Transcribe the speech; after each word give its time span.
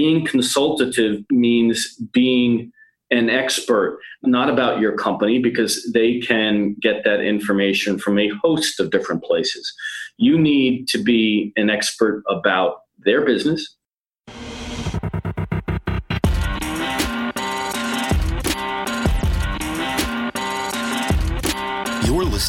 being 0.00 0.24
consultative 0.24 1.22
means 1.30 1.94
being 2.10 2.72
an 3.10 3.28
expert, 3.28 3.98
not 4.22 4.48
about 4.48 4.80
your 4.80 4.96
company, 4.96 5.38
because 5.38 5.74
they 5.92 6.20
can 6.20 6.74
get 6.80 7.04
that 7.04 7.20
information 7.20 7.98
from 7.98 8.18
a 8.18 8.30
host 8.42 8.80
of 8.80 8.90
different 8.90 9.22
places. 9.22 9.74
You 10.16 10.38
need 10.38 10.88
to 10.88 10.98
be 11.02 11.52
an 11.56 11.68
expert 11.68 12.22
about 12.30 12.76
their 12.98 13.26
business. 13.26 13.76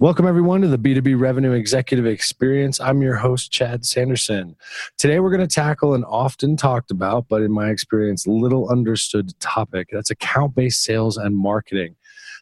Welcome, 0.00 0.26
everyone, 0.26 0.62
to 0.62 0.68
the 0.68 0.78
B2B 0.78 1.20
Revenue 1.20 1.52
Executive 1.52 2.06
Experience. 2.06 2.80
I'm 2.80 3.02
your 3.02 3.16
host, 3.16 3.52
Chad 3.52 3.84
Sanderson. 3.84 4.56
Today, 4.96 5.20
we're 5.20 5.28
going 5.28 5.46
to 5.46 5.54
tackle 5.54 5.92
an 5.92 6.04
often 6.04 6.56
talked 6.56 6.90
about, 6.90 7.26
but 7.28 7.42
in 7.42 7.52
my 7.52 7.68
experience, 7.68 8.26
little 8.26 8.70
understood 8.70 9.38
topic 9.40 9.88
that's 9.92 10.10
account 10.10 10.54
based 10.54 10.84
sales 10.84 11.18
and 11.18 11.36
marketing. 11.36 11.96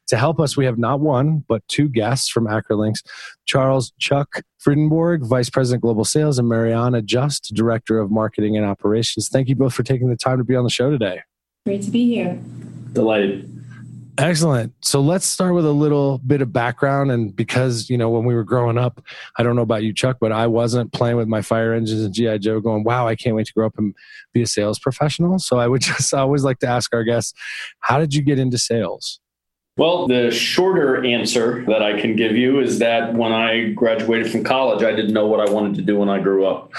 To 0.07 0.17
help 0.17 0.39
us, 0.39 0.57
we 0.57 0.67
have 0.67 0.79
not 0.79 1.01
one, 1.01 1.45
but 1.49 1.67
two 1.67 1.89
guests 1.89 2.29
from 2.29 2.47
Acrolinx 2.47 3.03
Charles 3.45 3.93
Chuck 3.99 4.43
Frydenborg, 4.65 5.27
Vice 5.27 5.51
President 5.51 5.83
Global 5.83 6.05
Sales, 6.05 6.39
and 6.39 6.49
Mariana 6.49 7.03
Just, 7.03 7.53
Director 7.57 7.99
of 7.99 8.09
Marketing 8.09 8.57
and 8.57 8.65
Operations. 8.65 9.29
Thank 9.29 9.49
you 9.49 9.57
both 9.57 9.75
for 9.75 9.83
taking 9.83 10.09
the 10.09 10.17
time 10.17 10.39
to 10.39 10.45
be 10.45 10.55
on 10.55 10.63
the 10.63 10.71
show 10.71 10.91
today. 10.93 11.23
Great 11.67 11.83
to 11.83 11.91
be 11.91 12.07
here. 12.07 12.39
Delighted. 12.93 13.58
Excellent. 14.19 14.75
So 14.81 15.01
let's 15.01 15.25
start 15.25 15.55
with 15.55 15.65
a 15.65 15.71
little 15.71 16.19
bit 16.19 16.43
of 16.43 16.53
background. 16.53 17.13
And 17.13 17.35
because, 17.35 17.89
you 17.89 17.97
know, 17.97 18.11
when 18.11 18.25
we 18.25 18.35
were 18.35 18.43
growing 18.43 18.77
up, 18.77 19.01
I 19.39 19.45
don't 19.45 19.55
know 19.55 19.63
about 19.63 19.85
you, 19.85 19.93
Chuck, 19.93 20.17
but 20.21 20.33
I 20.33 20.49
wasn't 20.49 20.93
playing 20.93 21.17
with 21.17 21.29
my 21.29 21.41
fire 21.41 21.73
engines 21.73 22.03
and 22.03 22.13
G.I. 22.13 22.39
Joe 22.39 22.59
going, 22.59 22.83
wow, 22.83 23.07
I 23.07 23.15
can't 23.15 23.37
wait 23.37 23.47
to 23.47 23.53
grow 23.53 23.67
up 23.67 23.79
and 23.79 23.95
be 24.33 24.43
a 24.43 24.47
sales 24.47 24.81
professional. 24.81 25.39
So 25.39 25.59
I 25.59 25.69
would 25.69 25.83
just 25.83 26.13
I 26.13 26.19
always 26.19 26.43
like 26.43 26.59
to 26.61 26.67
ask 26.67 26.93
our 26.93 27.05
guests, 27.05 27.33
how 27.79 27.99
did 27.99 28.13
you 28.13 28.23
get 28.23 28.41
into 28.41 28.59
sales? 28.59 29.21
Well, 29.77 30.09
the 30.09 30.33
shorter 30.33 31.05
answer 31.05 31.65
that 31.67 31.85
I 31.85 32.01
can 32.01 32.17
give 32.17 32.37
you 32.37 32.59
is 32.59 32.81
that 32.81 33.15
when 33.15 33.31
I 33.31 33.71
graduated 33.71 34.33
from 34.33 34.43
college, 34.43 34.83
I 34.83 34.91
didn't 34.91 35.15
know 35.15 35.29
what 35.29 35.49
I 35.49 35.53
wanted 35.53 35.77
to 35.77 35.83
do 35.83 35.97
when 35.97 36.09
I 36.09 36.19
grew 36.19 36.45
up. 36.45 36.73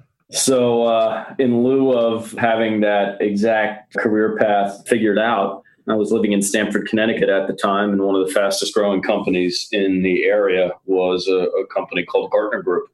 so, 0.30 0.84
uh, 0.84 1.34
in 1.38 1.62
lieu 1.62 1.92
of 1.92 2.32
having 2.32 2.80
that 2.80 3.20
exact 3.20 3.94
career 3.96 4.36
path 4.36 4.86
figured 4.86 5.18
out, 5.18 5.62
I 5.88 5.94
was 5.94 6.12
living 6.12 6.32
in 6.32 6.42
Stamford, 6.42 6.86
Connecticut 6.86 7.30
at 7.30 7.46
the 7.46 7.54
time, 7.54 7.92
and 7.92 8.02
one 8.02 8.14
of 8.14 8.26
the 8.26 8.32
fastest 8.32 8.74
growing 8.74 9.00
companies 9.00 9.68
in 9.72 10.02
the 10.02 10.24
area 10.24 10.72
was 10.84 11.26
a, 11.28 11.46
a 11.46 11.66
company 11.68 12.04
called 12.04 12.30
Gartner 12.30 12.62
Group. 12.62 12.88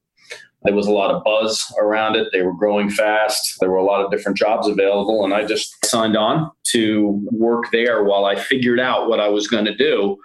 There 0.62 0.74
was 0.74 0.86
a 0.86 0.92
lot 0.92 1.10
of 1.10 1.22
buzz 1.24 1.64
around 1.78 2.16
it. 2.16 2.28
They 2.32 2.42
were 2.42 2.54
growing 2.54 2.88
fast. 2.88 3.58
There 3.60 3.70
were 3.70 3.76
a 3.76 3.84
lot 3.84 4.02
of 4.02 4.10
different 4.10 4.38
jobs 4.38 4.66
available. 4.66 5.22
And 5.24 5.34
I 5.34 5.44
just 5.44 5.84
signed 5.84 6.16
on 6.16 6.50
to 6.68 7.20
work 7.32 7.64
there 7.70 8.02
while 8.02 8.24
I 8.24 8.36
figured 8.36 8.80
out 8.80 9.08
what 9.08 9.20
I 9.20 9.28
was 9.28 9.46
going 9.46 9.66
to 9.66 9.74
do. 9.74 10.16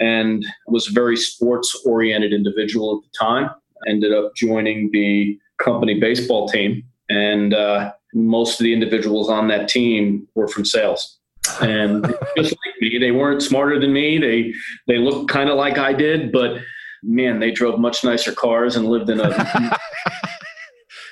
And 0.00 0.46
was 0.66 0.88
a 0.88 0.92
very 0.92 1.16
sports 1.16 1.78
oriented 1.84 2.32
individual 2.32 2.96
at 2.96 3.10
the 3.10 3.18
time. 3.18 3.50
Ended 3.86 4.14
up 4.14 4.34
joining 4.34 4.90
the 4.92 5.38
company 5.62 5.98
baseball 5.98 6.48
team. 6.48 6.82
And 7.08 7.54
uh, 7.54 7.92
most 8.14 8.60
of 8.60 8.64
the 8.64 8.72
individuals 8.72 9.28
on 9.28 9.48
that 9.48 9.68
team 9.68 10.26
were 10.34 10.48
from 10.48 10.64
sales. 10.64 11.18
And 11.60 12.04
just 12.36 12.52
like 12.52 12.74
me, 12.80 12.98
they 12.98 13.10
weren't 13.10 13.42
smarter 13.42 13.78
than 13.80 13.92
me. 13.92 14.18
They 14.18 14.52
they 14.86 14.98
looked 14.98 15.30
kind 15.30 15.50
of 15.50 15.56
like 15.56 15.78
I 15.78 15.92
did, 15.92 16.32
but 16.32 16.58
man, 17.02 17.40
they 17.40 17.50
drove 17.50 17.78
much 17.78 18.04
nicer 18.04 18.32
cars 18.32 18.76
and 18.76 18.86
lived 18.86 19.10
in 19.10 19.20
a. 19.20 19.30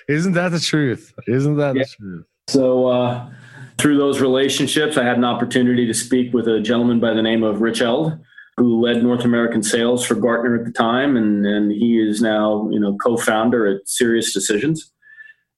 Isn't 0.08 0.32
that 0.32 0.50
the 0.50 0.60
truth? 0.60 1.12
Isn't 1.26 1.56
that 1.56 1.76
yeah. 1.76 1.82
the 1.82 1.88
truth? 1.88 2.26
So, 2.48 2.86
uh, 2.88 3.30
through 3.78 3.96
those 3.96 4.20
relationships, 4.20 4.96
I 4.96 5.04
had 5.04 5.16
an 5.16 5.24
opportunity 5.24 5.86
to 5.86 5.94
speak 5.94 6.34
with 6.34 6.48
a 6.48 6.60
gentleman 6.60 7.00
by 7.00 7.14
the 7.14 7.22
name 7.22 7.42
of 7.42 7.60
Rich 7.60 7.80
Eldh, 7.80 8.20
who 8.60 8.78
led 8.78 9.02
North 9.02 9.24
American 9.24 9.62
sales 9.62 10.04
for 10.04 10.14
Gartner 10.14 10.54
at 10.54 10.66
the 10.66 10.72
time, 10.72 11.16
and, 11.16 11.46
and 11.46 11.72
he 11.72 11.98
is 11.98 12.20
now, 12.20 12.68
you 12.70 12.78
know, 12.78 12.94
co-founder 13.02 13.66
at 13.66 13.86
SiriusDecisions. 13.86 14.80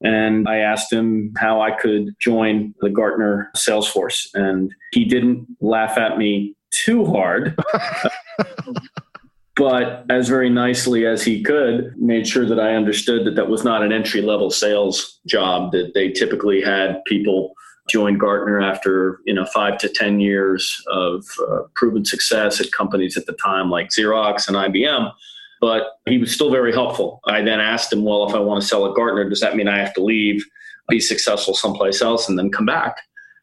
And 0.05 0.49
I 0.49 0.59
asked 0.59 0.93
him 0.93 1.33
how 1.37 1.61
I 1.61 1.73
could 1.73 2.15
join 2.21 2.75
the 2.81 2.91
Gartner 2.91 3.51
sales 3.57 3.89
force, 3.89 4.31
and 4.35 4.73
he 4.93 5.05
didn't 5.05 5.49
laugh 5.61 5.99
at 5.99 6.17
me 6.17 6.55
too 6.71 7.05
hard. 7.05 7.59
but 9.57 10.05
as 10.09 10.29
very 10.29 10.49
nicely 10.49 11.05
as 11.05 11.25
he 11.25 11.43
could, 11.43 11.93
made 11.97 12.29
sure 12.29 12.47
that 12.47 12.61
I 12.61 12.77
understood 12.77 13.27
that 13.27 13.34
that 13.34 13.49
was 13.49 13.65
not 13.65 13.83
an 13.83 13.91
entry 13.91 14.23
level 14.23 14.51
sales 14.51 15.19
job, 15.27 15.73
that 15.73 15.91
they 15.95 16.11
typically 16.11 16.63
had 16.63 17.03
people 17.07 17.53
join 17.88 18.19
Gartner 18.19 18.60
after 18.60 19.20
you 19.25 19.34
know 19.34 19.44
five 19.47 19.78
to 19.78 19.88
ten 19.88 20.20
years 20.20 20.75
of 20.88 21.25
uh, 21.48 21.60
proven 21.75 22.04
success 22.04 22.60
at 22.60 22.72
companies 22.72 23.16
at 23.16 23.26
the 23.26 23.32
time 23.34 23.70
like 23.70 23.88
Xerox 23.88 24.48
and 24.48 24.56
IBM. 24.56 25.12
But 25.60 25.84
he 26.06 26.19
was 26.19 26.32
still 26.32 26.50
very 26.50 26.72
helpful. 26.72 27.21
I 27.26 27.42
then 27.42 27.60
asked 27.60 27.92
him, 27.92 28.04
"Well, 28.04 28.28
if 28.28 28.34
I 28.34 28.41
want 28.41 28.62
to 28.62 28.66
sell 28.66 28.87
at 28.87 28.94
Gartner, 28.94 29.28
does 29.28 29.41
that 29.41 29.56
mean 29.56 29.69
I 29.69 29.78
have 29.78 29.94
to 29.94 30.03
leave, 30.03 30.44
be 30.88 31.00
successful 31.00 31.54
someplace 31.54 32.03
else, 32.03 32.28
and 32.28 32.38
then 32.38 32.50
come 32.50 32.66
back?" 32.66 32.97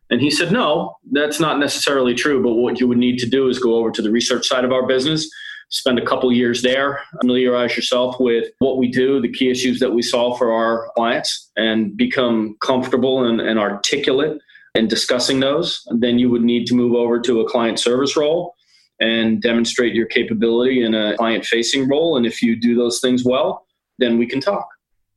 And 0.10 0.22
he 0.22 0.32
said, 0.32 0.52
"No, 0.52 0.96
that's 1.12 1.40
not 1.40 1.60
necessarily 1.60 2.14
true. 2.14 2.42
But 2.44 2.54
what 2.54 2.80
you 2.80 2.88
would 2.88 2.98
need 2.98 3.20
to 3.20 3.30
do 3.30 3.48
is 3.48 3.60
go 3.60 3.76
over 3.76 3.92
to 3.92 4.02
the 4.02 4.12
research 4.12 4.48
side 4.48 4.66
of 4.66 4.72
our 4.72 4.86
business." 4.86 5.30
Spend 5.70 6.00
a 6.00 6.06
couple 6.06 6.32
years 6.32 6.62
there, 6.62 7.02
familiarize 7.22 7.76
yourself 7.76 8.20
with 8.20 8.50
what 8.60 8.78
we 8.78 8.90
do, 8.90 9.22
the 9.22 9.32
key 9.32 9.50
issues 9.50 9.80
that 9.80 9.92
we 9.92 10.02
solve 10.02 10.38
for 10.38 10.52
our 10.52 10.92
clients, 10.96 11.52
and 11.56 11.96
become 11.96 12.58
comfortable 12.62 13.24
and, 13.26 13.40
and 13.40 13.60
articulate 13.60 14.40
in 14.76 14.88
discussing 14.88 15.40
those. 15.40 15.88
Then 15.92 16.20
you 16.20 16.30
would 16.30 16.42
need 16.42 16.66
to 16.68 16.76
move 16.76 16.94
over 16.94 17.20
to 17.22 17.42
a 17.42 17.50
client 17.50 17.80
service 17.80 18.18
role 18.18 18.56
and 19.00 19.42
demonstrate 19.42 19.96
your 19.96 20.08
capability 20.08 20.84
in 20.84 20.94
a 20.94 21.16
client 21.18 21.46
facing 21.46 21.88
role. 21.88 22.18
And 22.18 22.26
if 22.26 22.42
you 22.42 22.60
do 22.60 22.76
those 22.76 23.00
things 23.00 23.24
well, 23.24 23.66
then 23.98 24.18
we 24.18 24.26
can 24.26 24.42
talk. 24.42 24.68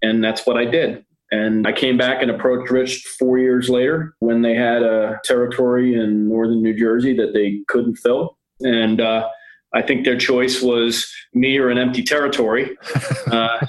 And 0.03 0.23
that's 0.23 0.47
what 0.47 0.57
I 0.57 0.65
did. 0.65 1.05
And 1.31 1.67
I 1.67 1.73
came 1.73 1.97
back 1.97 2.21
and 2.21 2.31
approached 2.31 2.71
Rich 2.71 3.05
four 3.19 3.39
years 3.39 3.71
later 3.71 4.15
when 4.19 4.43
they 4.43 4.55
had 4.55 4.83
a 4.83 5.19
territory 5.25 5.95
in 5.95 6.29
northern 6.29 6.63
New 6.63 6.79
Jersey 6.79 7.17
that 7.17 7.33
they 7.33 7.61
couldn't 7.69 7.97
fill. 7.97 8.37
And 8.61 9.01
uh, 9.01 9.29
I 9.75 9.83
think 9.83 10.05
their 10.05 10.19
choice 10.19 10.61
was 10.61 11.11
me 11.33 11.59
or 11.59 11.71
an 11.71 11.79
empty 11.79 12.03
territory. 12.03 12.77
Uh, 13.33 13.67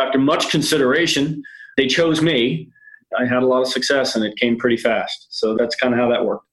after 0.00 0.18
much 0.18 0.48
consideration, 0.48 1.42
they 1.76 1.86
chose 1.86 2.22
me. 2.22 2.70
I 3.18 3.26
had 3.26 3.42
a 3.42 3.46
lot 3.46 3.60
of 3.60 3.68
success 3.68 4.16
and 4.16 4.24
it 4.24 4.34
came 4.36 4.56
pretty 4.56 4.78
fast. 4.78 5.26
So 5.28 5.54
that's 5.56 5.74
kind 5.76 5.92
of 5.92 6.00
how 6.00 6.08
that 6.08 6.24
worked. 6.24 6.46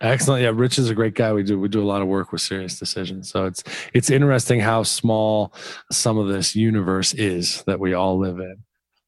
Excellent. 0.00 0.42
Yeah, 0.42 0.52
Rich 0.54 0.78
is 0.78 0.88
a 0.88 0.94
great 0.94 1.14
guy. 1.14 1.32
We 1.34 1.42
do 1.42 1.60
we 1.60 1.68
do 1.68 1.82
a 1.82 1.84
lot 1.84 2.00
of 2.00 2.08
work 2.08 2.32
with 2.32 2.40
SiriusDecisions. 2.40 3.26
So 3.26 3.44
it's 3.44 3.62
it's 3.92 4.08
interesting 4.08 4.60
how 4.60 4.82
small 4.82 5.52
some 5.92 6.16
of 6.16 6.28
this 6.28 6.56
universe 6.56 7.12
is 7.12 7.62
that 7.64 7.80
we 7.80 7.92
all 7.92 8.18
live 8.18 8.38
in. 8.38 8.64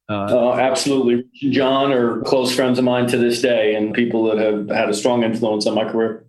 Uh, 0.09 0.27
oh, 0.29 0.53
absolutely. 0.53 1.25
John 1.51 1.93
are 1.93 2.21
close 2.23 2.53
friends 2.53 2.77
of 2.77 2.83
mine 2.83 3.07
to 3.07 3.17
this 3.17 3.41
day 3.41 3.73
and 3.73 3.93
people 3.93 4.25
that 4.25 4.37
have 4.37 4.69
had 4.69 4.89
a 4.89 4.93
strong 4.93 5.23
influence 5.23 5.65
on 5.65 5.75
my 5.75 5.89
career. 5.89 6.25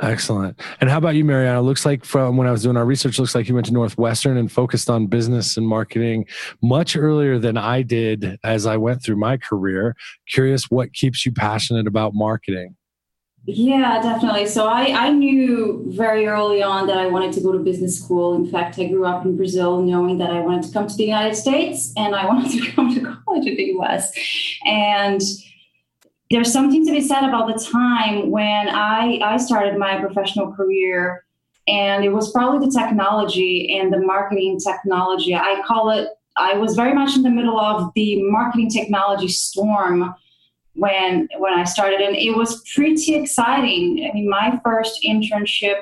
Excellent. 0.00 0.58
And 0.80 0.88
how 0.88 0.96
about 0.96 1.16
you, 1.16 1.24
Mariana? 1.24 1.60
Looks 1.60 1.84
like 1.84 2.04
from 2.04 2.38
when 2.38 2.46
I 2.46 2.50
was 2.50 2.62
doing 2.62 2.78
our 2.78 2.86
research, 2.86 3.18
looks 3.18 3.34
like 3.34 3.46
you 3.46 3.54
went 3.54 3.66
to 3.66 3.74
Northwestern 3.74 4.38
and 4.38 4.50
focused 4.50 4.88
on 4.88 5.06
business 5.06 5.58
and 5.58 5.68
marketing 5.68 6.26
much 6.62 6.96
earlier 6.96 7.38
than 7.38 7.58
I 7.58 7.82
did 7.82 8.38
as 8.42 8.64
I 8.64 8.78
went 8.78 9.02
through 9.02 9.16
my 9.16 9.36
career. 9.36 9.96
Curious 10.26 10.70
what 10.70 10.94
keeps 10.94 11.26
you 11.26 11.32
passionate 11.32 11.86
about 11.86 12.14
marketing? 12.14 12.74
Yeah, 13.46 14.02
definitely. 14.02 14.46
So 14.46 14.66
I, 14.66 15.06
I 15.06 15.10
knew 15.10 15.84
very 15.88 16.26
early 16.26 16.62
on 16.62 16.86
that 16.88 16.98
I 16.98 17.06
wanted 17.06 17.32
to 17.34 17.40
go 17.40 17.52
to 17.52 17.58
business 17.58 17.98
school. 17.98 18.34
In 18.34 18.46
fact, 18.46 18.78
I 18.78 18.86
grew 18.86 19.06
up 19.06 19.24
in 19.24 19.36
Brazil 19.36 19.80
knowing 19.82 20.18
that 20.18 20.30
I 20.30 20.40
wanted 20.40 20.64
to 20.64 20.72
come 20.72 20.86
to 20.86 20.94
the 20.94 21.04
United 21.04 21.34
States 21.34 21.92
and 21.96 22.14
I 22.14 22.26
wanted 22.28 22.52
to 22.52 22.72
come 22.72 22.94
to 22.94 23.00
college 23.00 23.46
in 23.46 23.56
the 23.56 23.72
US. 23.78 24.12
And 24.64 25.22
there's 26.30 26.52
something 26.52 26.84
to 26.86 26.92
be 26.92 27.00
said 27.00 27.24
about 27.24 27.48
the 27.48 27.64
time 27.64 28.30
when 28.30 28.68
I, 28.68 29.18
I 29.24 29.36
started 29.38 29.78
my 29.78 29.98
professional 29.98 30.52
career 30.52 31.24
and 31.66 32.04
it 32.04 32.10
was 32.10 32.30
probably 32.32 32.66
the 32.66 32.72
technology 32.72 33.76
and 33.78 33.92
the 33.92 33.98
marketing 33.98 34.60
technology. 34.60 35.34
I 35.34 35.62
call 35.66 35.90
it, 35.90 36.08
I 36.36 36.54
was 36.54 36.76
very 36.76 36.94
much 36.94 37.16
in 37.16 37.22
the 37.22 37.30
middle 37.30 37.58
of 37.58 37.90
the 37.94 38.22
marketing 38.22 38.70
technology 38.70 39.28
storm 39.28 40.14
when 40.80 41.28
when 41.38 41.52
I 41.52 41.64
started, 41.64 42.00
and 42.00 42.16
it 42.16 42.34
was 42.34 42.62
pretty 42.74 43.14
exciting. 43.14 44.08
I 44.08 44.14
mean, 44.14 44.28
my 44.28 44.58
first 44.64 45.04
internship, 45.06 45.76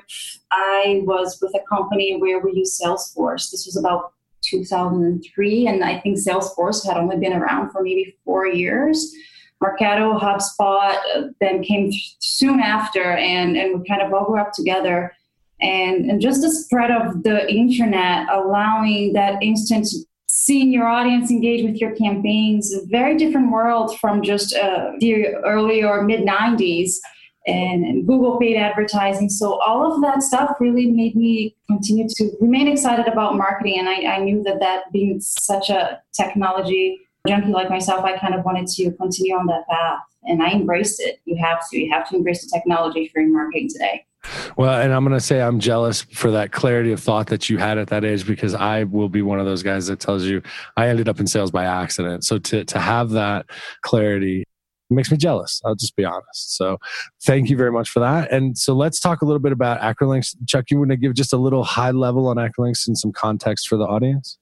I 0.50 1.02
was 1.04 1.38
with 1.40 1.54
a 1.54 1.64
company 1.68 2.16
where 2.20 2.40
we 2.40 2.52
use 2.54 2.78
Salesforce. 2.82 3.50
This 3.50 3.64
was 3.64 3.76
about 3.76 4.12
2003, 4.42 5.66
and 5.68 5.84
I 5.84 6.00
think 6.00 6.18
Salesforce 6.18 6.84
had 6.84 6.96
only 6.96 7.16
been 7.16 7.32
around 7.32 7.70
for 7.70 7.82
maybe 7.82 8.16
four 8.24 8.46
years. 8.48 9.14
Marketo, 9.62 10.20
HubSpot 10.20 10.96
uh, 11.16 11.28
then 11.40 11.62
came 11.62 11.90
soon 12.18 12.60
after, 12.60 13.02
and, 13.02 13.56
and 13.56 13.80
we 13.80 13.88
kind 13.88 14.02
of 14.02 14.12
all 14.12 14.24
grew 14.24 14.40
up 14.40 14.52
together. 14.52 15.12
And, 15.60 16.08
and 16.08 16.20
just 16.20 16.40
the 16.40 16.50
spread 16.50 16.92
of 16.92 17.24
the 17.24 17.52
internet, 17.52 18.28
allowing 18.30 19.12
that 19.14 19.42
instant 19.42 19.88
seeing 20.28 20.72
your 20.72 20.86
audience 20.86 21.30
engage 21.30 21.64
with 21.64 21.80
your 21.80 21.94
campaigns, 21.96 22.72
a 22.72 22.84
very 22.86 23.16
different 23.16 23.50
world 23.50 23.98
from 23.98 24.22
just 24.22 24.54
uh, 24.54 24.92
the 25.00 25.34
early 25.44 25.82
or 25.82 26.04
mid 26.04 26.20
90s 26.20 26.96
and, 27.46 27.82
and, 27.84 28.06
Google 28.06 28.38
paid 28.38 28.56
advertising. 28.56 29.30
So 29.30 29.58
all 29.62 29.90
of 29.90 30.02
that 30.02 30.22
stuff 30.22 30.56
really 30.60 30.86
made 30.86 31.16
me 31.16 31.56
continue 31.66 32.06
to 32.16 32.30
remain 32.40 32.68
excited 32.68 33.08
about 33.08 33.36
marketing. 33.36 33.78
And 33.78 33.88
I, 33.88 34.16
I 34.16 34.18
knew 34.18 34.42
that 34.42 34.60
that 34.60 34.92
being 34.92 35.18
such 35.20 35.70
a 35.70 36.02
technology 36.12 37.00
junkie 37.26 37.48
like 37.48 37.70
myself, 37.70 38.04
I 38.04 38.18
kind 38.18 38.34
of 38.34 38.44
wanted 38.44 38.66
to 38.66 38.92
continue 38.92 39.34
on 39.34 39.46
that 39.46 39.66
path. 39.66 40.00
And 40.24 40.42
I 40.42 40.50
embraced 40.50 41.00
it. 41.00 41.20
You 41.24 41.36
have 41.36 41.60
to. 41.70 41.78
You 41.78 41.90
have 41.90 42.08
to 42.10 42.16
embrace 42.16 42.44
the 42.44 42.50
technology 42.54 43.08
for 43.08 43.22
your 43.22 43.32
marketing 43.32 43.70
today. 43.72 44.04
Well, 44.56 44.80
and 44.80 44.92
I'm 44.92 45.04
going 45.04 45.16
to 45.16 45.24
say 45.24 45.40
I'm 45.40 45.60
jealous 45.60 46.02
for 46.02 46.30
that 46.32 46.52
clarity 46.52 46.92
of 46.92 47.00
thought 47.00 47.28
that 47.28 47.48
you 47.48 47.58
had 47.58 47.78
at 47.78 47.88
that 47.88 48.04
age 48.04 48.26
because 48.26 48.54
I 48.54 48.84
will 48.84 49.08
be 49.08 49.22
one 49.22 49.38
of 49.38 49.46
those 49.46 49.62
guys 49.62 49.86
that 49.86 50.00
tells 50.00 50.24
you 50.24 50.42
I 50.76 50.88
ended 50.88 51.08
up 51.08 51.20
in 51.20 51.26
sales 51.26 51.50
by 51.50 51.64
accident. 51.64 52.24
So 52.24 52.38
to 52.38 52.64
to 52.64 52.78
have 52.78 53.10
that 53.10 53.46
clarity 53.82 54.44
makes 54.90 55.10
me 55.10 55.16
jealous. 55.16 55.60
I'll 55.64 55.74
just 55.74 55.96
be 55.96 56.04
honest. 56.04 56.56
So 56.56 56.78
thank 57.22 57.50
you 57.50 57.56
very 57.56 57.72
much 57.72 57.90
for 57.90 58.00
that. 58.00 58.32
And 58.32 58.56
so 58.56 58.74
let's 58.74 59.00
talk 59.00 59.22
a 59.22 59.24
little 59.24 59.40
bit 59.40 59.52
about 59.52 59.80
Acrolinx. 59.80 60.34
Chuck, 60.46 60.70
you 60.70 60.78
want 60.78 60.90
to 60.90 60.96
give 60.96 61.14
just 61.14 61.32
a 61.32 61.36
little 61.36 61.64
high 61.64 61.90
level 61.90 62.26
on 62.26 62.36
Acrolinx 62.36 62.86
and 62.86 62.96
some 62.96 63.12
context 63.12 63.68
for 63.68 63.76
the 63.76 63.84
audience? 63.84 64.38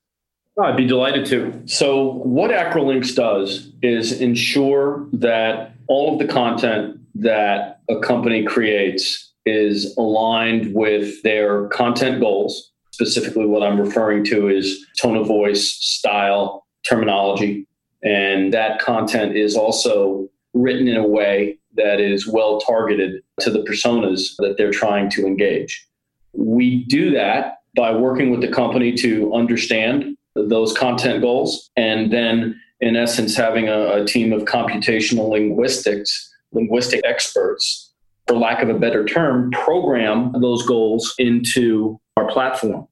I'd 0.59 0.77
be 0.77 0.87
delighted 0.87 1.27
to. 1.27 1.63
So, 1.67 2.13
what 2.23 2.51
Acrolinx 2.51 3.15
does 3.15 3.73
is 3.83 4.21
ensure 4.21 5.07
that 5.13 5.75
all 5.87 6.15
of 6.15 6.19
the 6.19 6.33
content 6.33 6.99
that 7.15 7.81
a 7.91 8.01
company 8.01 8.43
creates 8.43 9.26
is 9.47 9.97
aligned 9.97 10.75
with 10.75 11.23
their 11.23 11.69
content 11.69 12.21
goals. 12.21 12.73
Specifically, 12.91 13.47
what 13.47 13.63
I'm 13.63 13.81
referring 13.81 14.25
to 14.25 14.49
is 14.49 14.85
tone 15.01 15.17
of 15.17 15.27
voice, 15.27 15.71
style, 15.71 16.67
terminology. 16.89 17.67
And 18.03 18.53
that 18.53 18.81
content 18.81 19.37
is 19.37 19.57
also 19.57 20.29
written 20.55 20.89
in 20.89 20.97
a 20.97 21.07
way 21.07 21.59
that 21.77 22.01
is 22.01 22.27
well 22.27 22.59
targeted 22.61 23.23
to 23.41 23.51
the 23.51 23.63
personas 23.63 24.35
that 24.39 24.57
they're 24.57 24.71
trying 24.71 25.11
to 25.11 25.27
engage. 25.27 25.87
We 26.33 26.85
do 26.85 27.11
that 27.13 27.59
by 27.77 27.95
working 27.95 28.31
with 28.31 28.41
the 28.41 28.49
company 28.49 28.95
to 28.95 29.33
understand 29.35 30.17
those 30.35 30.73
content 30.77 31.23
goals 31.23 31.71
and 31.77 32.13
then 32.13 32.61
in 32.81 32.97
essence 32.97 33.37
having 33.37 33.69
a, 33.69 34.03
a 34.03 34.05
team 34.05 34.33
of 34.33 34.45
computational 34.45 35.31
linguistics 35.31 36.31
linguistic 36.53 37.01
experts 37.05 37.86
for 38.27 38.37
lack 38.37 38.63
of 38.63 38.69
a 38.69 38.79
better 38.79 39.05
term 39.05 39.51
program 39.53 40.33
those 40.41 40.67
goals 40.67 41.15
into 41.19 42.01
our 42.17 42.29
platform 42.29 42.87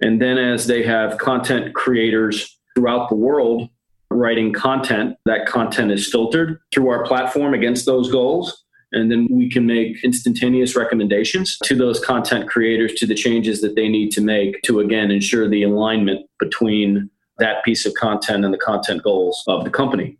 and 0.00 0.20
then 0.20 0.38
as 0.38 0.66
they 0.66 0.82
have 0.82 1.18
content 1.18 1.74
creators 1.74 2.58
throughout 2.74 3.08
the 3.08 3.16
world 3.16 3.68
writing 4.10 4.52
content. 4.52 5.16
That 5.24 5.46
content 5.46 5.90
is 5.90 6.10
filtered 6.10 6.60
through 6.72 6.88
our 6.88 7.04
platform 7.04 7.54
against 7.54 7.86
those 7.86 8.10
goals. 8.10 8.64
And 8.90 9.10
then 9.10 9.28
we 9.30 9.50
can 9.50 9.66
make 9.66 10.02
instantaneous 10.02 10.74
recommendations 10.74 11.58
to 11.64 11.74
those 11.74 12.00
content 12.00 12.48
creators 12.48 12.94
to 12.94 13.06
the 13.06 13.14
changes 13.14 13.60
that 13.60 13.74
they 13.76 13.88
need 13.88 14.10
to 14.12 14.22
make 14.22 14.62
to, 14.62 14.80
again, 14.80 15.10
ensure 15.10 15.46
the 15.46 15.62
alignment 15.62 16.26
between 16.40 17.10
that 17.38 17.62
piece 17.64 17.84
of 17.84 17.92
content 17.94 18.46
and 18.46 18.54
the 18.54 18.58
content 18.58 19.02
goals 19.02 19.44
of 19.46 19.64
the 19.64 19.70
company. 19.70 20.16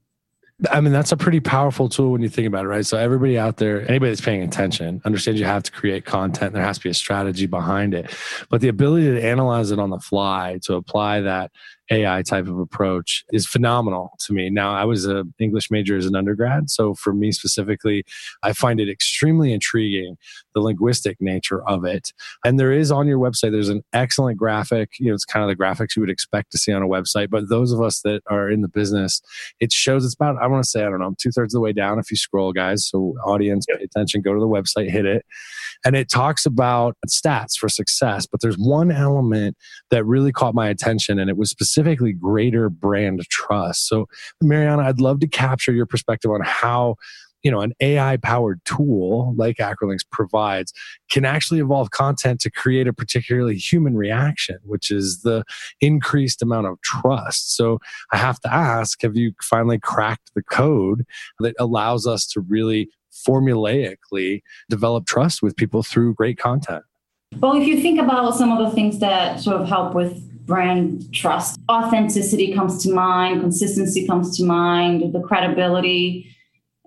I 0.71 0.81
mean, 0.81 0.93
that's 0.93 1.13
a 1.13 1.17
pretty 1.17 1.39
powerful 1.39 1.89
tool 1.89 2.11
when 2.11 2.21
you 2.21 2.29
think 2.29 2.49
about 2.49 2.65
it, 2.65 2.69
right? 2.69 2.85
So, 2.85 2.99
everybody 2.99 3.39
out 3.39 3.59
there, 3.59 3.89
anybody 3.89 4.11
that's 4.11 4.21
paying 4.21 4.43
attention, 4.43 5.01
understands 5.05 5.39
you 5.39 5.47
have 5.47 5.63
to 5.63 5.71
create 5.71 6.05
content. 6.05 6.53
There 6.53 6.65
has 6.65 6.79
to 6.79 6.85
be 6.85 6.91
a 6.91 6.95
strategy 6.95 7.47
behind 7.47 7.95
it. 7.95 8.13
But 8.49 8.61
the 8.61 8.69
ability 8.69 9.07
to 9.07 9.25
analyze 9.25 9.71
it 9.71 9.79
on 9.79 9.91
the 9.91 10.01
fly, 10.01 10.59
to 10.65 10.75
apply 10.75 11.21
that 11.21 11.53
AI 11.91 12.23
type 12.23 12.47
of 12.47 12.59
approach 12.59 13.25
is 13.33 13.47
phenomenal 13.47 14.13
to 14.21 14.33
me. 14.33 14.51
Now, 14.51 14.75
I 14.75 14.85
was 14.85 15.07
an 15.07 15.33
English 15.39 15.71
major 15.71 15.97
as 15.97 16.07
an 16.07 16.15
undergrad. 16.15 16.71
So 16.71 16.95
for 16.95 17.13
me 17.13 17.33
specifically, 17.33 18.05
I 18.43 18.53
find 18.53 18.81
it 18.81 18.91
extremely 18.91 19.53
intriguing, 19.53 20.17
the 20.55 20.61
linguistic 20.61 21.17
nature 21.21 21.67
of 21.67 21.85
it. 21.85 22.13
And 22.45 22.59
there 22.61 22.73
is 22.73 22.91
on 22.91 23.07
your 23.07 23.19
website, 23.19 23.53
there's 23.53 23.69
an 23.69 23.83
excellent 23.93 24.39
graphic. 24.39 24.93
You 24.99 25.09
know, 25.09 25.15
it's 25.15 25.25
kind 25.25 25.43
of 25.43 25.49
the 25.49 25.63
graphics 25.63 25.97
you 25.97 26.01
would 26.01 26.11
expect 26.11 26.53
to 26.53 26.59
see 26.59 26.73
on 26.73 26.83
a 26.83 26.89
website. 26.89 27.31
But 27.31 27.49
those 27.49 27.73
of 27.73 27.81
us 27.81 28.01
that 28.03 28.23
are 28.29 28.51
in 28.51 28.61
the 28.61 28.69
business, 28.69 29.23
it 29.61 29.73
shows 29.73 30.05
it's 30.05 30.15
about, 30.15 30.37
I 30.43 30.47
want 30.47 30.63
to 30.63 30.69
say, 30.69 30.85
I 30.85 30.91
don't 30.91 31.01
know, 31.01 31.15
two 31.19 31.31
thirds 31.31 31.55
of 31.55 31.59
the 31.59 31.63
way 31.63 31.73
down 31.73 31.99
if 31.99 32.11
you 32.11 32.17
scroll, 32.17 32.53
guys. 32.53 32.87
So 32.87 33.15
audience, 33.25 33.67
pay 33.67 33.83
attention, 33.83 34.21
go 34.23 34.35
to 34.35 34.41
the 34.41 34.47
website, 34.47 34.91
hit 34.91 35.07
it. 35.07 35.25
And 35.85 35.97
it 35.97 36.11
talks 36.11 36.45
about 36.45 36.97
stats 37.09 37.57
for 37.57 37.69
success. 37.69 38.27
But 38.27 38.41
there's 38.41 38.59
one 38.59 38.91
element 38.91 39.57
that 39.91 40.05
really 40.05 40.33
caught 40.33 40.55
my 40.55 40.69
attention, 40.69 41.19
and 41.19 41.31
it 41.31 41.37
was 41.37 41.51
specific 41.51 41.78
specifically 41.79 42.13
greater 42.13 42.69
brand 42.69 43.23
trust. 43.31 43.87
So, 43.87 44.09
Mariana, 44.43 44.83
I'd 44.83 45.01
love 45.01 45.21
to 45.21 45.29
capture 45.29 45.73
your 45.73 45.87
perspective 45.87 46.31
on 46.31 46.41
how 46.45 46.97
you 47.45 47.53
know 47.53 47.61
an 47.61 47.73
ai 47.81 48.17
powered 48.17 48.61
tool 48.65 49.33
like 49.37 49.59
acrolinx 49.59 49.99
provides 50.11 50.73
can 51.09 51.25
actually 51.25 51.61
evolve 51.61 51.93
content 51.93 52.41
to 52.41 52.51
create 52.51 52.89
a 52.89 52.93
particularly 52.93 53.57
human 53.57 53.97
reaction 53.97 54.59
which 54.65 54.91
is 54.91 55.23
the 55.23 55.45
increased 55.81 56.43
amount 56.43 56.67
of 56.67 56.81
trust 56.83 57.55
so 57.55 57.79
i 58.13 58.17
have 58.17 58.41
to 58.41 58.53
ask 58.53 59.01
have 59.03 59.17
you 59.17 59.33
finally 59.41 59.79
cracked 59.79 60.33
the 60.35 60.43
code 60.43 61.07
that 61.39 61.55
allows 61.61 62.09
us 62.09 62.27
to 62.27 62.41
really 62.41 62.91
formulaically 63.25 64.43
develop 64.69 65.07
trust 65.07 65.41
with 65.41 65.55
people 65.55 65.85
through 65.85 66.15
great 66.15 66.39
content 66.39 66.83
well 67.37 67.55
if 67.55 67.69
you 67.69 67.81
think 67.81 68.01
about 68.01 68.35
some 68.35 68.51
of 68.51 68.59
the 68.69 68.75
things 68.75 68.99
that 68.99 69.39
sort 69.39 69.61
of 69.61 69.69
help 69.69 69.95
with 69.95 70.28
brand 70.49 71.15
trust. 71.15 71.61
Authenticity 71.71 72.53
comes 72.53 72.83
to 72.83 72.93
mind, 72.93 73.41
consistency 73.41 74.07
comes 74.07 74.37
to 74.39 74.45
mind, 74.45 75.13
the 75.13 75.21
credibility. 75.21 76.35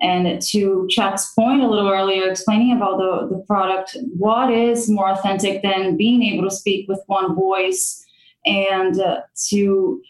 And 0.02 0.42
to 0.42 0.88
Chuck's 0.90 1.32
point 1.34 1.62
a 1.62 1.70
little 1.70 1.90
earlier, 1.90 2.28
explaining 2.28 2.76
about 2.76 2.98
the, 2.98 3.38
the 3.38 3.44
product, 3.46 3.96
what 4.18 4.52
is 4.52 4.90
more 4.90 5.12
authentic 5.12 5.62
than 5.62 5.96
being 5.96 6.24
able 6.24 6.50
to 6.50 6.56
speak 6.56 6.90
with 6.90 7.00
one 7.06 7.36
voice 7.36 8.04
and 8.46 9.00
uh, 9.00 9.22
to 9.50 10.02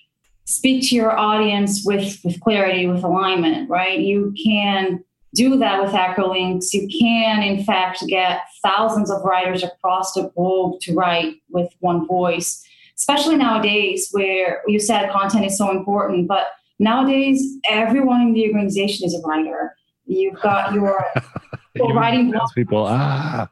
speak 0.45 0.89
to 0.89 0.95
your 0.95 1.15
audience 1.18 1.83
with, 1.86 2.20
with 2.24 2.39
clarity, 2.39 2.88
with 2.88 3.03
alignment, 3.03 3.70
right? 3.70 4.00
You 4.00 4.34
can 4.41 5.03
do 5.36 5.58
that 5.58 5.81
with 5.81 5.91
Acrolinx. 5.91 6.74
You 6.74 6.88
can, 6.88 7.43
in 7.43 7.63
fact, 7.65 8.05
get 8.08 8.41
thousands 8.63 9.12
of 9.12 9.24
writers 9.24 9.62
across 9.63 10.13
the 10.13 10.31
globe 10.36 10.79
to 10.81 10.93
write 10.93 11.36
with 11.50 11.70
one 11.79 12.08
voice 12.08 12.65
especially 13.01 13.36
nowadays 13.36 14.10
where 14.12 14.62
you 14.67 14.79
said 14.79 15.12
content 15.12 15.43
is 15.43 15.58
so 15.58 15.72
important, 15.72 16.27
but 16.27 16.50
nowadays 16.77 17.41
everyone 17.67 18.22
in 18.22 18.34
the 18.34 18.46
organization 18.46 19.08
is 19.08 19.15
a 19.15 19.27
writer. 19.27 19.75
You've 20.05 20.39
got 20.39 20.72
your 20.74 21.03
writing 21.96 22.31
blogs. 22.31 22.53
people. 22.53 22.86
Ah. 22.88 23.50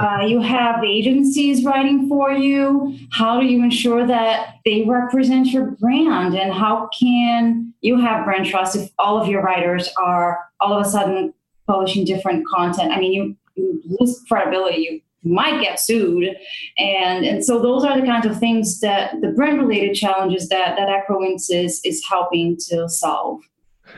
Uh, 0.00 0.24
you 0.26 0.40
have 0.40 0.82
agencies 0.84 1.64
writing 1.64 2.08
for 2.08 2.32
you. 2.32 2.96
How 3.12 3.40
do 3.40 3.46
you 3.46 3.62
ensure 3.62 4.04
that 4.06 4.54
they 4.64 4.82
represent 4.82 5.48
your 5.48 5.72
brand? 5.72 6.34
And 6.34 6.52
how 6.52 6.88
can 6.98 7.72
you 7.80 8.00
have 8.00 8.24
brand 8.24 8.46
trust 8.46 8.74
if 8.74 8.90
all 8.98 9.20
of 9.20 9.28
your 9.28 9.42
writers 9.42 9.88
are 9.96 10.40
all 10.60 10.72
of 10.72 10.84
a 10.84 10.88
sudden 10.88 11.34
publishing 11.68 12.04
different 12.04 12.46
content? 12.48 12.92
I 12.92 12.98
mean, 12.98 13.12
you, 13.12 13.36
you 13.56 13.80
lose 13.98 14.24
credibility. 14.28 14.82
You 14.82 15.00
might 15.28 15.60
get 15.60 15.80
sued. 15.80 16.36
And, 16.78 17.24
and 17.24 17.44
so 17.44 17.60
those 17.60 17.84
are 17.84 18.00
the 18.00 18.06
kinds 18.06 18.26
of 18.26 18.38
things 18.38 18.80
that 18.80 19.20
the 19.20 19.28
brand 19.28 19.58
related 19.58 19.94
challenges 19.94 20.48
that, 20.48 20.76
that 20.76 20.88
Acrolinx 20.88 21.50
is, 21.50 21.80
is 21.84 22.02
helping 22.08 22.56
to 22.68 22.88
solve. 22.88 23.40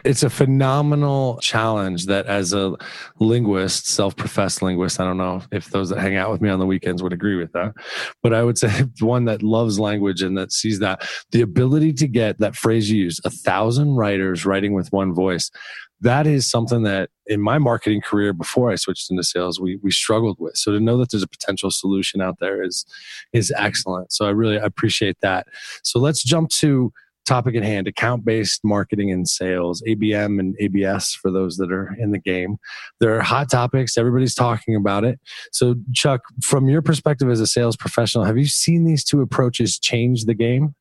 It's 0.05 0.23
a 0.23 0.31
phenomenal 0.31 1.39
challenge 1.43 2.07
that, 2.07 2.27
as 2.27 2.53
a 2.53 2.77
linguist, 3.19 3.89
self 3.89 4.15
professed 4.15 4.63
linguist, 4.63 5.01
I 5.01 5.05
don't 5.05 5.19
know 5.19 5.43
if 5.51 5.71
those 5.71 5.91
that 5.91 5.99
hang 5.99 6.17
out 6.17 6.31
with 6.31 6.41
me 6.41 6.49
on 6.49 6.61
the 6.61 6.67
weekends 6.67 7.03
would 7.03 7.13
agree 7.13 7.37
with 7.37 7.53
that, 7.53 7.75
but 8.23 8.33
I 8.33 8.45
would 8.45 8.57
say 8.57 8.85
one 9.01 9.25
that 9.25 9.43
loves 9.43 9.81
language 9.81 10.23
and 10.23 10.39
that 10.39 10.53
sees 10.53 10.79
that 10.79 11.09
the 11.33 11.41
ability 11.41 11.93
to 11.95 12.07
get 12.07 12.39
that 12.39 12.55
phrase 12.55 12.91
you 12.91 13.03
use, 13.03 13.21
a 13.25 13.31
thousand 13.31 13.97
writers 13.97 14.47
writing 14.47 14.75
with 14.75 14.93
one 14.93 15.13
voice 15.13 15.51
that 16.01 16.27
is 16.27 16.49
something 16.49 16.83
that 16.85 17.11
in 17.31 17.41
my 17.41 17.59
marketing 17.59 18.01
career 18.03 18.33
before 18.33 18.71
I 18.71 18.75
switched 18.75 19.11
into 19.11 19.23
sales, 19.23 19.61
we 19.61 19.77
we 19.77 19.93
struggled 19.93 20.37
with. 20.41 20.57
So 20.57 20.73
to 20.73 20.81
know 20.81 20.99
that 20.99 21.11
there's 21.11 21.23
a 21.23 21.29
potential 21.29 21.71
solution 21.71 22.21
out 22.21 22.39
there 22.41 22.63
is 22.63 22.85
is 23.33 23.53
excellent. 23.57 24.13
So 24.13 24.27
I 24.27 24.31
really 24.31 24.57
appreciate 24.57 25.17
that. 25.23 25.47
So 25.83 26.01
let's 26.01 26.23
jump 26.23 26.51
to 26.59 26.93
topic 27.27 27.55
at 27.55 27.63
hand 27.63 27.87
account 27.87 28.25
based 28.25 28.63
marketing 28.65 29.13
and 29.13 29.29
sales 29.29 29.83
abm 29.87 30.41
and 30.41 30.57
abs 30.61 31.15
for 31.15 31.31
those 31.31 31.59
that 31.59 31.71
are 31.71 31.95
in 32.01 32.11
the 32.13 32.19
game 32.19 32.57
they're 32.99 33.21
hot 33.21 33.49
topics 33.49 33.99
everybody's 33.99 34.35
talking 34.35 34.75
about 34.75 35.05
it 35.05 35.21
so 35.53 35.75
chuck 35.93 36.23
from 36.43 36.67
your 36.67 36.83
perspective 36.83 37.31
as 37.31 37.39
a 37.39 37.47
sales 37.47 37.77
professional 37.77 38.25
have 38.25 38.39
you 38.39 38.47
seen 38.47 38.85
these 38.85 39.05
two 39.05 39.21
approaches 39.21 39.79
change 39.79 40.25
the 40.25 40.35
game 40.35 40.75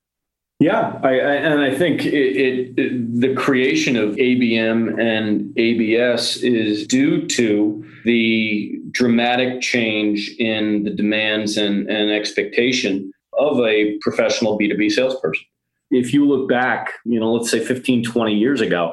Yeah, 0.59 0.99
I, 1.03 1.11
I, 1.11 1.35
and 1.35 1.61
I 1.61 1.73
think 1.73 2.05
it, 2.05 2.13
it, 2.13 2.77
it, 2.77 3.21
the 3.21 3.33
creation 3.33 3.95
of 3.95 4.15
ABM 4.15 4.99
and 4.99 5.57
ABS 5.57 6.37
is 6.37 6.85
due 6.85 7.25
to 7.27 7.85
the 8.03 8.77
dramatic 8.91 9.61
change 9.61 10.35
in 10.37 10.83
the 10.83 10.89
demands 10.89 11.55
and, 11.55 11.89
and 11.89 12.11
expectation 12.11 13.13
of 13.37 13.57
a 13.61 13.97
professional 14.01 14.59
B2B 14.59 14.91
salesperson. 14.91 15.45
If 15.91 16.13
you 16.13 16.27
look 16.27 16.49
back, 16.49 16.91
you 17.05 17.21
know, 17.21 17.31
let's 17.31 17.49
say 17.49 17.63
15, 17.63 18.03
20 18.03 18.33
years 18.33 18.59
ago, 18.59 18.91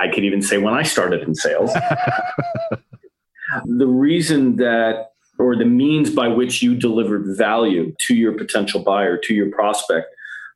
I 0.00 0.06
could 0.14 0.24
even 0.24 0.42
say 0.42 0.58
when 0.58 0.74
I 0.74 0.84
started 0.84 1.22
in 1.22 1.34
sales, 1.34 1.72
the 3.64 3.86
reason 3.86 4.56
that 4.56 5.08
or 5.40 5.56
the 5.56 5.64
means 5.64 6.10
by 6.10 6.28
which 6.28 6.62
you 6.62 6.76
delivered 6.76 7.36
value 7.36 7.94
to 8.06 8.14
your 8.14 8.32
potential 8.32 8.84
buyer, 8.84 9.16
to 9.16 9.34
your 9.34 9.50
prospect 9.50 10.06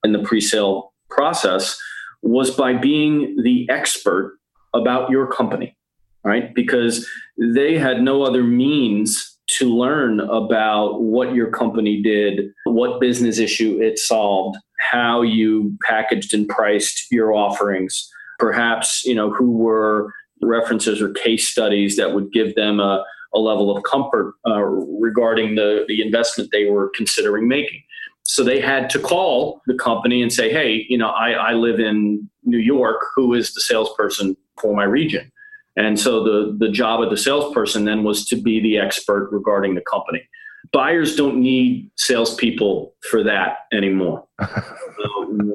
in 0.05 0.13
the 0.13 0.21
pre 0.21 0.41
sale 0.41 0.93
process 1.11 1.79
was 2.23 2.51
by 2.51 2.75
being 2.75 3.37
the 3.43 3.69
expert 3.71 4.39
about 4.75 5.11
your 5.11 5.27
company, 5.27 5.77
right? 6.25 6.55
Because 6.55 7.09
they 7.39 7.77
had 7.79 8.03
no 8.03 8.23
other 8.23 8.43
means 8.43 9.39
to 9.47 9.69
learn 9.69 10.21
about 10.21 11.03
what 11.03 11.35
your 11.35 11.51
company 11.51 12.01
did, 12.03 12.51
what 12.65 13.01
business 13.01 13.39
issue 13.39 13.79
it 13.81 13.99
solved, 13.99 14.57
how 14.79 15.23
you 15.23 15.77
packaged 15.87 16.33
and 16.33 16.49
priced 16.49 17.11
your 17.11 17.35
offerings, 17.35 18.11
perhaps, 18.39 19.05
you 19.05 19.15
know, 19.15 19.31
who 19.31 19.51
were 19.51 20.13
references 20.43 21.01
or 21.01 21.11
case 21.11 21.49
studies 21.49 21.97
that 21.97 22.15
would 22.15 22.33
give 22.33 22.55
them 22.55 22.81
a, 22.81 23.05
a 23.35 23.39
level 23.39 23.77
of 23.77 23.83
comfort 23.85 24.35
uh, 24.47 24.63
regarding 24.63 25.57
the, 25.57 25.85
the 25.89 26.01
investment 26.01 26.51
they 26.51 26.65
were 26.67 26.91
considering 26.95 27.47
making. 27.47 27.83
So 28.25 28.43
they 28.43 28.61
had 28.61 28.89
to 28.91 28.99
call 28.99 29.61
the 29.67 29.75
company 29.75 30.23
and 30.23 30.33
say, 30.33 30.51
hey, 30.51 30.87
you 30.89 30.97
know, 30.97 31.09
I, 31.09 31.33
I 31.33 31.53
live 31.53 31.79
in 31.79 32.29
New 32.43 32.59
York. 32.59 32.97
Who 33.15 33.35
is 33.35 33.53
the 33.53 33.61
salesperson 33.61 34.37
for 34.61 34.75
my 34.75 34.85
region? 34.85 35.31
And 35.77 35.99
so 35.99 36.25
the, 36.25 36.57
the 36.59 36.71
job 36.71 37.03
of 37.03 37.11
the 37.11 37.17
salesperson 37.17 37.85
then 37.85 38.05
was 38.05 38.25
to 38.27 38.37
be 38.37 38.61
the 38.61 38.79
expert 38.79 39.29
regarding 39.31 39.75
the 39.75 39.83
company. 39.83 40.23
Buyers 40.73 41.17
don't 41.17 41.41
need 41.41 41.91
salespeople 41.97 42.95
for 43.11 43.23
that 43.23 43.59
anymore. 43.73 44.27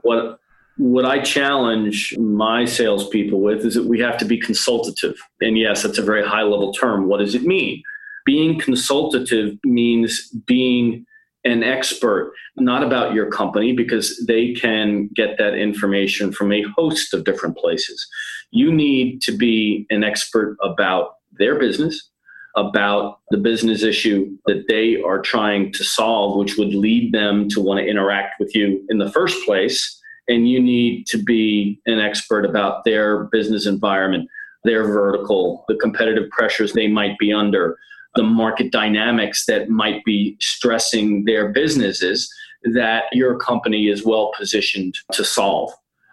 what 0.03 0.39
what 0.77 1.03
I 1.03 1.19
challenge 1.19 2.15
my 2.17 2.63
salespeople 2.63 3.41
with 3.41 3.65
is 3.65 3.73
that 3.73 3.85
we 3.85 3.99
have 3.99 4.17
to 4.19 4.25
be 4.25 4.39
consultative. 4.39 5.15
And 5.41 5.57
yes, 5.57 5.83
that's 5.83 5.97
a 5.97 6.03
very 6.03 6.25
high 6.25 6.43
level 6.43 6.71
term. 6.71 7.09
What 7.09 7.17
does 7.17 7.35
it 7.35 7.43
mean? 7.43 7.83
Being 8.25 8.57
consultative 8.57 9.57
means 9.65 10.29
being 10.47 11.05
an 11.45 11.63
expert, 11.63 12.33
not 12.57 12.83
about 12.83 13.13
your 13.13 13.29
company, 13.29 13.73
because 13.73 14.23
they 14.27 14.53
can 14.53 15.07
get 15.15 15.37
that 15.37 15.55
information 15.55 16.31
from 16.31 16.51
a 16.51 16.63
host 16.75 17.13
of 17.13 17.23
different 17.23 17.57
places. 17.57 18.05
You 18.51 18.73
need 18.73 19.21
to 19.21 19.35
be 19.35 19.85
an 19.89 20.03
expert 20.03 20.57
about 20.61 21.15
their 21.37 21.57
business, 21.57 22.09
about 22.55 23.19
the 23.29 23.37
business 23.37 23.83
issue 23.83 24.37
that 24.47 24.65
they 24.67 25.01
are 25.01 25.21
trying 25.21 25.71
to 25.73 25.83
solve, 25.83 26.37
which 26.37 26.57
would 26.57 26.73
lead 26.73 27.13
them 27.13 27.47
to 27.49 27.61
want 27.61 27.79
to 27.79 27.87
interact 27.87 28.33
with 28.39 28.53
you 28.53 28.83
in 28.89 28.97
the 28.97 29.11
first 29.11 29.45
place. 29.45 29.97
And 30.27 30.49
you 30.49 30.61
need 30.61 31.07
to 31.07 31.17
be 31.17 31.79
an 31.85 31.99
expert 31.99 32.45
about 32.45 32.83
their 32.83 33.25
business 33.25 33.65
environment, 33.65 34.29
their 34.63 34.83
vertical, 34.83 35.63
the 35.67 35.75
competitive 35.75 36.29
pressures 36.31 36.73
they 36.73 36.87
might 36.87 37.17
be 37.17 37.31
under, 37.31 37.77
the 38.19 38.23
market 38.23 38.69
dynamics 38.69 39.45
that 39.45 39.69
might 39.69 40.03
be 40.03 40.35
stressing 40.41 41.23
their 41.23 41.47
businesses 41.53 42.29
that 42.73 43.05
your 43.13 43.37
company 43.37 43.87
is 43.87 44.05
well 44.05 44.33
positioned 44.37 44.93
to 45.13 45.23
solve. 45.23 45.71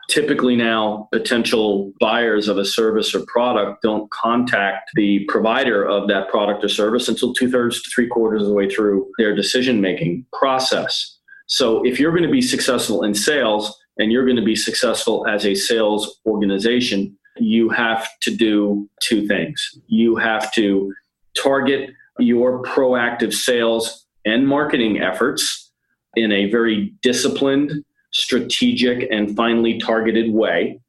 Typically, 0.08 0.54
now 0.54 1.08
potential 1.10 1.92
buyers 1.98 2.46
of 2.46 2.58
a 2.58 2.64
service 2.64 3.12
or 3.12 3.26
product 3.26 3.82
don't 3.82 4.08
contact 4.12 4.90
the 4.94 5.24
provider 5.26 5.84
of 5.84 6.06
that 6.06 6.28
product 6.28 6.62
or 6.62 6.68
service 6.68 7.08
until 7.08 7.34
two 7.34 7.50
thirds 7.50 7.82
to 7.82 7.90
three 7.90 8.06
quarters 8.06 8.42
of 8.42 8.46
the 8.46 8.54
way 8.54 8.70
through 8.70 9.10
their 9.18 9.34
decision 9.34 9.80
making 9.80 10.24
process. 10.32 11.18
So, 11.48 11.84
if 11.84 11.98
you're 11.98 12.12
going 12.12 12.22
to 12.22 12.30
be 12.30 12.42
successful 12.42 13.02
in 13.02 13.14
sales 13.14 13.76
and 13.98 14.12
you're 14.12 14.24
going 14.24 14.36
to 14.36 14.44
be 14.44 14.54
successful 14.54 15.26
as 15.26 15.44
a 15.44 15.56
sales 15.56 16.20
organization, 16.24 17.18
you 17.38 17.68
have 17.70 18.08
to 18.20 18.30
do 18.30 18.88
two 19.00 19.26
things. 19.26 19.76
You 19.88 20.14
have 20.14 20.52
to 20.52 20.94
target 21.42 21.90
your 22.18 22.62
proactive 22.62 23.32
sales 23.32 24.06
and 24.24 24.46
marketing 24.46 25.00
efforts 25.00 25.70
in 26.14 26.32
a 26.32 26.50
very 26.50 26.92
disciplined, 27.02 27.84
strategic, 28.12 29.08
and 29.10 29.36
finely 29.36 29.78
targeted 29.78 30.32
way. 30.32 30.80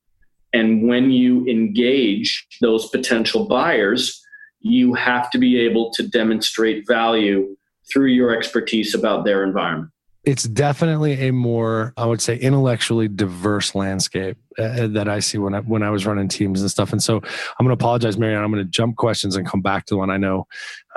And 0.54 0.88
when 0.88 1.12
you 1.12 1.46
engage 1.46 2.48
those 2.62 2.90
potential 2.90 3.46
buyers, 3.46 4.22
you 4.62 4.94
have 4.94 5.30
to 5.32 5.38
be 5.38 5.60
able 5.60 5.92
to 5.94 6.08
demonstrate 6.08 6.88
value 6.88 7.56
through 7.92 8.08
your 8.08 8.36
expertise 8.36 8.96
about 8.96 9.26
their 9.26 9.44
environment 9.44 9.92
it's 10.28 10.44
definitely 10.44 11.14
a 11.28 11.32
more 11.32 11.94
i 11.96 12.06
would 12.06 12.22
say 12.22 12.38
intellectually 12.38 13.08
diverse 13.08 13.74
landscape 13.74 14.38
uh, 14.58 14.88
that 14.88 15.08
i 15.08 15.20
see 15.20 15.38
when 15.38 15.54
i 15.54 15.60
when 15.62 15.84
i 15.84 15.90
was 15.90 16.06
running 16.06 16.28
teams 16.28 16.62
and 16.62 16.70
stuff 16.70 16.92
and 16.92 17.02
so 17.02 17.18
i'm 17.18 17.66
going 17.66 17.70
to 17.70 17.74
apologize 17.74 18.18
marianne 18.18 18.44
i'm 18.44 18.52
going 18.52 18.64
to 18.64 18.70
jump 18.70 18.96
questions 18.96 19.36
and 19.36 19.48
come 19.48 19.62
back 19.62 19.86
to 19.86 19.94
the 19.94 19.98
one 19.98 20.10
i 20.10 20.18
know 20.18 20.46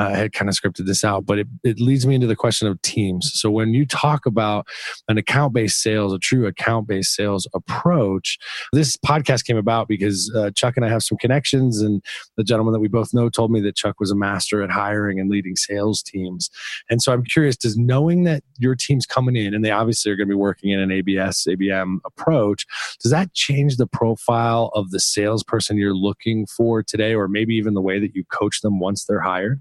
uh, 0.00 0.05
I 0.05 0.17
had 0.17 0.33
kind 0.33 0.49
of 0.49 0.55
scripted 0.55 0.87
this 0.87 1.05
out, 1.05 1.26
but 1.26 1.38
it, 1.38 1.47
it 1.62 1.79
leads 1.79 2.07
me 2.07 2.14
into 2.14 2.26
the 2.26 2.37
question 2.37 2.67
of 2.67 2.81
teams. 2.81 3.31
So 3.35 3.50
when 3.50 3.75
you 3.75 3.85
talk 3.85 4.25
about 4.25 4.67
an 5.09 5.19
account 5.19 5.52
based 5.52 5.83
sales, 5.83 6.14
a 6.14 6.19
true 6.19 6.47
account 6.47 6.88
based 6.88 7.14
sales 7.14 7.47
approach, 7.55 8.38
this 8.73 8.97
podcast 8.97 9.45
came 9.45 9.59
about 9.59 9.88
because 9.88 10.33
uh, 10.35 10.50
Chuck 10.52 10.76
and 10.76 10.87
I 10.87 10.88
have 10.88 11.02
some 11.02 11.19
connections, 11.19 11.83
and 11.83 12.02
the 12.38 12.45
gentleman 12.45 12.73
that 12.73 12.81
we 12.81 12.88
both 12.88 13.12
know 13.12 13.29
told 13.29 13.50
me 13.50 13.61
that 13.61 13.76
Chuck 13.76 14.00
was 14.00 14.11
a 14.11 14.17
master 14.17 14.62
at 14.62 14.71
hiring 14.71 15.21
and 15.21 15.29
leading 15.29 15.55
sales 15.55 16.02
teams. 16.02 16.49
And 16.88 17.02
so 17.02 17.12
I'm 17.12 17.25
curious, 17.25 17.57
does 17.57 17.76
knowing 17.76 18.25
that 18.25 18.43
your 18.57 18.75
team's 18.75 19.05
coming 19.05 19.37
in 19.37 19.52
and 19.52 19.62
they 19.62 19.71
obviously 19.71 20.11
are 20.11 20.17
going 20.17 20.29
to 20.29 20.33
be 20.33 20.37
working 20.37 20.71
in 20.71 20.81
an 20.81 20.90
ABS, 20.90 21.47
ABM 21.47 21.99
approach, 22.07 22.64
does 23.02 23.11
that 23.11 23.35
change 23.35 23.50
the 23.50 23.87
profile 23.87 24.71
of 24.75 24.90
the 24.90 25.00
salesperson 25.00 25.76
you're 25.76 25.95
looking 25.95 26.47
for 26.47 26.83
today, 26.83 27.14
or 27.14 27.28
maybe 27.28 27.54
even 27.54 27.75
the 27.75 27.80
way 27.80 27.99
that 27.99 28.14
you 28.14 28.25
coach 28.33 28.61
them 28.61 28.80
once 28.80 29.04
they're 29.04 29.21
hired? 29.21 29.61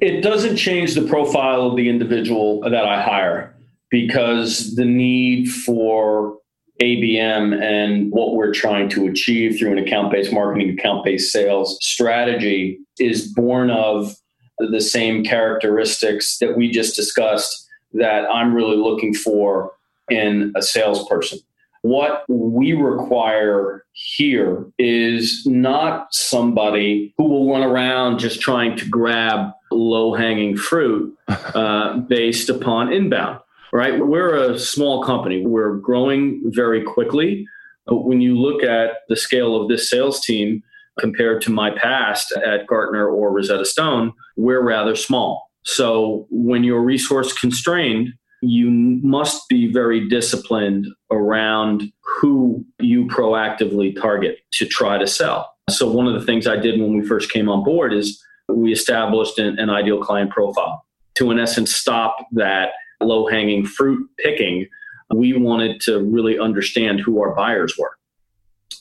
It 0.00 0.22
doesn't 0.22 0.56
change 0.56 0.94
the 0.94 1.06
profile 1.06 1.62
of 1.62 1.76
the 1.76 1.88
individual 1.88 2.60
that 2.62 2.84
I 2.84 3.02
hire 3.02 3.54
because 3.90 4.74
the 4.74 4.84
need 4.84 5.48
for 5.48 6.38
ABM 6.80 7.62
and 7.62 8.10
what 8.10 8.34
we're 8.34 8.52
trying 8.52 8.88
to 8.90 9.06
achieve 9.06 9.58
through 9.58 9.72
an 9.72 9.78
account 9.78 10.10
based 10.10 10.32
marketing, 10.32 10.70
account 10.70 11.04
based 11.04 11.32
sales 11.32 11.78
strategy 11.80 12.78
is 12.98 13.32
born 13.32 13.70
of 13.70 14.16
the 14.58 14.80
same 14.80 15.24
characteristics 15.24 16.38
that 16.38 16.56
we 16.56 16.70
just 16.70 16.96
discussed 16.96 17.68
that 17.92 18.28
I'm 18.30 18.54
really 18.54 18.76
looking 18.76 19.14
for 19.14 19.72
in 20.10 20.52
a 20.56 20.62
salesperson. 20.62 21.38
What 21.84 22.24
we 22.30 22.72
require 22.72 23.84
here 23.92 24.64
is 24.78 25.42
not 25.44 26.06
somebody 26.12 27.12
who 27.18 27.24
will 27.24 27.52
run 27.52 27.62
around 27.62 28.20
just 28.20 28.40
trying 28.40 28.74
to 28.78 28.88
grab 28.88 29.50
low 29.70 30.14
hanging 30.14 30.56
fruit 30.56 31.14
uh, 31.28 31.98
based 31.98 32.48
upon 32.48 32.90
inbound, 32.90 33.40
right? 33.70 33.98
We're 33.98 34.34
a 34.34 34.58
small 34.58 35.04
company, 35.04 35.44
we're 35.44 35.74
growing 35.74 36.40
very 36.46 36.82
quickly. 36.82 37.46
When 37.86 38.22
you 38.22 38.34
look 38.40 38.62
at 38.62 39.00
the 39.10 39.16
scale 39.16 39.54
of 39.60 39.68
this 39.68 39.90
sales 39.90 40.22
team 40.22 40.62
compared 40.98 41.42
to 41.42 41.52
my 41.52 41.70
past 41.70 42.32
at 42.32 42.66
Gartner 42.66 43.06
or 43.06 43.30
Rosetta 43.30 43.66
Stone, 43.66 44.14
we're 44.38 44.62
rather 44.62 44.96
small. 44.96 45.50
So 45.64 46.26
when 46.30 46.64
you're 46.64 46.80
resource 46.80 47.34
constrained, 47.34 48.14
you 48.46 48.70
must 48.70 49.48
be 49.48 49.72
very 49.72 50.08
disciplined 50.08 50.86
around 51.10 51.90
who 52.02 52.64
you 52.78 53.06
proactively 53.06 53.98
target 53.98 54.38
to 54.52 54.66
try 54.66 54.98
to 54.98 55.06
sell. 55.06 55.54
So, 55.70 55.90
one 55.90 56.06
of 56.06 56.14
the 56.14 56.24
things 56.26 56.46
I 56.46 56.56
did 56.56 56.80
when 56.80 56.96
we 56.96 57.06
first 57.06 57.32
came 57.32 57.48
on 57.48 57.64
board 57.64 57.92
is 57.92 58.22
we 58.48 58.72
established 58.72 59.38
an, 59.38 59.58
an 59.58 59.70
ideal 59.70 60.02
client 60.02 60.30
profile 60.30 60.84
to, 61.14 61.30
in 61.30 61.38
essence, 61.38 61.74
stop 61.74 62.16
that 62.32 62.70
low 63.00 63.26
hanging 63.26 63.64
fruit 63.64 64.08
picking. 64.18 64.66
We 65.14 65.32
wanted 65.34 65.80
to 65.82 66.02
really 66.02 66.38
understand 66.38 67.00
who 67.00 67.20
our 67.22 67.34
buyers 67.34 67.74
were. 67.78 67.96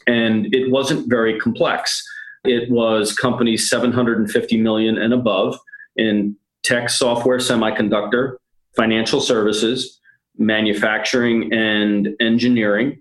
And 0.08 0.54
it 0.54 0.72
wasn't 0.72 1.10
very 1.10 1.40
complex. 1.40 2.04
It 2.44 2.70
was 2.70 3.16
companies 3.16 3.70
750 3.70 4.58
million 4.58 4.98
and 4.98 5.14
above 5.14 5.58
in 5.96 6.36
tech, 6.64 6.90
software, 6.90 7.38
semiconductor, 7.38 8.38
financial 8.76 9.22
services, 9.22 10.00
manufacturing 10.38 11.54
and 11.54 12.10
engineering, 12.20 13.00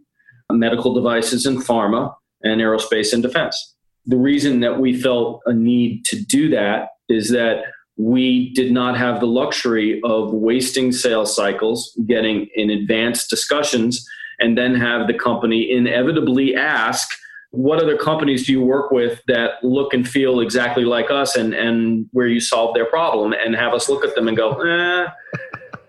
medical 0.50 0.94
devices 0.94 1.46
and 1.46 1.58
pharma, 1.58 2.14
and 2.42 2.60
aerospace 2.60 3.12
and 3.12 3.22
defense. 3.22 3.74
The 4.06 4.16
reason 4.16 4.60
that 4.60 4.80
we 4.80 5.00
felt 5.00 5.42
a 5.46 5.52
need 5.52 6.04
to 6.06 6.20
do 6.22 6.50
that 6.50 6.88
is 7.08 7.30
that 7.30 7.64
we 7.96 8.52
did 8.54 8.72
not 8.72 8.96
have 8.96 9.20
the 9.20 9.26
luxury 9.26 10.00
of 10.04 10.32
wasting 10.32 10.92
sales 10.92 11.34
cycles, 11.34 11.96
getting 12.06 12.48
in 12.54 12.70
advanced 12.70 13.30
discussions, 13.30 14.04
and 14.40 14.58
then 14.58 14.74
have 14.74 15.06
the 15.06 15.14
company 15.14 15.70
inevitably 15.70 16.56
ask, 16.56 17.08
what 17.50 17.82
other 17.82 17.98
companies 17.98 18.46
do 18.46 18.52
you 18.52 18.62
work 18.62 18.90
with 18.90 19.20
that 19.26 19.62
look 19.62 19.92
and 19.92 20.08
feel 20.08 20.40
exactly 20.40 20.84
like 20.84 21.10
us 21.10 21.36
and, 21.36 21.52
and 21.52 22.06
where 22.12 22.26
you 22.26 22.40
solve 22.40 22.74
their 22.74 22.86
problem 22.86 23.34
and 23.34 23.54
have 23.54 23.74
us 23.74 23.90
look 23.90 24.04
at 24.04 24.14
them 24.14 24.26
and 24.26 24.36
go, 24.36 24.52
eh, 24.52 25.06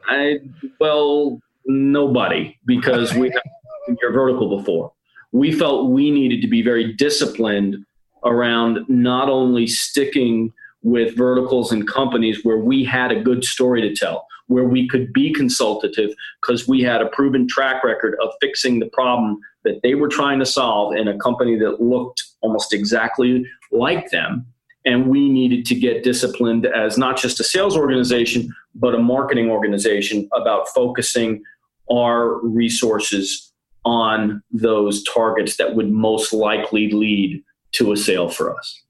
I, 0.07 0.39
well, 0.79 1.39
nobody 1.65 2.57
because 2.65 3.13
we 3.13 3.29
have 3.29 3.97
your 4.01 4.11
vertical 4.11 4.57
before. 4.57 4.91
We 5.31 5.51
felt 5.51 5.89
we 5.89 6.11
needed 6.11 6.41
to 6.41 6.47
be 6.47 6.61
very 6.61 6.93
disciplined 6.93 7.85
around 8.23 8.79
not 8.87 9.29
only 9.29 9.67
sticking 9.67 10.53
with 10.83 11.15
verticals 11.15 11.71
and 11.71 11.87
companies 11.87 12.43
where 12.43 12.57
we 12.57 12.83
had 12.83 13.11
a 13.11 13.21
good 13.21 13.43
story 13.43 13.81
to 13.81 13.95
tell, 13.95 14.27
where 14.47 14.65
we 14.65 14.87
could 14.87 15.11
be 15.13 15.33
consultative 15.33 16.11
because 16.41 16.67
we 16.67 16.81
had 16.81 17.01
a 17.01 17.07
proven 17.07 17.47
track 17.47 17.83
record 17.83 18.15
of 18.21 18.29
fixing 18.41 18.79
the 18.79 18.87
problem 18.87 19.39
that 19.63 19.79
they 19.81 19.95
were 19.95 20.09
trying 20.09 20.39
to 20.39 20.45
solve 20.45 20.95
in 20.95 21.07
a 21.07 21.17
company 21.17 21.57
that 21.57 21.81
looked 21.81 22.21
almost 22.41 22.73
exactly 22.73 23.45
like 23.71 24.09
them. 24.11 24.45
And 24.85 25.07
we 25.07 25.29
needed 25.29 25.65
to 25.67 25.75
get 25.75 26.03
disciplined 26.03 26.65
as 26.65 26.97
not 26.97 27.15
just 27.15 27.39
a 27.39 27.43
sales 27.43 27.77
organization, 27.77 28.53
but 28.75 28.95
a 28.95 28.99
marketing 28.99 29.49
organization 29.49 30.27
about 30.33 30.67
focusing 30.69 31.41
our 31.91 32.39
resources 32.45 33.51
on 33.85 34.41
those 34.51 35.03
targets 35.03 35.57
that 35.57 35.75
would 35.75 35.91
most 35.91 36.33
likely 36.33 36.89
lead 36.91 37.43
to 37.73 37.91
a 37.91 37.97
sale 37.97 38.29
for 38.29 38.57
us. 38.57 38.83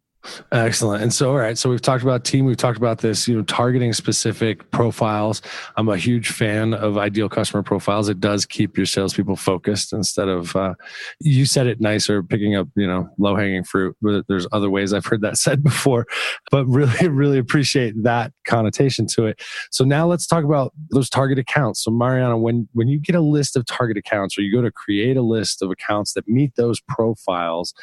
Excellent. 0.52 1.04
And 1.04 1.14
so, 1.14 1.32
all 1.32 1.38
right. 1.38 1.58
So 1.58 1.70
we've 1.70 1.82
talked 1.82 2.04
about 2.04 2.24
team. 2.24 2.46
We've 2.46 2.56
talked 2.56 2.78
about 2.78 3.00
this, 3.00 3.28
you 3.28 3.36
know, 3.36 3.44
targeting 3.44 3.92
specific 3.92 4.70
profiles. 4.72 5.42
I'm 5.76 5.90
a 5.90 5.98
huge 5.98 6.30
fan 6.30 6.74
of 6.74 6.98
ideal 6.98 7.28
customer 7.28 7.62
profiles. 7.62 8.08
It 8.08 8.22
does 8.22 8.46
keep 8.46 8.78
your 8.78 8.86
salespeople 8.86 9.36
focused 9.36 9.92
instead 9.92 10.30
of, 10.30 10.56
uh, 10.56 10.76
you 11.20 11.46
said 11.46 11.68
it 11.68 11.82
nicer, 11.82 12.24
picking 12.24 12.56
up, 12.56 12.70
you 12.76 12.88
know, 12.88 13.10
low 13.18 13.36
hanging 13.36 13.66
fruit. 13.66 13.98
There's 14.02 14.48
other 14.54 14.70
ways 14.70 14.94
I've 14.94 15.06
heard 15.06 15.22
that 15.22 15.38
said 15.44 15.62
before, 15.62 16.06
but 16.52 16.66
really, 16.68 17.10
really 17.10 17.38
appreciate 17.38 18.02
that 18.04 18.32
connotation 18.48 19.08
to 19.08 19.26
it. 19.26 19.42
So 19.72 19.84
now 19.84 20.08
let's 20.08 20.26
talk 20.26 20.46
about 20.46 20.74
those 20.92 21.10
target 21.10 21.38
accounts. 21.38 21.84
So 21.84 21.92
Mariana, 21.92 22.38
when, 22.38 22.70
when 22.74 22.88
you 22.88 23.00
get 23.00 23.16
a 23.16 23.22
list 23.22 23.58
of 23.58 23.66
target 23.66 23.98
accounts 23.98 24.38
or 24.38 24.42
you 24.42 24.54
go 24.54 24.62
to 24.62 24.72
create 24.72 25.18
a 25.18 25.22
list 25.22 25.62
of 25.62 25.70
accounts 25.70 26.14
that 26.14 26.28
meet 26.30 26.56
those 26.56 26.80
profiles, 26.88 27.74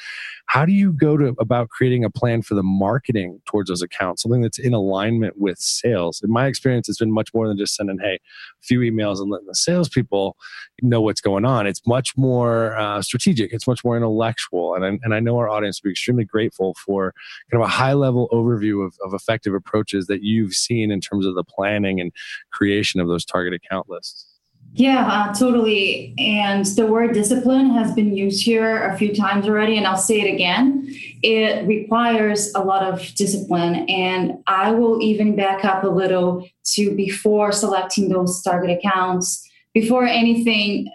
how 0.47 0.64
do 0.64 0.73
you 0.73 0.92
go 0.92 1.18
to 1.18 1.35
about 1.38 1.68
creating 1.68 2.02
a 2.04 2.11
plan 2.11 2.30
for 2.41 2.55
the 2.55 2.63
marketing 2.63 3.41
towards 3.47 3.69
those 3.69 3.83
accounts, 3.83 4.23
something 4.23 4.41
that's 4.41 4.59
in 4.59 4.73
alignment 4.73 5.35
with 5.39 5.59
sales? 5.59 6.21
In 6.23 6.33
my 6.33 6.47
experience, 6.47 6.89
it's 6.89 6.99
been 6.99 7.13
much 7.13 7.35
more 7.35 7.49
than 7.49 7.59
just 7.59 7.75
sending, 7.75 7.99
hey, 8.01 8.15
a 8.15 8.63
few 8.63 8.81
emails 8.81 9.21
and 9.21 9.31
letting 9.31 9.47
the 9.47 9.55
salespeople 9.55 10.37
know 10.83 11.01
what's 11.01 11.21
going 11.21 11.45
on. 11.45 11.67
It's 11.67 11.87
much 11.87 12.13
more 12.17 12.77
uh, 12.79 13.03
strategic. 13.03 13.53
It's 13.53 13.67
much 13.67 13.85
more 13.85 13.97
intellectual. 13.97 14.75
And 14.75 14.85
I, 14.85 14.99
and 15.03 15.15
I 15.15 15.21
know 15.21 15.37
our 15.39 15.49
audience 15.49 15.81
will 15.83 15.89
be 15.89 15.93
extremely 15.93 16.25
grateful 16.25 16.75
for 16.87 17.13
kind 17.51 17.63
of 17.63 17.69
a 17.69 17.73
high 17.73 17.95
level 17.95 18.29
overview 18.33 18.87
of, 18.87 18.95
of 19.05 19.13
effective 19.13 19.55
approaches 19.55 20.07
that 20.07 20.23
you've 20.23 20.55
seen 20.55 20.91
in 20.91 21.01
terms 21.01 21.27
of 21.27 21.35
the 21.35 21.45
planning 21.45 22.01
and 22.01 22.13
creation 22.53 23.01
of 23.01 23.09
those 23.09 23.25
target 23.25 23.53
account 23.53 23.89
lists. 23.89 24.30
Yeah, 24.73 25.07
uh, 25.07 25.35
totally. 25.35 26.15
And 26.19 26.65
the 26.65 26.87
word 26.87 27.12
discipline 27.12 27.71
has 27.71 27.93
been 27.93 28.17
used 28.17 28.45
here 28.45 28.85
a 28.85 28.97
few 28.97 29.15
times 29.15 29.47
already, 29.47 29.77
and 29.77 29.87
I'll 29.87 29.97
say 29.97 30.21
it 30.21 30.33
again. 30.33 30.87
It 31.23 31.67
requires 31.67 32.53
a 32.55 32.61
lot 32.61 32.85
of 32.85 33.15
discipline. 33.15 33.89
And 33.89 34.39
I 34.47 34.71
will 34.71 35.03
even 35.03 35.35
back 35.35 35.65
up 35.65 35.83
a 35.83 35.89
little 35.89 36.49
to 36.75 36.95
before 36.95 37.50
selecting 37.50 38.09
those 38.09 38.41
target 38.43 38.71
accounts. 38.71 39.47
Before 39.75 40.05
anything, 40.05 40.91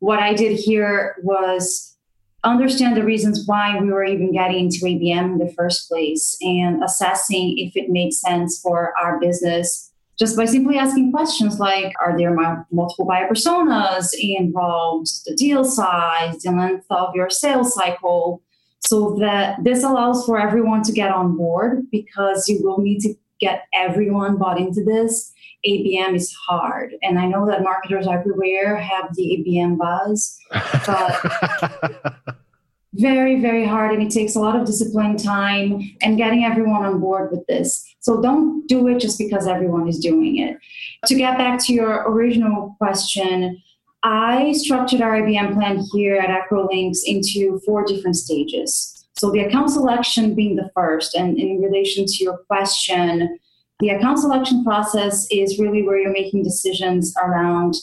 what 0.00 0.18
I 0.18 0.34
did 0.34 0.58
here 0.58 1.16
was 1.22 1.96
understand 2.44 2.94
the 2.94 3.04
reasons 3.04 3.44
why 3.46 3.80
we 3.80 3.90
were 3.90 4.04
even 4.04 4.32
getting 4.32 4.66
into 4.66 4.84
ABM 4.84 5.32
in 5.32 5.38
the 5.38 5.52
first 5.56 5.88
place 5.88 6.36
and 6.42 6.84
assessing 6.84 7.56
if 7.56 7.74
it 7.74 7.88
made 7.88 8.12
sense 8.12 8.60
for 8.60 8.92
our 9.02 9.18
business 9.18 9.90
just 10.18 10.36
by 10.36 10.44
simply 10.44 10.78
asking 10.78 11.12
questions 11.12 11.58
like 11.58 11.92
Are 12.00 12.16
there 12.16 12.34
multiple 12.70 13.04
buyer 13.04 13.28
personas 13.28 14.08
involved, 14.18 15.08
the 15.26 15.34
deal 15.34 15.64
size, 15.64 16.42
the 16.42 16.52
length 16.52 16.86
of 16.90 17.14
your 17.14 17.30
sales 17.30 17.74
cycle? 17.74 18.42
So 18.80 19.16
that 19.18 19.64
this 19.64 19.82
allows 19.82 20.26
for 20.26 20.38
everyone 20.38 20.82
to 20.82 20.92
get 20.92 21.10
on 21.10 21.36
board 21.36 21.86
because 21.90 22.48
you 22.48 22.60
will 22.62 22.78
need 22.78 23.00
to 23.00 23.14
get 23.40 23.64
everyone 23.72 24.36
bought 24.36 24.58
into 24.58 24.84
this. 24.84 25.32
ABM 25.66 26.14
is 26.14 26.32
hard. 26.46 26.94
And 27.02 27.18
I 27.18 27.26
know 27.26 27.46
that 27.46 27.62
marketers 27.62 28.06
everywhere 28.06 28.76
have 28.76 29.14
the 29.14 29.22
ABM 29.22 29.78
buzz, 29.78 30.38
but 30.86 32.14
very, 32.94 33.40
very 33.40 33.66
hard 33.66 33.92
and 33.92 34.02
it 34.02 34.10
takes 34.10 34.34
a 34.34 34.40
lot 34.40 34.56
of 34.56 34.66
discipline, 34.66 35.16
time, 35.16 35.80
and 36.02 36.18
getting 36.18 36.44
everyone 36.44 36.84
on 36.84 37.00
board 37.00 37.30
with 37.30 37.46
this. 37.46 37.93
So 38.04 38.20
don't 38.20 38.66
do 38.66 38.86
it 38.88 39.00
just 39.00 39.16
because 39.18 39.46
everyone 39.46 39.88
is 39.88 39.98
doing 39.98 40.36
it. 40.36 40.58
To 41.06 41.14
get 41.14 41.38
back 41.38 41.58
to 41.64 41.72
your 41.72 42.10
original 42.10 42.74
question, 42.76 43.62
I 44.02 44.52
structured 44.52 45.00
our 45.00 45.22
ABM 45.22 45.54
plan 45.54 45.82
here 45.90 46.16
at 46.16 46.28
Acrolinx 46.28 46.98
into 47.06 47.60
four 47.64 47.82
different 47.86 48.16
stages. 48.16 49.06
So 49.16 49.30
the 49.30 49.40
account 49.40 49.70
selection 49.70 50.34
being 50.34 50.54
the 50.54 50.70
first, 50.74 51.14
and 51.14 51.38
in 51.38 51.62
relation 51.62 52.04
to 52.04 52.24
your 52.24 52.36
question, 52.46 53.38
the 53.80 53.88
account 53.88 54.18
selection 54.18 54.62
process 54.64 55.26
is 55.30 55.58
really 55.58 55.82
where 55.82 55.98
you're 55.98 56.12
making 56.12 56.42
decisions 56.42 57.14
around 57.24 57.74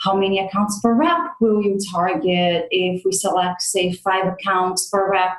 how 0.00 0.14
many 0.14 0.40
accounts 0.40 0.78
per 0.80 0.92
rep 0.92 1.20
will 1.40 1.62
you 1.62 1.78
target 1.90 2.68
if 2.70 3.02
we 3.06 3.12
select 3.12 3.62
say 3.62 3.92
five 3.92 4.26
accounts 4.26 4.90
per 4.90 5.10
rep 5.10 5.38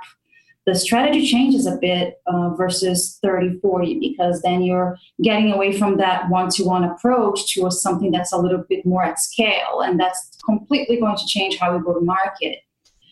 the 0.65 0.76
strategy 0.76 1.26
changes 1.26 1.65
a 1.65 1.78
bit 1.78 2.21
uh, 2.28 2.50
versus 2.56 3.17
30 3.24 3.60
40 3.60 4.00
because 4.00 4.41
then 4.41 4.62
you're 4.62 4.97
getting 5.24 5.52
away 5.52 5.78
from 5.78 5.97
that 5.97 6.30
one-to-one 6.30 6.84
approach 6.84 7.54
to 7.54 7.69
something 7.71 8.12
that's 8.12 8.32
a 8.32 8.38
little 8.38 8.63
bit 8.69 8.86
more 8.86 9.04
at 9.04 9.19
scale 9.19 9.82
and 9.84 10.00
that's 10.00 10.38
completely 10.45 11.00
going 11.00 11.17
to 11.17 11.26
change 11.26 11.58
how 11.58 11.76
we 11.76 11.84
go 11.84 11.93
to 11.93 12.02
market 12.02 12.60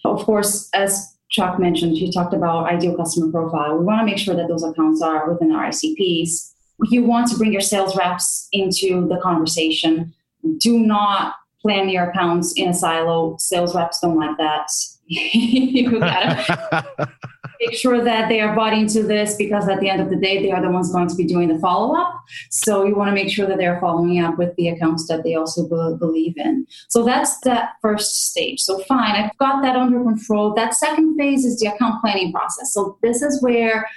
of 0.05 0.23
course 0.23 0.69
as 0.73 1.17
chuck 1.29 1.59
mentioned 1.59 1.97
he 1.97 2.11
talked 2.11 2.33
about 2.33 2.65
ideal 2.65 2.95
customer 2.95 3.31
profile 3.31 3.77
we 3.77 3.85
want 3.85 3.99
to 3.99 4.05
make 4.05 4.17
sure 4.17 4.35
that 4.35 4.47
those 4.47 4.63
accounts 4.63 5.01
are 5.01 5.31
within 5.31 5.51
our 5.51 5.67
icps 5.69 6.53
you 6.83 7.03
want 7.03 7.27
to 7.29 7.37
bring 7.37 7.51
your 7.51 7.61
sales 7.61 7.95
reps 7.95 8.47
into 8.51 9.07
the 9.07 9.17
conversation 9.17 10.13
do 10.59 10.79
not 10.79 11.35
plan 11.61 11.89
your 11.89 12.09
accounts 12.09 12.53
in 12.53 12.69
a 12.69 12.73
silo. 12.73 13.35
Sales 13.37 13.75
reps 13.75 13.99
don't 13.99 14.17
like 14.17 14.37
that. 14.37 14.67
you 15.07 15.99
gotta 15.99 17.11
make 17.59 17.73
sure 17.73 18.03
that 18.03 18.29
they 18.29 18.39
are 18.39 18.55
bought 18.55 18.73
into 18.73 19.03
this 19.03 19.35
because 19.35 19.67
at 19.67 19.79
the 19.79 19.89
end 19.89 20.01
of 20.01 20.09
the 20.09 20.15
day, 20.15 20.41
they 20.41 20.51
are 20.51 20.61
the 20.61 20.69
ones 20.69 20.91
going 20.91 21.07
to 21.07 21.15
be 21.15 21.25
doing 21.25 21.49
the 21.49 21.59
follow 21.59 21.95
up. 21.95 22.13
So 22.49 22.85
you 22.85 22.95
want 22.95 23.09
to 23.09 23.13
make 23.13 23.29
sure 23.29 23.47
that 23.47 23.57
they're 23.57 23.79
following 23.79 24.21
up 24.21 24.37
with 24.37 24.55
the 24.55 24.69
accounts 24.69 25.07
that 25.07 25.23
they 25.23 25.35
also 25.35 25.63
be- 25.63 25.97
believe 25.97 26.37
in. 26.37 26.65
So 26.87 27.03
that's 27.03 27.39
that 27.41 27.73
first 27.81 28.29
stage. 28.29 28.61
So 28.61 28.79
fine, 28.79 29.15
I've 29.15 29.37
got 29.37 29.61
that 29.63 29.75
under 29.75 30.01
control. 30.03 30.53
That 30.53 30.73
second 30.73 31.17
phase 31.17 31.45
is 31.45 31.59
the 31.59 31.67
account 31.67 32.01
planning 32.01 32.31
process. 32.31 32.73
So 32.73 32.97
this 33.01 33.21
is 33.21 33.41
where 33.41 33.87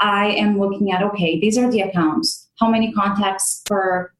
I 0.00 0.28
am 0.28 0.58
looking 0.58 0.90
at 0.90 1.02
okay, 1.02 1.38
these 1.38 1.58
are 1.58 1.70
the 1.70 1.82
accounts. 1.82 2.48
How 2.58 2.70
many 2.70 2.92
contacts 2.92 3.62
per 3.66 4.12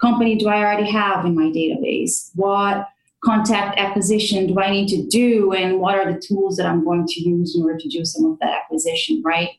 company 0.00 0.36
do 0.36 0.48
I 0.48 0.58
already 0.58 0.90
have 0.90 1.24
in 1.24 1.34
my 1.34 1.50
database? 1.50 2.30
What 2.34 2.88
contact 3.24 3.78
acquisition 3.78 4.46
do 4.46 4.60
I 4.60 4.70
need 4.70 4.88
to 4.88 5.06
do? 5.06 5.52
And 5.52 5.80
what 5.80 5.96
are 5.96 6.12
the 6.12 6.20
tools 6.20 6.56
that 6.56 6.66
I'm 6.66 6.84
going 6.84 7.06
to 7.06 7.20
use 7.20 7.56
in 7.56 7.62
order 7.62 7.78
to 7.78 7.88
do 7.88 8.04
some 8.04 8.24
of 8.26 8.38
that 8.40 8.62
acquisition, 8.62 9.22
right? 9.24 9.50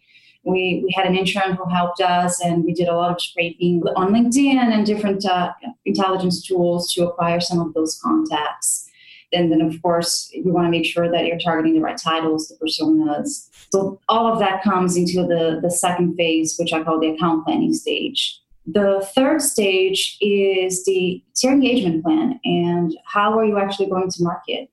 We, 0.43 0.83
we 0.85 0.93
had 0.95 1.07
an 1.07 1.15
intern 1.15 1.55
who 1.55 1.67
helped 1.69 2.01
us, 2.01 2.39
and 2.39 2.63
we 2.63 2.73
did 2.73 2.87
a 2.87 2.95
lot 2.95 3.11
of 3.11 3.19
scraping 3.19 3.81
on 3.95 4.13
LinkedIn 4.13 4.57
and 4.57 4.85
different 4.85 5.25
uh, 5.25 5.51
intelligence 5.85 6.45
tools 6.45 6.93
to 6.93 7.07
acquire 7.07 7.39
some 7.39 7.59
of 7.59 7.73
those 7.73 7.99
contacts. 7.99 8.87
And 9.33 9.51
then, 9.51 9.61
of 9.61 9.81
course, 9.81 10.29
you 10.33 10.53
want 10.53 10.67
to 10.67 10.71
make 10.71 10.85
sure 10.85 11.11
that 11.11 11.25
you're 11.25 11.39
targeting 11.39 11.73
the 11.73 11.81
right 11.81 11.97
titles, 11.97 12.47
the 12.47 12.55
personas. 12.63 13.49
So 13.71 13.99
all 14.07 14.31
of 14.31 14.37
that 14.39 14.63
comes 14.63 14.95
into 14.95 15.23
the, 15.23 15.59
the 15.61 15.71
second 15.71 16.15
phase, 16.15 16.55
which 16.59 16.73
I 16.73 16.83
call 16.83 16.99
the 16.99 17.09
account 17.09 17.43
planning 17.43 17.73
stage. 17.73 18.39
The 18.67 19.07
third 19.13 19.41
stage 19.41 20.17
is 20.21 20.85
the 20.85 21.23
your 21.43 21.53
engagement 21.53 22.03
plan 22.03 22.39
and 22.43 22.97
how 23.05 23.37
are 23.37 23.45
you 23.45 23.57
actually 23.57 23.89
going 23.89 24.09
to 24.09 24.23
market? 24.23 24.69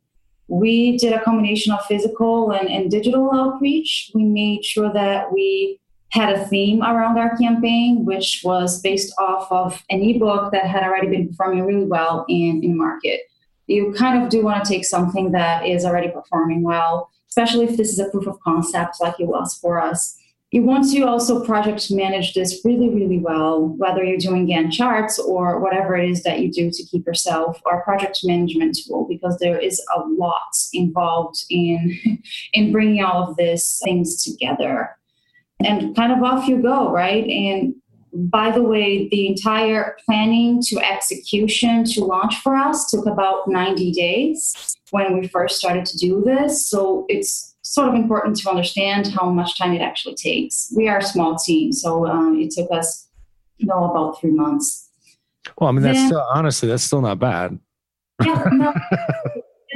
We 0.48 0.96
did 0.96 1.12
a 1.12 1.20
combination 1.20 1.72
of 1.72 1.84
physical 1.84 2.52
and, 2.52 2.68
and 2.68 2.90
digital 2.90 3.30
outreach. 3.32 4.10
We 4.14 4.24
made 4.24 4.64
sure 4.64 4.92
that 4.92 5.32
we 5.32 5.78
had 6.10 6.34
a 6.34 6.46
theme 6.46 6.82
around 6.82 7.18
our 7.18 7.36
campaign, 7.36 8.04
which 8.04 8.42
was 8.44 8.80
based 8.80 9.14
off 9.18 9.50
of 9.50 9.82
an 9.90 10.02
ebook 10.02 10.52
that 10.52 10.66
had 10.66 10.82
already 10.82 11.08
been 11.08 11.28
performing 11.28 11.64
really 11.64 11.86
well 11.86 12.24
in, 12.28 12.62
in 12.62 12.76
market. 12.76 13.20
You 13.66 13.94
kind 13.96 14.22
of 14.22 14.28
do 14.28 14.42
want 14.42 14.62
to 14.62 14.70
take 14.70 14.84
something 14.84 15.32
that 15.32 15.66
is 15.66 15.84
already 15.84 16.10
performing 16.10 16.62
well, 16.62 17.10
especially 17.28 17.64
if 17.64 17.76
this 17.76 17.92
is 17.92 17.98
a 17.98 18.10
proof 18.10 18.26
of 18.26 18.38
concept 18.40 18.96
like 19.00 19.18
it 19.20 19.26
was 19.26 19.56
for 19.56 19.80
us 19.80 20.18
you 20.52 20.62
want 20.62 20.90
to 20.92 21.00
also 21.02 21.42
project 21.42 21.90
manage 21.90 22.34
this 22.34 22.60
really, 22.62 22.90
really 22.90 23.18
well, 23.18 23.68
whether 23.78 24.04
you're 24.04 24.18
doing 24.18 24.46
Gantt 24.46 24.70
charts 24.70 25.18
or 25.18 25.58
whatever 25.60 25.96
it 25.96 26.10
is 26.10 26.22
that 26.24 26.40
you 26.40 26.52
do 26.52 26.70
to 26.70 26.82
keep 26.84 27.06
yourself 27.06 27.58
or 27.64 27.82
project 27.82 28.20
management 28.22 28.76
tool, 28.76 29.06
because 29.08 29.38
there 29.38 29.58
is 29.58 29.82
a 29.96 30.00
lot 30.00 30.54
involved 30.74 31.46
in 31.48 31.98
in 32.52 32.70
bringing 32.70 33.02
all 33.02 33.30
of 33.30 33.36
these 33.38 33.80
things 33.82 34.22
together. 34.22 34.94
And 35.64 35.96
kind 35.96 36.12
of 36.12 36.22
off 36.22 36.46
you 36.46 36.60
go, 36.60 36.90
right? 36.90 37.24
And 37.26 37.74
by 38.12 38.50
the 38.50 38.62
way, 38.62 39.08
the 39.08 39.28
entire 39.28 39.96
planning 40.04 40.60
to 40.64 40.78
execution 40.80 41.84
to 41.84 42.04
launch 42.04 42.36
for 42.40 42.56
us 42.56 42.90
took 42.90 43.06
about 43.06 43.48
90 43.48 43.92
days 43.92 44.76
when 44.90 45.18
we 45.18 45.28
first 45.28 45.56
started 45.56 45.86
to 45.86 45.96
do 45.96 46.22
this. 46.22 46.68
So 46.68 47.06
it's 47.08 47.51
sort 47.72 47.88
of 47.88 47.94
important 47.94 48.36
to 48.36 48.50
understand 48.50 49.06
how 49.06 49.30
much 49.30 49.58
time 49.58 49.72
it 49.72 49.80
actually 49.80 50.14
takes. 50.14 50.70
We 50.76 50.88
are 50.88 50.98
a 50.98 51.02
small 51.02 51.36
team, 51.36 51.72
so 51.72 52.06
um, 52.06 52.38
it 52.38 52.50
took 52.50 52.70
us, 52.70 53.08
you 53.56 53.66
know, 53.66 53.84
about 53.90 54.20
three 54.20 54.30
months. 54.30 54.90
Well, 55.58 55.70
I 55.70 55.72
mean, 55.72 55.82
that's 55.82 55.98
then, 55.98 56.08
still, 56.08 56.26
honestly, 56.34 56.68
that's 56.68 56.84
still 56.84 57.00
not 57.00 57.18
bad. 57.18 57.58
Yeah, 58.22 58.46
no, 58.52 58.74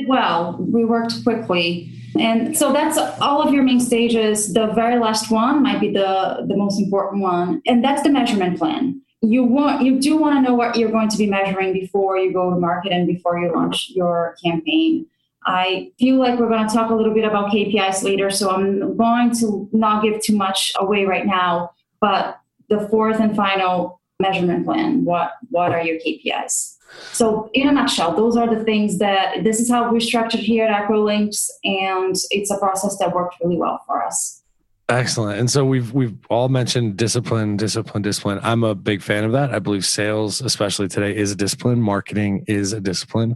well, 0.06 0.59
we 0.61 0.85
worked 0.85 1.24
quickly. 1.24 1.90
And 2.18 2.56
so 2.56 2.70
that's 2.70 2.98
all 3.20 3.40
of 3.40 3.54
your 3.54 3.62
main 3.62 3.80
stages. 3.80 4.52
The 4.52 4.66
very 4.68 4.98
last 4.98 5.30
one 5.30 5.62
might 5.62 5.80
be 5.80 5.90
the, 5.90 6.44
the 6.46 6.56
most 6.56 6.78
important 6.78 7.22
one, 7.22 7.62
and 7.66 7.82
that's 7.82 8.02
the 8.02 8.11
measurement 8.11 8.59
plan. 8.59 9.00
You 9.22 9.42
want 9.42 9.82
you 9.82 9.98
do 9.98 10.18
want 10.18 10.37
to 10.37 10.42
know 10.42 10.54
what 10.54 10.76
you're 10.76 10.90
going 10.90 11.09
to 11.09 11.16
be 11.16 11.26
measuring 11.26 11.72
before 11.72 12.18
you 12.18 12.30
go 12.32 12.50
to 12.50 12.61
market 12.61 12.92
and 12.92 13.06
before 13.06 13.38
you 13.38 13.52
launch 13.54 13.90
your 13.94 14.37
campaign. 14.44 15.06
I 15.46 15.92
feel 15.98 16.16
like 16.16 16.38
we're 16.38 16.48
going 16.48 16.66
to 16.66 16.74
talk 16.74 16.90
a 16.90 16.94
little 16.94 17.14
bit 17.14 17.24
about 17.24 17.52
KPIs 17.52 18.02
later, 18.02 18.30
so 18.30 18.50
I'm 18.50 18.96
going 18.96 19.32
to 19.37 19.68
not 19.72 20.02
give 20.02 20.20
too 20.20 20.37
much 20.37 20.72
away 20.78 21.04
right 21.04 21.24
now. 21.24 21.70
But 22.00 22.40
the 22.68 22.88
fourth 22.88 23.20
and 23.20 23.35
final 23.37 24.00
measurement 24.18 24.64
plan 24.64 25.04
what 25.04 25.32
what 25.50 25.72
are 25.72 25.82
your 25.82 25.98
KPIs? 25.98 26.76
So, 27.12 27.50
in 27.52 27.68
a 27.68 27.72
nutshell, 27.72 28.14
those 28.14 28.37
are 28.37 28.52
the 28.52 28.64
things 28.64 28.98
that 28.98 29.44
this 29.44 29.61
is 29.61 29.70
how 29.70 29.92
we're 29.92 30.00
structured 30.00 30.40
here 30.40 30.66
at 30.66 30.88
Acrolinx, 30.88 31.48
and 31.64 32.14
it's 32.30 32.50
a 32.50 32.59
process 32.59 32.96
that 32.98 33.14
worked 33.14 33.37
really 33.42 33.56
well 33.56 33.82
for 33.87 34.02
us. 34.02 34.42
Excellent. 34.88 35.40
And 35.40 35.51
so 35.51 35.64
we've 35.64 35.92
we've 35.92 36.14
all 36.31 36.49
mentioned 36.49 36.96
discipline, 36.96 37.57
discipline, 37.57 38.03
discipline. 38.05 38.38
I'm 38.44 38.62
a 38.62 38.72
big 38.72 39.03
fan 39.03 39.25
of 39.25 39.33
that. 39.33 39.53
I 39.53 39.59
believe 39.59 39.85
sales, 39.85 40.40
especially 40.40 40.87
today, 40.87 41.16
is 41.16 41.33
a 41.33 41.35
discipline. 41.35 41.83
Marketing 41.83 42.44
is 42.46 42.72
a 42.72 42.81
discipline. 42.81 43.35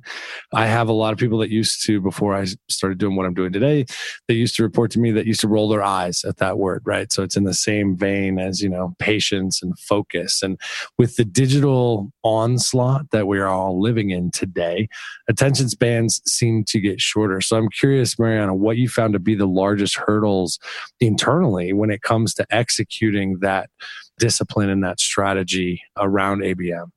I 0.54 0.66
have 0.66 0.88
a 0.88 0.92
lot 0.92 1.12
of 1.12 1.18
people 1.18 1.38
that 1.38 1.50
used 1.50 1.84
to, 1.86 2.00
before 2.00 2.36
I 2.36 2.46
started 2.68 2.98
doing 2.98 3.16
what 3.16 3.26
I'm 3.26 3.34
doing 3.34 3.52
today, 3.52 3.84
they 4.28 4.34
used 4.34 4.54
to 4.56 4.62
report 4.62 4.92
to 4.92 5.00
me 5.00 5.10
that 5.10 5.26
used 5.26 5.40
to 5.40 5.48
roll 5.48 5.68
their 5.68 5.82
eyes 5.82 6.24
at 6.24 6.36
that 6.36 6.56
word, 6.56 6.82
right? 6.84 7.12
So 7.12 7.24
it's 7.24 7.36
in 7.36 7.42
the 7.42 7.52
same 7.54 7.96
vein 7.96 8.38
as, 8.38 8.60
you 8.60 8.68
know, 8.68 8.94
patience 9.00 9.60
and 9.60 9.76
focus. 9.76 10.44
And 10.44 10.56
with 10.98 11.16
the 11.16 11.24
digital 11.24 12.12
onslaught 12.22 13.10
that 13.10 13.26
we 13.26 13.38
are 13.38 13.46
all 13.46 13.80
living 13.80 14.10
in 14.10 14.30
today, 14.30 14.88
attention 15.28 15.68
spans 15.68 16.20
seem 16.26 16.64
to 16.64 16.80
get 16.80 17.00
shorter. 17.00 17.40
So 17.40 17.56
I'm 17.56 17.68
curious, 17.68 18.18
Mariana, 18.18 18.54
what 18.54 18.76
you 18.76 18.88
found 18.88 19.12
to 19.14 19.18
be 19.18 19.34
the 19.34 19.46
largest 19.46 19.96
hurdles 19.96 20.58
internally 21.00 21.72
when 21.72 21.90
it 21.90 22.02
comes 22.02 22.34
to 22.34 22.46
executing 22.50 23.38
that 23.40 23.70
discipline 24.18 24.68
and 24.68 24.84
that 24.84 25.00
strategy 25.00 25.82
around 25.96 26.42
ABM? 26.42 26.90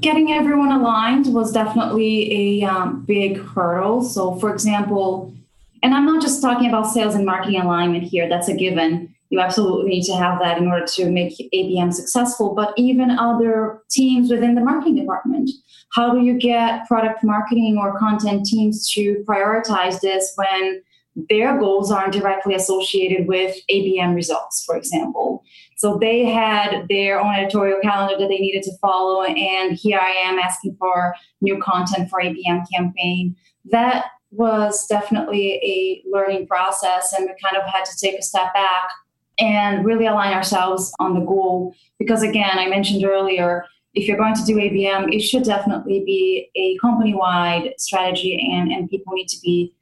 Getting 0.00 0.32
everyone 0.32 0.72
aligned 0.72 1.34
was 1.34 1.52
definitely 1.52 2.62
a 2.62 2.66
um, 2.66 3.04
big 3.04 3.38
hurdle. 3.38 4.02
So, 4.02 4.36
for 4.36 4.52
example, 4.52 5.34
and 5.82 5.94
I'm 5.94 6.06
not 6.06 6.22
just 6.22 6.40
talking 6.40 6.68
about 6.68 6.86
sales 6.86 7.14
and 7.14 7.26
marketing 7.26 7.60
alignment 7.60 8.04
here, 8.04 8.28
that's 8.28 8.48
a 8.48 8.54
given. 8.54 9.11
You 9.32 9.40
absolutely 9.40 9.88
need 9.88 10.02
to 10.04 10.14
have 10.14 10.38
that 10.40 10.58
in 10.58 10.66
order 10.66 10.84
to 10.84 11.10
make 11.10 11.32
ABM 11.54 11.94
successful, 11.94 12.54
but 12.54 12.74
even 12.76 13.10
other 13.10 13.80
teams 13.90 14.30
within 14.30 14.54
the 14.54 14.60
marketing 14.60 14.96
department. 14.96 15.48
How 15.94 16.12
do 16.12 16.20
you 16.20 16.38
get 16.38 16.86
product 16.86 17.24
marketing 17.24 17.78
or 17.80 17.98
content 17.98 18.44
teams 18.44 18.92
to 18.92 19.24
prioritize 19.26 20.00
this 20.00 20.34
when 20.36 20.82
their 21.30 21.58
goals 21.58 21.90
aren't 21.90 22.12
directly 22.12 22.54
associated 22.54 23.26
with 23.26 23.56
ABM 23.70 24.14
results, 24.14 24.64
for 24.66 24.76
example. 24.76 25.42
So 25.78 25.96
they 25.98 26.26
had 26.26 26.86
their 26.90 27.18
own 27.18 27.34
editorial 27.34 27.80
calendar 27.82 28.18
that 28.18 28.28
they 28.28 28.38
needed 28.38 28.62
to 28.64 28.78
follow, 28.82 29.22
and 29.22 29.72
here 29.72 29.98
I 29.98 30.10
am 30.10 30.38
asking 30.38 30.76
for 30.78 31.14
new 31.40 31.58
content 31.58 32.10
for 32.10 32.20
ABM 32.20 32.64
campaign. 32.74 33.34
That 33.70 34.04
was 34.30 34.86
definitely 34.88 35.54
a 35.54 36.02
learning 36.10 36.48
process, 36.48 37.14
and 37.16 37.24
we 37.24 37.34
kind 37.42 37.56
of 37.56 37.66
had 37.70 37.86
to 37.86 37.96
take 37.98 38.18
a 38.18 38.22
step 38.22 38.52
back 38.52 38.90
and 39.38 39.84
really 39.84 40.06
align 40.06 40.32
ourselves 40.32 40.92
on 40.98 41.14
the 41.14 41.20
goal. 41.20 41.74
Because 41.98 42.22
again, 42.22 42.58
I 42.58 42.68
mentioned 42.68 43.04
earlier, 43.04 43.64
if 43.94 44.08
you're 44.08 44.16
going 44.16 44.34
to 44.34 44.44
do 44.44 44.56
ABM, 44.56 45.14
it 45.14 45.20
should 45.20 45.44
definitely 45.44 46.02
be 46.04 46.50
a 46.56 46.78
company 46.78 47.14
wide 47.14 47.74
strategy, 47.78 48.50
and, 48.52 48.70
and 48.72 48.88
people 48.88 49.12
need 49.12 49.28
to 49.28 49.40
be 49.42 49.74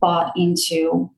bought 0.00 0.32
into. 0.36 1.10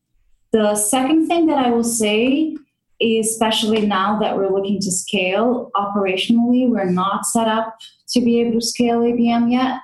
The 0.53 0.75
second 0.75 1.27
thing 1.27 1.47
that 1.47 1.59
I 1.59 1.71
will 1.71 1.85
say, 1.85 2.57
is 3.01 3.31
especially 3.31 3.87
now 3.87 4.19
that 4.21 4.37
we're 4.37 4.53
looking 4.53 4.81
to 4.81 4.91
scale 4.91 5.71
operationally, 5.75 6.69
we're 6.69 6.85
not 6.85 7.27
set 7.27 7.49
up 7.49 7.77
to 8.09 8.21
be 8.21 8.41
able 8.41 8.61
to 8.61 8.67
scale 8.67 9.01
ABM 9.01 9.51
yet. 9.51 9.81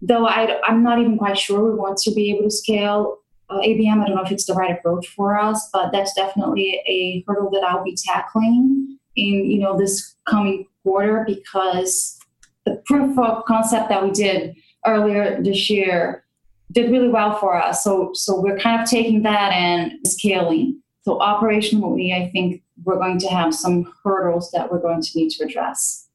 Though 0.00 0.26
I, 0.26 0.60
am 0.68 0.82
not 0.82 0.98
even 0.98 1.18
quite 1.18 1.38
sure 1.38 1.64
we 1.64 1.76
want 1.76 1.98
to 1.98 2.12
be 2.12 2.30
able 2.30 2.44
to 2.44 2.50
scale 2.50 3.18
uh, 3.48 3.58
ABM. 3.58 4.02
I 4.02 4.06
don't 4.06 4.16
know 4.16 4.22
if 4.22 4.32
it's 4.32 4.46
the 4.46 4.54
right 4.54 4.76
approach 4.76 5.06
for 5.08 5.38
us, 5.38 5.68
but 5.72 5.92
that's 5.92 6.14
definitely 6.14 6.80
a 6.86 7.24
hurdle 7.26 7.50
that 7.50 7.64
I'll 7.64 7.84
be 7.84 7.96
tackling 7.96 8.98
in 9.16 9.50
you 9.50 9.58
know 9.58 9.78
this 9.78 10.14
coming 10.28 10.66
quarter 10.82 11.24
because 11.26 12.18
the 12.64 12.82
proof 12.86 13.18
of 13.18 13.44
concept 13.44 13.88
that 13.88 14.02
we 14.02 14.10
did 14.10 14.54
earlier 14.86 15.42
this 15.42 15.70
year 15.70 16.24
did 16.72 16.90
really 16.90 17.08
well 17.08 17.38
for 17.38 17.56
us. 17.56 17.82
So 17.84 18.10
so 18.14 18.40
we're 18.40 18.58
kind 18.58 18.82
of 18.82 18.88
taking 18.88 19.22
that 19.22 19.52
and 19.52 19.92
scaling. 20.06 20.82
So 21.02 21.18
operationally, 21.18 22.12
I 22.12 22.30
think 22.30 22.62
we're 22.84 22.98
going 22.98 23.18
to 23.20 23.28
have 23.28 23.54
some 23.54 23.92
hurdles 24.04 24.50
that 24.50 24.70
we're 24.70 24.80
going 24.80 25.02
to 25.02 25.10
need 25.14 25.30
to 25.30 25.44
address. 25.44 26.05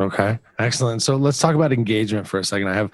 Okay, 0.00 0.38
excellent. 0.58 1.02
So 1.02 1.16
let's 1.16 1.38
talk 1.38 1.54
about 1.54 1.74
engagement 1.74 2.26
for 2.26 2.38
a 2.38 2.44
second. 2.44 2.68
I 2.68 2.74
have, 2.74 2.90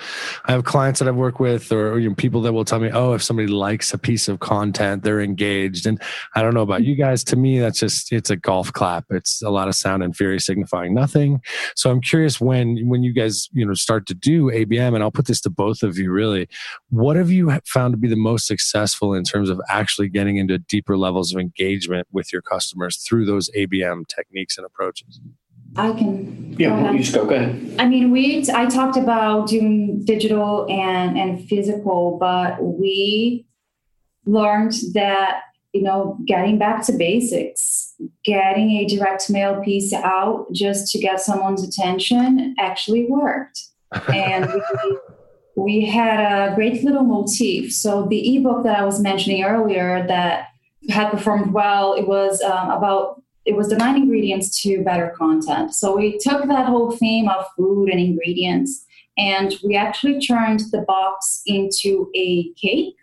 I 0.46 0.50
have 0.50 0.64
clients 0.64 0.98
that 0.98 1.06
I've 1.06 1.14
worked 1.14 1.38
with, 1.38 1.70
or 1.70 2.00
you 2.00 2.08
know, 2.08 2.16
people 2.16 2.40
that 2.40 2.52
will 2.52 2.64
tell 2.64 2.80
me, 2.80 2.90
"Oh, 2.92 3.12
if 3.12 3.22
somebody 3.22 3.46
likes 3.46 3.94
a 3.94 3.98
piece 3.98 4.26
of 4.26 4.40
content, 4.40 5.04
they're 5.04 5.20
engaged." 5.20 5.86
And 5.86 6.02
I 6.34 6.42
don't 6.42 6.52
know 6.52 6.62
about 6.62 6.82
you 6.82 6.96
guys. 6.96 7.22
To 7.24 7.36
me, 7.36 7.60
that's 7.60 7.78
just 7.78 8.10
it's 8.12 8.30
a 8.30 8.34
golf 8.34 8.72
clap. 8.72 9.04
It's 9.10 9.40
a 9.40 9.50
lot 9.50 9.68
of 9.68 9.76
sound 9.76 10.02
and 10.02 10.16
fury 10.16 10.40
signifying 10.40 10.94
nothing. 10.94 11.40
So 11.76 11.92
I'm 11.92 12.00
curious 12.00 12.40
when 12.40 12.88
when 12.88 13.04
you 13.04 13.12
guys 13.12 13.48
you 13.52 13.64
know 13.64 13.74
start 13.74 14.06
to 14.06 14.14
do 14.14 14.50
ABM, 14.50 14.94
and 14.94 15.04
I'll 15.04 15.12
put 15.12 15.26
this 15.26 15.40
to 15.42 15.50
both 15.50 15.84
of 15.84 15.96
you. 15.98 16.10
Really, 16.10 16.48
what 16.90 17.14
have 17.14 17.30
you 17.30 17.52
found 17.66 17.92
to 17.92 17.98
be 17.98 18.08
the 18.08 18.16
most 18.16 18.48
successful 18.48 19.14
in 19.14 19.22
terms 19.22 19.48
of 19.48 19.60
actually 19.68 20.08
getting 20.08 20.38
into 20.38 20.58
deeper 20.58 20.98
levels 20.98 21.32
of 21.32 21.38
engagement 21.38 22.08
with 22.10 22.32
your 22.32 22.42
customers 22.42 22.96
through 22.96 23.26
those 23.26 23.48
ABM 23.56 24.08
techniques 24.08 24.56
and 24.58 24.66
approaches? 24.66 25.20
I 25.76 25.92
can. 25.92 26.56
Yeah, 26.58 26.90
you 26.90 26.98
just 27.00 27.14
go. 27.14 27.26
Go 27.26 27.34
ahead. 27.34 27.76
I 27.78 27.86
mean, 27.86 28.10
we. 28.10 28.44
I 28.54 28.66
talked 28.66 28.96
about 28.96 29.48
doing 29.48 30.04
digital 30.04 30.66
and 30.70 31.18
and 31.18 31.46
physical, 31.48 32.16
but 32.18 32.62
we 32.62 33.46
learned 34.24 34.74
that 34.94 35.42
you 35.72 35.82
know 35.82 36.18
getting 36.26 36.58
back 36.58 36.84
to 36.86 36.92
basics, 36.92 37.94
getting 38.24 38.70
a 38.72 38.86
direct 38.86 39.28
mail 39.28 39.60
piece 39.62 39.92
out 39.92 40.46
just 40.52 40.90
to 40.92 40.98
get 40.98 41.20
someone's 41.20 41.62
attention 41.62 42.54
actually 42.58 43.06
worked, 43.06 43.60
and 44.12 44.50
we, 44.50 44.98
we 45.56 45.84
had 45.84 46.20
a 46.20 46.54
great 46.54 46.82
little 46.84 47.04
motif. 47.04 47.72
So 47.72 48.06
the 48.06 48.36
ebook 48.36 48.64
that 48.64 48.78
I 48.78 48.84
was 48.84 49.00
mentioning 49.00 49.44
earlier 49.44 50.06
that 50.06 50.48
had 50.88 51.10
performed 51.10 51.52
well, 51.52 51.94
it 51.94 52.06
was 52.06 52.40
um, 52.42 52.70
about 52.70 53.22
it 53.46 53.56
was 53.56 53.68
the 53.68 53.76
nine 53.76 53.96
ingredients 53.96 54.61
to 54.62 54.82
better 54.82 55.14
content. 55.16 55.74
So 55.74 55.96
we 55.96 56.18
took 56.18 56.46
that 56.46 56.66
whole 56.66 56.90
theme 56.90 57.28
of 57.28 57.46
food 57.56 57.88
and 57.88 58.00
ingredients 58.00 58.87
and 59.18 59.54
we 59.64 59.76
actually 59.76 60.20
turned 60.20 60.61
the 60.72 60.82
box 60.82 61.42
into 61.46 62.11
a 62.14 62.50
cake. 62.54 62.96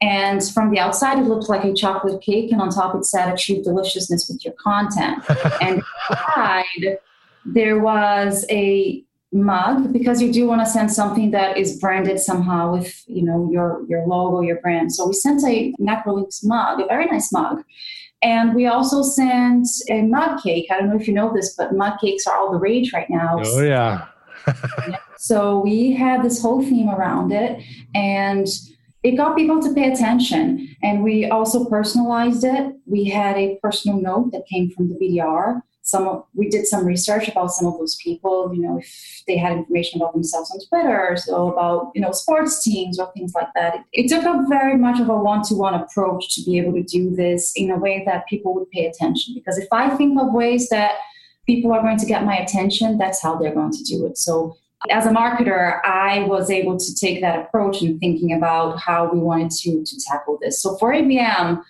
And 0.00 0.44
from 0.44 0.70
the 0.70 0.78
outside, 0.78 1.18
it 1.18 1.22
looked 1.22 1.48
like 1.48 1.64
a 1.64 1.74
chocolate 1.74 2.22
cake, 2.22 2.52
and 2.52 2.60
on 2.60 2.70
top 2.70 2.94
it 2.94 3.04
said 3.04 3.32
"Achieve 3.32 3.64
deliciousness 3.64 4.28
with 4.28 4.44
your 4.44 4.54
content." 4.54 5.24
and 5.60 5.82
inside, 6.08 6.98
there 7.44 7.80
was 7.80 8.46
a 8.48 9.02
mug 9.32 9.92
because 9.92 10.22
you 10.22 10.32
do 10.32 10.46
want 10.46 10.64
to 10.64 10.70
send 10.70 10.90
something 10.90 11.32
that 11.32 11.58
is 11.58 11.78
branded 11.78 12.18
somehow 12.20 12.72
with 12.72 13.02
you 13.08 13.22
know 13.22 13.48
your 13.50 13.84
your 13.88 14.06
logo, 14.06 14.40
your 14.40 14.60
brand. 14.60 14.94
So 14.94 15.08
we 15.08 15.14
sent 15.14 15.42
an 15.42 15.74
Acrolinx 15.80 16.44
mug, 16.44 16.80
a 16.80 16.86
very 16.86 17.06
nice 17.06 17.32
mug, 17.32 17.64
and 18.22 18.54
we 18.54 18.66
also 18.66 19.02
sent 19.02 19.66
a 19.90 20.02
mug 20.02 20.42
cake. 20.42 20.66
I 20.70 20.78
don't 20.78 20.90
know 20.90 20.96
if 20.96 21.06
you 21.06 21.14
know 21.14 21.32
this, 21.32 21.54
but 21.56 21.74
mug 21.74 21.98
cakes 22.00 22.26
are 22.26 22.36
all 22.36 22.50
the 22.50 22.58
rage 22.58 22.92
right 22.92 23.08
now. 23.08 23.40
Oh, 23.44 23.62
yeah. 23.62 24.06
so 25.16 25.60
we 25.60 25.92
had 25.92 26.22
this 26.22 26.42
whole 26.42 26.62
theme 26.62 26.88
around 26.88 27.32
it. 27.32 27.62
And 27.94 28.46
it 29.04 29.12
got 29.12 29.36
people 29.36 29.62
to 29.62 29.72
pay 29.72 29.92
attention. 29.92 30.74
And 30.82 31.04
we 31.04 31.30
also 31.30 31.64
personalized 31.66 32.44
it. 32.44 32.74
We 32.86 33.04
had 33.04 33.36
a 33.36 33.58
personal 33.62 34.00
note 34.00 34.32
that 34.32 34.46
came 34.46 34.70
from 34.70 34.88
the 34.88 34.96
BDR. 34.96 35.62
Some 35.88 36.22
we 36.34 36.50
did 36.50 36.66
some 36.66 36.84
research 36.84 37.28
about 37.28 37.50
some 37.50 37.66
of 37.66 37.78
those 37.78 37.96
people, 37.96 38.52
you 38.54 38.60
know, 38.60 38.78
if 38.78 39.22
they 39.26 39.38
had 39.38 39.52
information 39.52 40.00
about 40.00 40.12
themselves 40.12 40.50
on 40.50 40.60
Twitter, 40.68 41.16
so 41.16 41.50
about, 41.50 41.92
you 41.94 42.02
know, 42.02 42.12
sports 42.12 42.62
teams 42.62 42.98
or 42.98 43.10
things 43.12 43.32
like 43.34 43.48
that. 43.54 43.74
It, 43.74 43.82
it 43.92 44.08
took 44.08 44.24
a 44.24 44.44
very 44.48 44.76
much 44.76 45.00
of 45.00 45.08
a 45.08 45.16
one-to-one 45.16 45.72
approach 45.72 46.34
to 46.34 46.42
be 46.44 46.58
able 46.58 46.74
to 46.74 46.82
do 46.82 47.16
this 47.16 47.52
in 47.56 47.70
a 47.70 47.78
way 47.78 48.02
that 48.04 48.28
people 48.28 48.54
would 48.54 48.70
pay 48.70 48.84
attention. 48.84 49.32
Because 49.34 49.56
if 49.56 49.68
I 49.72 49.88
think 49.96 50.20
of 50.20 50.32
ways 50.32 50.68
that 50.68 50.92
people 51.46 51.72
are 51.72 51.80
going 51.80 51.96
to 51.96 52.06
get 52.06 52.24
my 52.24 52.36
attention, 52.36 52.98
that's 52.98 53.22
how 53.22 53.36
they're 53.36 53.54
going 53.54 53.72
to 53.72 53.82
do 53.84 54.04
it. 54.04 54.18
So 54.18 54.58
as 54.90 55.06
a 55.06 55.10
marketer, 55.10 55.80
I 55.84 56.24
was 56.24 56.50
able 56.50 56.78
to 56.78 56.94
take 56.94 57.22
that 57.22 57.38
approach 57.38 57.82
in 57.82 57.98
thinking 57.98 58.34
about 58.34 58.78
how 58.78 59.10
we 59.10 59.18
wanted 59.18 59.50
to, 59.62 59.84
to 59.84 60.00
tackle 60.06 60.38
this. 60.40 60.62
So 60.62 60.76
for 60.76 60.92
ABM, 60.92 61.62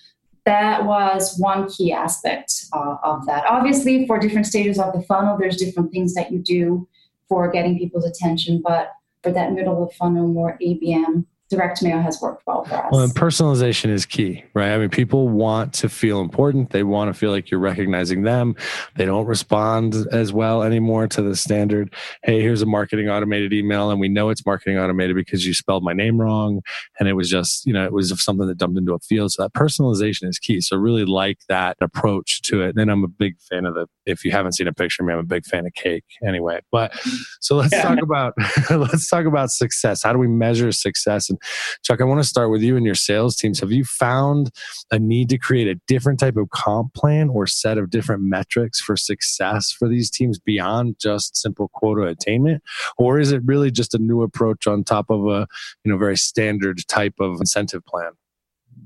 that 0.48 0.86
was 0.86 1.38
one 1.38 1.68
key 1.68 1.92
aspect 1.92 2.64
uh, 2.72 2.96
of 3.02 3.26
that. 3.26 3.44
Obviously, 3.46 4.06
for 4.06 4.18
different 4.18 4.46
stages 4.46 4.78
of 4.78 4.94
the 4.94 5.02
funnel, 5.02 5.36
there's 5.36 5.58
different 5.58 5.92
things 5.92 6.14
that 6.14 6.32
you 6.32 6.38
do 6.38 6.88
for 7.28 7.50
getting 7.50 7.78
people's 7.78 8.06
attention, 8.06 8.62
but 8.64 8.92
for 9.22 9.30
that 9.30 9.52
middle 9.52 9.82
of 9.82 9.90
the 9.90 9.94
funnel, 9.94 10.26
more 10.26 10.56
ABM 10.62 11.26
direct 11.50 11.82
mail 11.82 12.00
has 12.00 12.20
worked 12.20 12.46
well 12.46 12.64
for 12.64 12.74
us. 12.74 12.88
Well, 12.92 13.00
and 13.00 13.14
personalization 13.14 13.90
is 13.90 14.04
key, 14.04 14.44
right? 14.54 14.72
I 14.72 14.78
mean, 14.78 14.90
people 14.90 15.28
want 15.28 15.72
to 15.74 15.88
feel 15.88 16.20
important. 16.20 16.70
They 16.70 16.82
want 16.82 17.12
to 17.12 17.18
feel 17.18 17.30
like 17.30 17.50
you're 17.50 17.60
recognizing 17.60 18.22
them. 18.22 18.54
They 18.96 19.06
don't 19.06 19.26
respond 19.26 19.94
as 20.12 20.32
well 20.32 20.62
anymore 20.62 21.08
to 21.08 21.22
the 21.22 21.34
standard, 21.34 21.94
hey, 22.22 22.40
here's 22.40 22.60
a 22.60 22.66
marketing 22.66 23.08
automated 23.08 23.52
email. 23.52 23.90
And 23.90 23.98
we 23.98 24.08
know 24.08 24.28
it's 24.28 24.44
marketing 24.44 24.78
automated 24.78 25.16
because 25.16 25.46
you 25.46 25.54
spelled 25.54 25.82
my 25.82 25.94
name 25.94 26.20
wrong. 26.20 26.60
And 26.98 27.08
it 27.08 27.14
was 27.14 27.30
just, 27.30 27.64
you 27.64 27.72
know, 27.72 27.84
it 27.84 27.92
was 27.92 28.12
something 28.22 28.46
that 28.46 28.58
dumped 28.58 28.78
into 28.78 28.92
a 28.92 28.98
field. 28.98 29.32
So 29.32 29.42
that 29.42 29.54
personalization 29.54 30.28
is 30.28 30.38
key. 30.38 30.60
So 30.60 30.76
really 30.76 31.06
like 31.06 31.38
that 31.48 31.78
approach 31.80 32.42
to 32.42 32.62
it. 32.62 32.76
And 32.76 32.90
I'm 32.90 33.04
a 33.04 33.08
big 33.08 33.36
fan 33.40 33.64
of 33.64 33.74
the, 33.74 33.86
if 34.04 34.24
you 34.24 34.32
haven't 34.32 34.52
seen 34.52 34.68
a 34.68 34.72
picture 34.72 35.02
of 35.02 35.06
me, 35.06 35.14
I'm 35.14 35.20
a 35.20 35.24
big 35.24 35.46
fan 35.46 35.66
of 35.66 35.72
cake 35.74 36.04
anyway. 36.26 36.60
But 36.70 36.92
so 37.40 37.56
let's 37.56 37.72
yeah. 37.72 37.82
talk 37.82 38.02
about, 38.02 38.34
let's 38.70 39.08
talk 39.08 39.24
about 39.24 39.50
success. 39.50 40.02
How 40.02 40.12
do 40.12 40.18
we 40.18 40.28
measure 40.28 40.72
success? 40.72 41.30
And 41.30 41.37
Chuck, 41.82 42.00
I 42.00 42.04
want 42.04 42.20
to 42.20 42.28
start 42.28 42.50
with 42.50 42.62
you 42.62 42.76
and 42.76 42.84
your 42.84 42.94
sales 42.94 43.36
teams. 43.36 43.60
Have 43.60 43.72
you 43.72 43.84
found 43.84 44.50
a 44.90 44.98
need 44.98 45.28
to 45.30 45.38
create 45.38 45.68
a 45.68 45.80
different 45.86 46.20
type 46.20 46.36
of 46.36 46.50
comp 46.50 46.94
plan 46.94 47.28
or 47.28 47.46
set 47.46 47.78
of 47.78 47.90
different 47.90 48.22
metrics 48.22 48.80
for 48.80 48.96
success 48.96 49.70
for 49.70 49.88
these 49.88 50.10
teams 50.10 50.38
beyond 50.38 50.96
just 50.98 51.36
simple 51.36 51.68
quota 51.68 52.02
attainment? 52.02 52.62
Or 52.96 53.18
is 53.18 53.32
it 53.32 53.42
really 53.44 53.70
just 53.70 53.94
a 53.94 53.98
new 53.98 54.22
approach 54.22 54.66
on 54.66 54.84
top 54.84 55.10
of 55.10 55.26
a 55.26 55.46
you 55.84 55.92
know 55.92 55.98
very 55.98 56.16
standard 56.16 56.80
type 56.88 57.14
of 57.20 57.40
incentive 57.40 57.84
plan? 57.86 58.12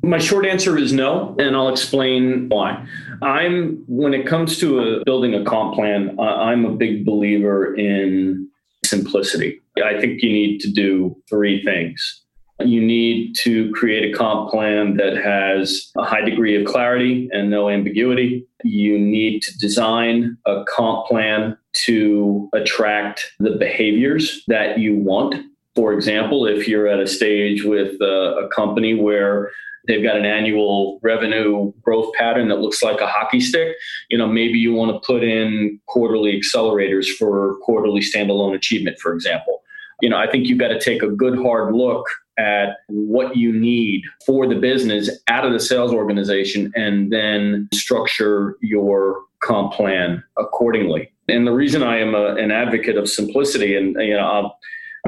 My 0.05 0.19
short 0.19 0.47
answer 0.47 0.77
is 0.77 0.93
no, 0.93 1.37
and 1.39 1.55
I'll 1.55 1.69
explain 1.69 2.49
why. 2.49 2.85
I'm 3.21 3.85
when 3.87 4.15
it 4.15 4.27
comes 4.27 4.59
to 4.59 4.81
a, 4.81 5.05
building 5.05 5.35
a 5.35 5.45
comp 5.45 5.75
plan, 5.75 6.19
I'm 6.19 6.65
a 6.65 6.73
big 6.73 7.05
believer 7.05 7.75
in 7.77 8.49
simplicity. 8.85 9.61
I 9.83 10.01
think 10.01 10.23
you 10.23 10.33
need 10.33 10.61
to 10.61 10.71
do 10.71 11.17
three 11.29 11.63
things. 11.63 12.22
You 12.67 12.81
need 12.81 13.35
to 13.43 13.71
create 13.73 14.13
a 14.13 14.17
comp 14.17 14.51
plan 14.51 14.97
that 14.97 15.17
has 15.17 15.91
a 15.97 16.05
high 16.05 16.23
degree 16.23 16.61
of 16.61 16.67
clarity 16.67 17.29
and 17.33 17.51
no 17.51 17.69
ambiguity. 17.69 18.47
You 18.65 18.99
need 18.99 19.43
to 19.43 19.59
design 19.59 20.37
a 20.47 20.65
comp 20.69 21.07
plan 21.07 21.57
to 21.85 22.49
attract 22.53 23.33
the 23.39 23.53
behaviors 23.53 24.45
that 24.49 24.79
you 24.79 24.97
want. 24.97 25.35
For 25.75 25.93
example, 25.93 26.47
if 26.47 26.69
you're 26.69 26.87
at 26.87 27.01
a 27.01 27.07
stage 27.07 27.65
with 27.65 28.01
a, 28.01 28.45
a 28.45 28.49
company 28.49 28.95
where 28.95 29.51
they've 29.87 30.03
got 30.03 30.17
an 30.17 30.25
annual 30.25 31.01
revenue 31.03 31.73
growth 31.83 32.13
pattern 32.15 32.49
that 32.49 32.61
looks 32.61 32.83
like 32.83 33.01
a 33.01 33.07
hockey 33.07 33.41
stick 33.41 33.77
you 34.11 34.19
know 34.19 34.27
maybe 34.27 34.59
you 34.59 34.73
want 34.73 34.93
to 34.93 35.07
put 35.07 35.25
in 35.25 35.81
quarterly 35.87 36.41
accelerators 36.41 37.07
for 37.19 37.57
quarterly 37.63 38.01
standalone 38.01 38.55
achievement 38.55 38.99
for 38.99 39.13
example 39.13 39.63
you 40.01 40.09
know 40.09 40.17
i 40.17 40.31
think 40.31 40.47
you've 40.47 40.59
got 40.59 40.69
to 40.69 40.81
take 40.81 41.03
a 41.03 41.09
good 41.09 41.39
hard 41.39 41.75
look 41.75 42.07
at 42.39 42.77
what 42.89 43.37
you 43.37 43.53
need 43.53 44.03
for 44.25 44.47
the 44.47 44.55
business 44.55 45.11
out 45.29 45.45
of 45.45 45.53
the 45.53 45.61
sales 45.61 45.93
organization 45.93 46.73
and 46.75 47.13
then 47.13 47.69
structure 47.75 48.57
your 48.61 49.21
comp 49.43 49.73
plan 49.73 50.23
accordingly. 50.39 51.13
And 51.29 51.47
the 51.47 51.53
reason 51.53 51.83
I 51.83 51.99
am 51.99 52.15
a, 52.15 52.35
an 52.37 52.51
advocate 52.51 52.97
of 52.97 53.09
simplicity, 53.09 53.77
and 53.77 53.95
you 54.01 54.15
know, 54.15 54.53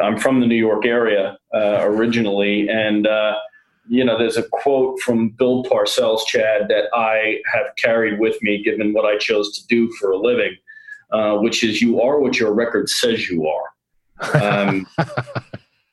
i 0.02 0.06
am 0.06 0.18
from 0.18 0.40
the 0.40 0.46
New 0.46 0.56
York 0.56 0.86
area 0.86 1.38
uh, 1.54 1.80
originally, 1.82 2.68
and 2.68 3.06
uh, 3.06 3.34
you 3.88 4.04
know, 4.04 4.18
there's 4.18 4.36
a 4.36 4.44
quote 4.44 4.98
from 5.00 5.30
Bill 5.30 5.64
Parcells, 5.64 6.26
Chad, 6.26 6.68
that 6.68 6.84
I 6.94 7.40
have 7.52 7.66
carried 7.76 8.18
with 8.18 8.40
me, 8.42 8.62
given 8.62 8.92
what 8.92 9.04
I 9.04 9.18
chose 9.18 9.56
to 9.58 9.66
do 9.66 9.90
for 9.92 10.10
a 10.10 10.16
living, 10.16 10.56
uh, 11.10 11.36
which 11.36 11.62
is 11.62 11.82
"You 11.82 12.00
are 12.00 12.20
what 12.20 12.38
your 12.38 12.52
record 12.52 12.88
says 12.88 13.28
you 13.28 13.46
are." 13.48 13.64
Um, 14.40 14.86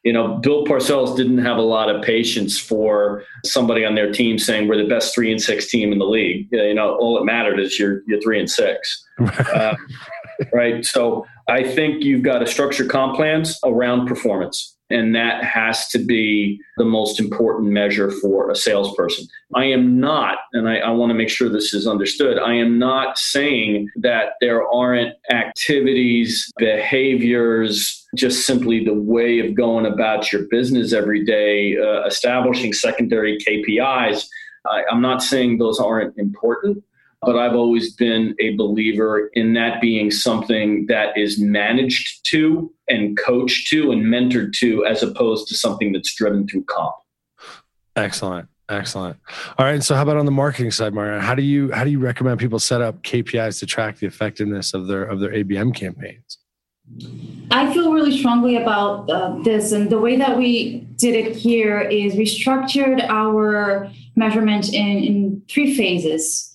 you 0.04 0.12
know, 0.12 0.38
Bill 0.38 0.66
Parcells 0.66 1.16
didn't 1.16 1.40
have 1.40 1.58
a 1.58 1.62
lot 1.62 1.94
of 1.94 2.02
patience 2.02 2.58
for 2.58 3.24
somebody 3.46 3.86
on 3.86 3.96
their 3.96 4.12
team 4.12 4.40
saying 4.40 4.68
we're 4.68 4.82
the 4.82 4.90
best 4.90 5.14
three 5.14 5.32
and 5.32 5.42
six 5.42 5.70
team 5.70 5.92
in 5.92 6.00
the 6.00 6.06
league. 6.06 6.48
You 6.52 6.74
know, 6.74 6.96
all 6.96 7.18
that 7.20 7.26
mattered 7.26 7.60
is 7.60 7.78
you're 7.78 8.02
you're 8.08 8.22
three 8.22 8.40
and 8.40 8.50
six, 8.50 9.06
uh, 9.20 9.76
right? 10.52 10.84
So 10.84 11.26
I 11.48 11.64
think 11.64 12.04
you've 12.04 12.24
got 12.24 12.40
to 12.40 12.48
structure 12.48 12.86
comp 12.86 13.16
plans 13.16 13.60
around 13.64 14.08
performance. 14.08 14.76
And 14.92 15.16
that 15.16 15.44
has 15.44 15.88
to 15.90 16.00
be 16.00 16.60
the 16.78 16.86
most 16.86 17.20
important 17.20 17.72
measure 17.72 18.12
for 18.12 18.50
a 18.50 18.56
salesperson. 18.56 19.28
I 19.56 19.66
am 19.66 20.00
not, 20.00 20.38
and 20.54 20.68
I, 20.68 20.78
I 20.78 20.90
want 20.92 21.10
to 21.12 21.14
make 21.14 21.30
sure 21.30 21.50
this 21.50 21.74
is 21.74 21.88
understood, 21.88 22.40
I 22.40 22.54
am 22.54 22.78
not 22.78 23.18
saying 23.18 23.90
that 23.98 24.34
there 24.42 24.68
aren't 24.68 25.16
activities, 25.32 26.52
behaviors, 26.58 28.06
just 28.16 28.46
simply 28.46 28.84
the 28.84 28.94
way 28.94 29.40
of 29.40 29.56
going 29.56 29.86
about 29.86 30.32
your 30.32 30.44
business 30.50 30.94
every 30.94 31.24
day, 31.24 31.78
uh, 31.78 32.06
establishing 32.06 32.74
secondary 32.74 33.38
KPIs. 33.38 34.26
I, 34.70 34.84
I'm 34.92 35.02
not 35.02 35.24
saying 35.24 35.58
those 35.58 35.80
aren't 35.80 36.18
important 36.18 36.84
but 37.22 37.38
I've 37.38 37.56
always 37.56 37.94
been 37.94 38.36
a 38.40 38.56
believer 38.56 39.30
in 39.34 39.54
that 39.54 39.80
being 39.80 40.10
something 40.10 40.88
that 40.88 41.18
is 41.18 41.40
managed 41.40 42.26
to 42.32 42.74
and 42.88 43.18
coached 43.18 43.70
to 43.70 43.92
and 43.92 44.04
mentored 44.06 44.54
to 44.54 44.86
as 44.86 45.04
opposed 45.04 45.48
to 45.50 45.56
something 45.56 45.92
that's 45.92 46.14
driven 46.16 46.48
through 46.48 46.64
comp. 46.66 46.96
Excellent. 47.96 48.48
Excellent. 48.70 49.18
All 49.58 49.66
right. 49.66 49.84
So 49.84 49.96
how 49.96 50.04
about 50.04 50.18
on 50.18 50.26
the 50.26 50.32
marketing 50.32 50.72
side, 50.72 50.94
Maria? 50.94 51.20
How 51.20 51.36
do 51.36 51.44
you 51.44 51.72
how 51.72 51.84
do 51.84 51.92
you 51.92 52.00
recommend 52.00 52.40
people 52.40 52.58
set 52.58 52.82
up 52.82 53.04
KPIs 53.04 53.60
to 53.60 53.66
track 53.66 53.98
the 53.98 54.08
effectiveness 54.08 54.74
of 54.74 54.88
their 54.88 55.04
of 55.04 55.20
their 55.20 55.32
ABM 55.32 55.76
campaigns? 55.76 56.38
I 57.52 57.74
feel 57.74 57.92
really 57.92 58.18
strongly 58.18 58.56
about 58.56 59.10
uh, 59.10 59.36
this, 59.44 59.72
and 59.72 59.90
the 59.90 60.00
way 60.00 60.16
that 60.18 60.38
we 60.38 60.88
did 60.96 61.16
it 61.16 61.36
here 61.36 61.82
is 61.82 62.16
we 62.16 62.26
structured 62.26 63.02
our 63.02 63.90
measurement 64.16 64.74
in, 64.74 65.04
in 65.04 65.42
three 65.50 65.76
phases. 65.76 66.51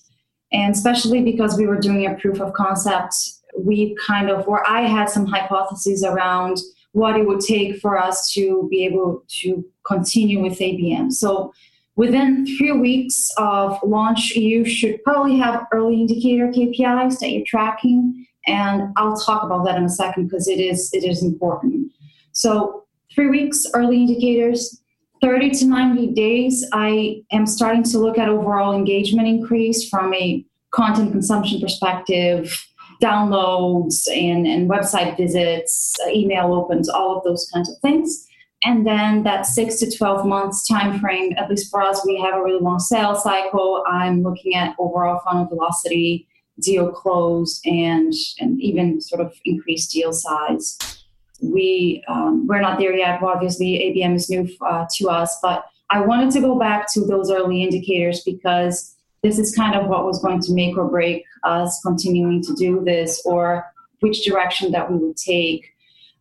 And 0.51 0.73
especially 0.73 1.21
because 1.21 1.57
we 1.57 1.67
were 1.67 1.79
doing 1.79 2.05
a 2.05 2.15
proof 2.15 2.39
of 2.39 2.53
concept, 2.53 3.13
we 3.57 3.95
kind 4.05 4.29
of, 4.29 4.47
or 4.47 4.67
I 4.69 4.81
had 4.81 5.09
some 5.09 5.25
hypotheses 5.25 6.03
around 6.03 6.57
what 6.91 7.15
it 7.15 7.27
would 7.27 7.41
take 7.41 7.79
for 7.79 7.97
us 7.97 8.31
to 8.33 8.67
be 8.69 8.85
able 8.85 9.23
to 9.41 9.63
continue 9.85 10.41
with 10.41 10.57
ABM. 10.59 11.11
So 11.11 11.53
within 11.95 12.45
three 12.57 12.71
weeks 12.71 13.29
of 13.37 13.77
launch, 13.83 14.35
you 14.35 14.65
should 14.65 15.03
probably 15.03 15.37
have 15.37 15.65
early 15.71 16.01
indicator 16.01 16.47
KPIs 16.47 17.19
that 17.19 17.31
you're 17.31 17.45
tracking. 17.45 18.25
And 18.47 18.93
I'll 18.95 19.17
talk 19.17 19.43
about 19.43 19.65
that 19.65 19.77
in 19.77 19.83
a 19.83 19.89
second 19.89 20.27
because 20.27 20.47
it 20.47 20.59
is 20.59 20.89
it 20.93 21.03
is 21.03 21.21
important. 21.21 21.91
So 22.31 22.85
three 23.13 23.27
weeks 23.27 23.65
early 23.73 23.97
indicators, 23.97 24.81
30 25.21 25.51
to 25.51 25.65
90 25.65 26.13
days, 26.13 26.65
I 26.73 27.23
am 27.31 27.45
starting 27.45 27.83
to 27.83 27.99
look 27.99 28.17
at 28.17 28.29
overall 28.29 28.73
engagement 28.73 29.27
increase 29.27 29.87
from 29.87 30.13
a 30.13 30.45
content 30.71 31.11
consumption 31.11 31.59
perspective, 31.59 32.55
downloads 33.01 34.07
and, 34.11 34.45
and 34.47 34.69
website 34.69 35.17
visits, 35.17 35.95
email 36.09 36.53
opens, 36.53 36.89
all 36.89 37.17
of 37.17 37.23
those 37.23 37.49
kinds 37.53 37.69
of 37.69 37.77
things. 37.81 38.25
And 38.63 38.87
then 38.87 39.23
that 39.23 39.45
six 39.45 39.79
to 39.79 39.95
12 39.95 40.25
months 40.25 40.67
time 40.67 40.99
frame, 40.99 41.33
at 41.37 41.49
least 41.49 41.69
for 41.69 41.81
us, 41.81 42.05
we 42.05 42.19
have 42.19 42.35
a 42.35 42.43
really 42.43 42.59
long 42.59 42.79
sales 42.79 43.23
cycle. 43.23 43.83
I'm 43.87 44.23
looking 44.23 44.55
at 44.55 44.75
overall 44.79 45.21
funnel 45.23 45.45
velocity, 45.45 46.27
deal 46.59 46.91
close, 46.91 47.61
and, 47.65 48.13
and 48.39 48.59
even 48.59 48.99
sort 48.99 49.21
of 49.21 49.33
increased 49.45 49.91
deal 49.91 50.11
size 50.11 50.96
we 51.41 52.03
um, 52.07 52.47
we're 52.47 52.61
not 52.61 52.79
there 52.79 52.95
yet. 52.95 53.21
Well, 53.21 53.33
Obviously, 53.33 53.93
ABM 53.95 54.15
is 54.15 54.29
new 54.29 54.49
uh, 54.61 54.85
to 54.95 55.09
us, 55.09 55.37
but 55.41 55.65
I 55.89 56.01
wanted 56.01 56.31
to 56.31 56.41
go 56.41 56.57
back 56.57 56.91
to 56.93 57.01
those 57.01 57.31
early 57.31 57.63
indicators 57.63 58.21
because 58.25 58.95
this 59.23 59.39
is 59.39 59.55
kind 59.55 59.75
of 59.75 59.87
what 59.87 60.05
was 60.05 60.21
going 60.21 60.41
to 60.41 60.53
make 60.53 60.77
or 60.77 60.89
break 60.89 61.23
us 61.43 61.81
continuing 61.85 62.41
to 62.43 62.53
do 62.55 62.83
this, 62.83 63.21
or 63.25 63.65
which 63.99 64.25
direction 64.25 64.71
that 64.71 64.91
we 64.91 64.97
would 64.97 65.17
take. 65.17 65.65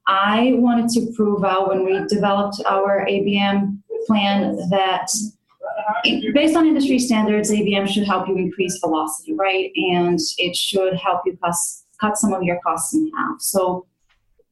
I 0.06 0.52
wanted 0.54 0.88
to 0.90 1.12
prove 1.14 1.44
out 1.44 1.68
when 1.68 1.84
we 1.84 2.06
developed 2.06 2.62
our 2.66 3.04
ABM 3.06 3.78
plan 4.06 4.56
that 4.70 5.10
based 6.32 6.56
on 6.56 6.66
industry 6.66 6.98
standards, 6.98 7.50
ABM 7.50 7.88
should 7.88 8.06
help 8.06 8.28
you 8.28 8.36
increase 8.36 8.78
velocity, 8.78 9.34
right? 9.34 9.70
And 9.92 10.18
it 10.38 10.56
should 10.56 10.94
help 10.96 11.22
you 11.26 11.36
cost, 11.42 11.86
cut 12.00 12.16
some 12.16 12.32
of 12.32 12.42
your 12.42 12.60
costs 12.60 12.94
in 12.94 13.10
half. 13.16 13.40
So 13.40 13.86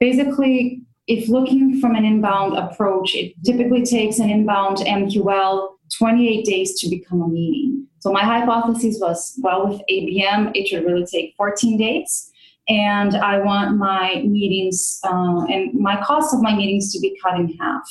basically, 0.01 0.83
if 1.07 1.29
looking 1.29 1.81
from 1.81 1.95
an 1.95 2.05
inbound 2.05 2.57
approach, 2.57 3.15
it 3.15 3.35
typically 3.45 3.85
takes 3.85 4.19
an 4.19 4.31
inbound 4.31 4.79
MQL 4.79 5.69
28 5.99 6.45
days 6.45 6.81
to 6.81 6.89
become 6.89 7.23
a 7.23 7.29
meeting. 7.29 7.87
So 8.01 8.13
my 8.13 8.23
hypothesis 8.23 8.99
was, 9.01 9.39
well, 9.43 9.69
with 9.69 9.81
ABM, 9.91 10.53
it 10.55 10.69
should 10.69 10.85
really 10.85 11.07
take 11.07 11.35
14 11.37 11.79
days 11.79 12.31
and 12.69 13.15
I 13.17 13.41
want 13.41 13.77
my 13.77 14.23
meetings 14.27 14.99
uh, 15.05 15.45
and 15.51 15.75
my 15.75 16.03
cost 16.03 16.35
of 16.35 16.41
my 16.41 16.55
meetings 16.55 16.93
to 16.93 17.01
be 17.01 17.19
cut 17.23 17.39
in 17.39 17.55
half. 17.59 17.83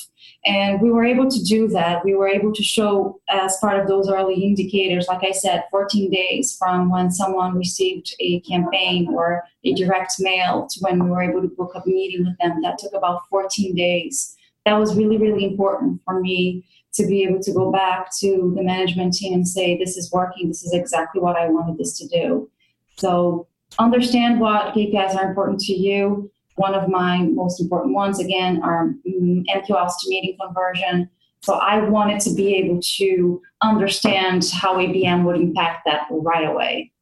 And 0.44 0.80
we 0.80 0.90
were 0.90 1.04
able 1.04 1.30
to 1.30 1.42
do 1.44 1.68
that. 1.68 2.04
We 2.04 2.14
were 2.14 2.26
able 2.26 2.52
to 2.52 2.62
show, 2.62 3.20
as 3.28 3.56
part 3.58 3.78
of 3.78 3.86
those 3.86 4.10
early 4.10 4.42
indicators, 4.42 5.06
like 5.06 5.22
I 5.22 5.30
said, 5.30 5.64
14 5.70 6.10
days 6.10 6.56
from 6.58 6.90
when 6.90 7.12
someone 7.12 7.56
received 7.56 8.14
a 8.18 8.40
campaign 8.40 9.08
or 9.14 9.44
a 9.64 9.74
direct 9.74 10.14
mail 10.18 10.66
to 10.70 10.80
when 10.80 11.02
we 11.02 11.08
were 11.08 11.22
able 11.22 11.42
to 11.42 11.48
book 11.48 11.72
a 11.76 11.88
meeting 11.88 12.26
with 12.26 12.36
them. 12.38 12.60
That 12.62 12.78
took 12.78 12.94
about 12.94 13.22
14 13.30 13.76
days. 13.76 14.36
That 14.66 14.74
was 14.74 14.96
really, 14.96 15.18
really 15.18 15.44
important 15.44 16.00
for 16.04 16.20
me 16.20 16.66
to 16.94 17.06
be 17.06 17.22
able 17.22 17.40
to 17.40 17.52
go 17.52 17.70
back 17.70 18.08
to 18.18 18.52
the 18.56 18.62
management 18.62 19.14
team 19.14 19.34
and 19.34 19.46
say, 19.46 19.78
this 19.78 19.96
is 19.96 20.10
working, 20.10 20.48
this 20.48 20.64
is 20.64 20.72
exactly 20.72 21.20
what 21.20 21.36
I 21.36 21.48
wanted 21.48 21.78
this 21.78 21.96
to 21.98 22.08
do. 22.08 22.50
So 22.96 23.46
understand 23.78 24.40
what 24.40 24.74
KPIs 24.74 25.14
are 25.14 25.28
important 25.28 25.60
to 25.60 25.72
you. 25.72 26.30
One 26.56 26.74
of 26.74 26.88
my 26.88 27.18
most 27.18 27.60
important 27.60 27.94
ones, 27.94 28.20
again, 28.20 28.62
are 28.62 28.94
MQLs 29.06 29.68
mm, 29.68 29.68
to 29.68 30.08
meeting 30.08 30.36
conversion. 30.40 31.10
So 31.42 31.54
I 31.54 31.80
wanted 31.88 32.20
to 32.20 32.34
be 32.34 32.54
able 32.54 32.80
to 32.96 33.42
understand 33.62 34.48
how 34.52 34.76
ABM 34.76 35.24
would 35.24 35.36
impact 35.36 35.82
that 35.84 36.06
right 36.10 36.48
away. 36.48 36.92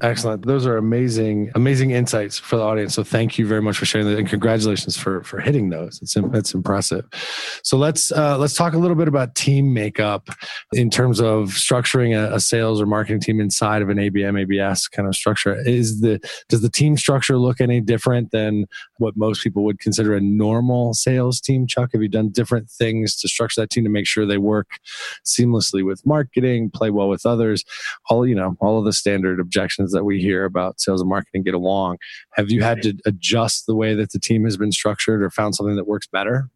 Excellent. 0.00 0.46
Those 0.46 0.64
are 0.64 0.76
amazing, 0.76 1.50
amazing 1.56 1.90
insights 1.90 2.38
for 2.38 2.56
the 2.56 2.62
audience. 2.62 2.94
So 2.94 3.02
thank 3.02 3.36
you 3.36 3.46
very 3.46 3.60
much 3.60 3.78
for 3.78 3.84
sharing 3.84 4.06
that, 4.06 4.18
and 4.18 4.28
congratulations 4.28 4.96
for 4.96 5.24
for 5.24 5.40
hitting 5.40 5.70
those. 5.70 5.98
It's 6.00 6.16
it's 6.16 6.54
impressive. 6.54 7.04
So 7.64 7.76
let's 7.76 8.12
uh, 8.12 8.38
let's 8.38 8.54
talk 8.54 8.74
a 8.74 8.78
little 8.78 8.96
bit 8.96 9.08
about 9.08 9.34
team 9.34 9.74
makeup 9.74 10.28
in 10.72 10.88
terms 10.88 11.20
of 11.20 11.48
structuring 11.50 12.16
a, 12.16 12.34
a, 12.34 12.40
sales 12.40 12.80
or 12.80 12.86
marketing 12.86 13.20
team 13.20 13.40
inside 13.40 13.82
of 13.82 13.88
an 13.88 13.98
ABM 13.98 14.40
ABS 14.40 14.86
kind 14.86 15.08
of 15.08 15.16
structure. 15.16 15.60
Is 15.66 16.00
the 16.00 16.20
does 16.48 16.62
the 16.62 16.70
team 16.70 16.96
structure 16.96 17.36
look 17.36 17.60
any 17.60 17.80
different 17.80 18.30
than 18.30 18.66
what 18.98 19.16
most 19.16 19.42
people 19.42 19.64
would 19.64 19.80
consider 19.80 20.14
a 20.14 20.20
normal 20.20 20.94
sales 20.94 21.40
team? 21.40 21.66
Chuck, 21.66 21.90
have 21.92 22.02
you 22.02 22.08
done 22.08 22.28
different 22.28 22.70
things 22.70 23.16
to 23.16 23.28
structure 23.28 23.60
that 23.60 23.70
team 23.70 23.82
to 23.82 23.90
make 23.90 24.06
sure 24.06 24.24
they 24.24 24.38
work 24.38 24.78
seamlessly 25.26 25.84
with 25.84 26.06
marketing, 26.06 26.70
play 26.70 26.90
well 26.90 27.08
with 27.08 27.26
others, 27.26 27.64
all 28.08 28.24
you 28.24 28.34
know, 28.36 28.56
all 28.60 28.78
of 28.78 28.84
the 28.84 28.92
standard 28.92 29.40
objections 29.40 29.87
that 29.92 30.04
we 30.04 30.20
hear 30.20 30.44
about 30.44 30.80
sales 30.80 31.00
and 31.00 31.10
marketing 31.10 31.42
get 31.42 31.54
along. 31.54 31.98
Have 32.34 32.50
you 32.50 32.62
had 32.62 32.82
to 32.82 32.94
adjust 33.06 33.66
the 33.66 33.74
way 33.74 33.94
that 33.94 34.12
the 34.12 34.18
team 34.18 34.44
has 34.44 34.56
been 34.56 34.72
structured 34.72 35.22
or 35.22 35.30
found 35.30 35.54
something 35.54 35.76
that 35.76 35.86
works 35.86 36.06
better? 36.06 36.48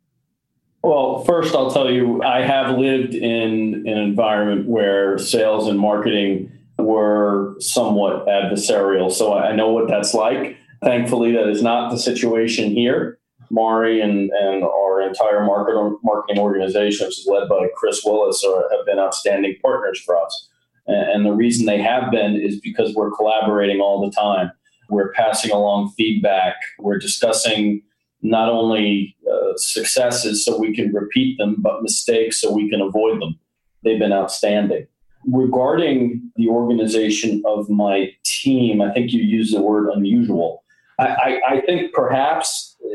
Well, 0.82 1.22
first, 1.24 1.54
I'll 1.54 1.70
tell 1.70 1.90
you, 1.90 2.22
I 2.22 2.42
have 2.42 2.76
lived 2.76 3.14
in 3.14 3.86
an 3.86 3.98
environment 3.98 4.68
where 4.68 5.16
sales 5.16 5.68
and 5.68 5.78
marketing 5.78 6.50
were 6.78 7.54
somewhat 7.60 8.26
adversarial. 8.26 9.12
So 9.12 9.34
I 9.34 9.54
know 9.54 9.70
what 9.70 9.88
that's 9.88 10.12
like. 10.12 10.56
Thankfully, 10.82 11.32
that 11.32 11.48
is 11.48 11.62
not 11.62 11.90
the 11.90 11.98
situation 11.98 12.72
here. 12.72 13.18
Mari 13.50 14.00
and, 14.00 14.30
and 14.30 14.64
our 14.64 15.02
entire 15.02 15.44
market, 15.44 15.74
marketing 16.02 16.38
organization, 16.40 17.06
which 17.06 17.18
is 17.18 17.28
led 17.30 17.48
by 17.48 17.68
Chris 17.76 18.02
Willis, 18.04 18.42
are, 18.44 18.64
have 18.74 18.84
been 18.86 18.98
outstanding 18.98 19.56
partners 19.62 20.00
for 20.00 20.16
us. 20.16 20.48
And 20.86 21.24
the 21.24 21.32
reason 21.32 21.66
they 21.66 21.80
have 21.80 22.10
been 22.10 22.36
is 22.36 22.60
because 22.60 22.94
we're 22.94 23.10
collaborating 23.10 23.80
all 23.80 24.04
the 24.04 24.14
time. 24.14 24.50
We're 24.88 25.12
passing 25.12 25.50
along 25.50 25.92
feedback. 25.96 26.56
We're 26.78 26.98
discussing 26.98 27.82
not 28.22 28.48
only 28.48 29.16
uh, 29.30 29.56
successes 29.56 30.44
so 30.44 30.58
we 30.58 30.74
can 30.74 30.92
repeat 30.92 31.38
them, 31.38 31.56
but 31.58 31.82
mistakes 31.82 32.40
so 32.40 32.52
we 32.52 32.68
can 32.68 32.80
avoid 32.80 33.20
them. 33.20 33.38
They've 33.84 33.98
been 33.98 34.12
outstanding. 34.12 34.86
Regarding 35.26 36.30
the 36.36 36.48
organization 36.48 37.42
of 37.46 37.68
my 37.70 38.10
team, 38.24 38.82
I 38.82 38.92
think 38.92 39.12
you 39.12 39.22
used 39.22 39.54
the 39.54 39.62
word 39.62 39.88
unusual. 39.94 40.64
I, 40.98 41.06
I, 41.06 41.40
I 41.48 41.60
think 41.62 41.92
perhaps 41.92 42.76
uh, 42.84 42.88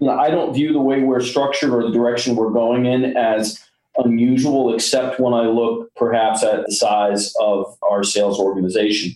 you 0.00 0.06
know, 0.06 0.18
I 0.18 0.30
don't 0.30 0.54
view 0.54 0.72
the 0.72 0.80
way 0.80 1.02
we're 1.02 1.20
structured 1.20 1.70
or 1.70 1.82
the 1.82 1.92
direction 1.92 2.34
we're 2.34 2.50
going 2.50 2.86
in 2.86 3.16
as 3.16 3.62
unusual, 3.96 4.74
except 4.74 5.20
when 5.20 5.34
I 5.34 5.46
look 5.46 5.92
perhaps 5.96 6.42
at 6.42 6.64
the 6.66 6.72
size 6.72 7.32
of 7.40 7.76
our 7.82 8.02
sales 8.02 8.38
organization. 8.38 9.12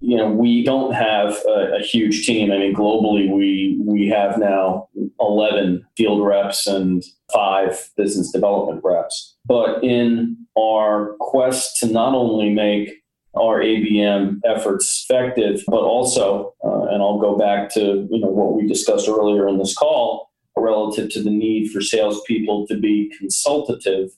You 0.00 0.18
know, 0.18 0.30
we 0.30 0.62
don't 0.64 0.92
have 0.92 1.38
a, 1.46 1.76
a, 1.78 1.82
huge 1.82 2.26
team. 2.26 2.52
I 2.52 2.58
mean, 2.58 2.74
globally, 2.74 3.32
we 3.34 3.80
we 3.82 4.06
have 4.08 4.38
now 4.38 4.88
eleven 5.18 5.86
field 5.96 6.22
reps 6.26 6.66
and 6.66 7.02
five 7.32 7.90
business 7.96 8.30
development 8.30 8.82
reps. 8.84 9.34
But 9.46 9.82
in 9.82 10.36
our 10.58 11.14
quest 11.20 11.78
to 11.80 11.86
not 11.86 12.14
only 12.14 12.50
make 12.50 13.02
our 13.36 13.60
ABM 13.60 14.40
efforts 14.44 15.06
effective, 15.08 15.62
but 15.66 15.80
also, 15.80 16.54
uh, 16.64 16.84
and 16.84 17.02
I'll 17.02 17.18
go 17.18 17.36
back 17.36 17.72
to 17.74 18.06
you 18.10 18.20
know 18.20 18.28
what 18.28 18.54
we 18.54 18.66
discussed 18.66 19.08
earlier 19.08 19.48
in 19.48 19.58
this 19.58 19.74
call, 19.74 20.30
relative 20.56 21.10
to 21.10 21.22
the 21.22 21.30
need 21.30 21.70
for 21.70 21.80
salespeople 21.80 22.66
to 22.68 22.78
be 22.78 23.12
consultative, 23.18 24.10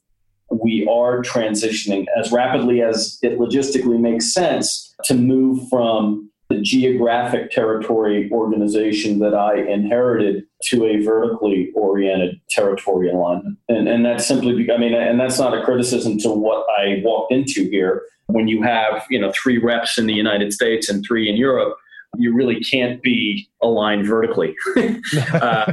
we 0.50 0.86
are 0.90 1.22
transitioning 1.22 2.06
as 2.18 2.30
rapidly 2.30 2.82
as 2.82 3.18
it 3.22 3.38
logistically 3.38 3.98
makes 3.98 4.32
sense 4.32 4.94
to 5.04 5.14
move 5.14 5.68
from 5.68 6.30
the 6.48 6.60
geographic 6.60 7.50
territory 7.50 8.30
organization 8.30 9.18
that 9.18 9.34
I 9.34 9.56
inherited 9.56 10.44
to 10.64 10.84
a 10.84 11.02
vertically 11.02 11.72
oriented 11.74 12.40
territory 12.50 13.10
alignment. 13.10 13.58
And, 13.68 13.88
and 13.88 14.04
that's 14.04 14.26
simply, 14.26 14.70
I 14.70 14.76
mean, 14.76 14.94
and 14.94 15.18
that's 15.18 15.40
not 15.40 15.58
a 15.58 15.64
criticism 15.64 16.18
to 16.18 16.30
what 16.30 16.64
I 16.78 17.02
walked 17.04 17.32
into 17.32 17.68
here. 17.68 18.02
When 18.26 18.46
you 18.46 18.62
have, 18.62 19.04
you 19.10 19.20
know, 19.20 19.32
three 19.32 19.58
reps 19.58 19.98
in 19.98 20.06
the 20.06 20.14
United 20.14 20.52
States 20.52 20.88
and 20.88 21.04
three 21.04 21.28
in 21.28 21.36
Europe, 21.36 21.76
you 22.16 22.34
really 22.34 22.60
can't 22.60 23.02
be 23.02 23.48
aligned 23.62 24.06
vertically. 24.06 24.54
uh, 24.76 25.72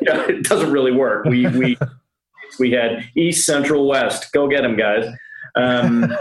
you 0.00 0.12
know, 0.12 0.24
it 0.24 0.44
doesn't 0.44 0.72
really 0.72 0.92
work. 0.92 1.24
We 1.24 1.46
we 1.48 1.76
we 2.58 2.70
had 2.70 3.08
East, 3.16 3.46
Central, 3.46 3.86
West. 3.86 4.32
Go 4.32 4.48
get 4.48 4.62
them, 4.62 4.76
guys. 4.76 5.06
Um, 5.54 6.12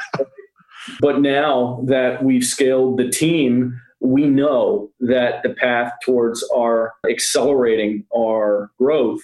but 1.00 1.20
now 1.20 1.82
that 1.86 2.22
we've 2.22 2.44
scaled 2.44 2.98
the 2.98 3.08
team, 3.08 3.80
we 4.00 4.26
know 4.26 4.90
that 5.00 5.42
the 5.42 5.50
path 5.50 5.92
towards 6.04 6.42
our 6.54 6.94
accelerating 7.08 8.04
our 8.16 8.70
growth 8.78 9.20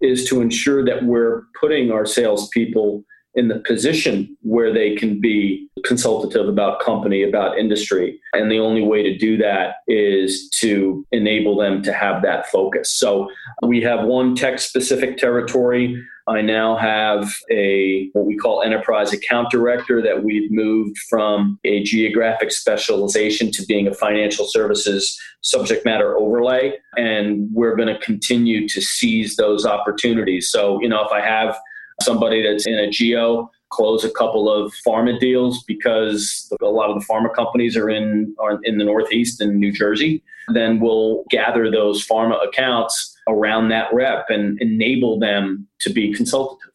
is 0.00 0.28
to 0.28 0.40
ensure 0.40 0.84
that 0.84 1.04
we're 1.04 1.44
putting 1.60 1.90
our 1.90 2.06
salespeople 2.06 3.04
in 3.34 3.48
the 3.48 3.58
position 3.60 4.36
where 4.42 4.72
they 4.72 4.94
can 4.94 5.20
be 5.20 5.68
consultative 5.84 6.48
about 6.48 6.80
company, 6.80 7.22
about 7.22 7.58
industry. 7.58 8.20
And 8.32 8.50
the 8.50 8.58
only 8.58 8.82
way 8.82 9.02
to 9.02 9.16
do 9.16 9.36
that 9.38 9.76
is 9.88 10.48
to 10.60 11.04
enable 11.12 11.56
them 11.56 11.82
to 11.82 11.92
have 11.92 12.22
that 12.22 12.46
focus. 12.46 12.92
So 12.92 13.28
we 13.62 13.80
have 13.82 14.06
one 14.06 14.34
tech 14.34 14.58
specific 14.58 15.18
territory. 15.18 16.02
I 16.26 16.40
now 16.40 16.76
have 16.76 17.34
a 17.50 18.08
what 18.14 18.24
we 18.24 18.36
call 18.36 18.62
enterprise 18.62 19.12
account 19.12 19.50
director 19.50 20.00
that 20.00 20.24
we've 20.24 20.50
moved 20.50 20.96
from 21.10 21.58
a 21.64 21.82
geographic 21.82 22.50
specialization 22.50 23.50
to 23.52 23.66
being 23.66 23.86
a 23.86 23.94
financial 23.94 24.46
services 24.46 25.20
subject 25.42 25.84
matter 25.84 26.16
overlay. 26.16 26.78
And 26.96 27.50
we're 27.52 27.76
going 27.76 27.92
to 27.94 28.00
continue 28.00 28.66
to 28.68 28.80
seize 28.80 29.36
those 29.36 29.66
opportunities. 29.66 30.50
So, 30.50 30.80
you 30.80 30.88
know, 30.88 31.04
if 31.04 31.12
I 31.12 31.20
have 31.20 31.58
somebody 32.02 32.42
that's 32.42 32.66
in 32.66 32.74
a 32.74 32.90
geo 32.90 33.50
close 33.70 34.04
a 34.04 34.10
couple 34.10 34.50
of 34.50 34.72
pharma 34.86 35.18
deals 35.18 35.64
because 35.64 36.52
a 36.62 36.66
lot 36.66 36.90
of 36.90 36.98
the 36.98 37.04
pharma 37.04 37.32
companies 37.34 37.76
are 37.76 37.90
in 37.90 38.34
are 38.38 38.60
in 38.62 38.78
the 38.78 38.84
Northeast 38.84 39.40
and 39.40 39.58
New 39.58 39.72
Jersey. 39.72 40.22
Then 40.52 40.78
we'll 40.78 41.24
gather 41.30 41.70
those 41.70 42.06
pharma 42.06 42.36
accounts 42.46 43.16
around 43.28 43.68
that 43.70 43.92
rep 43.92 44.26
and 44.28 44.60
enable 44.60 45.18
them 45.18 45.66
to 45.80 45.90
be 45.92 46.12
consultative. 46.12 46.73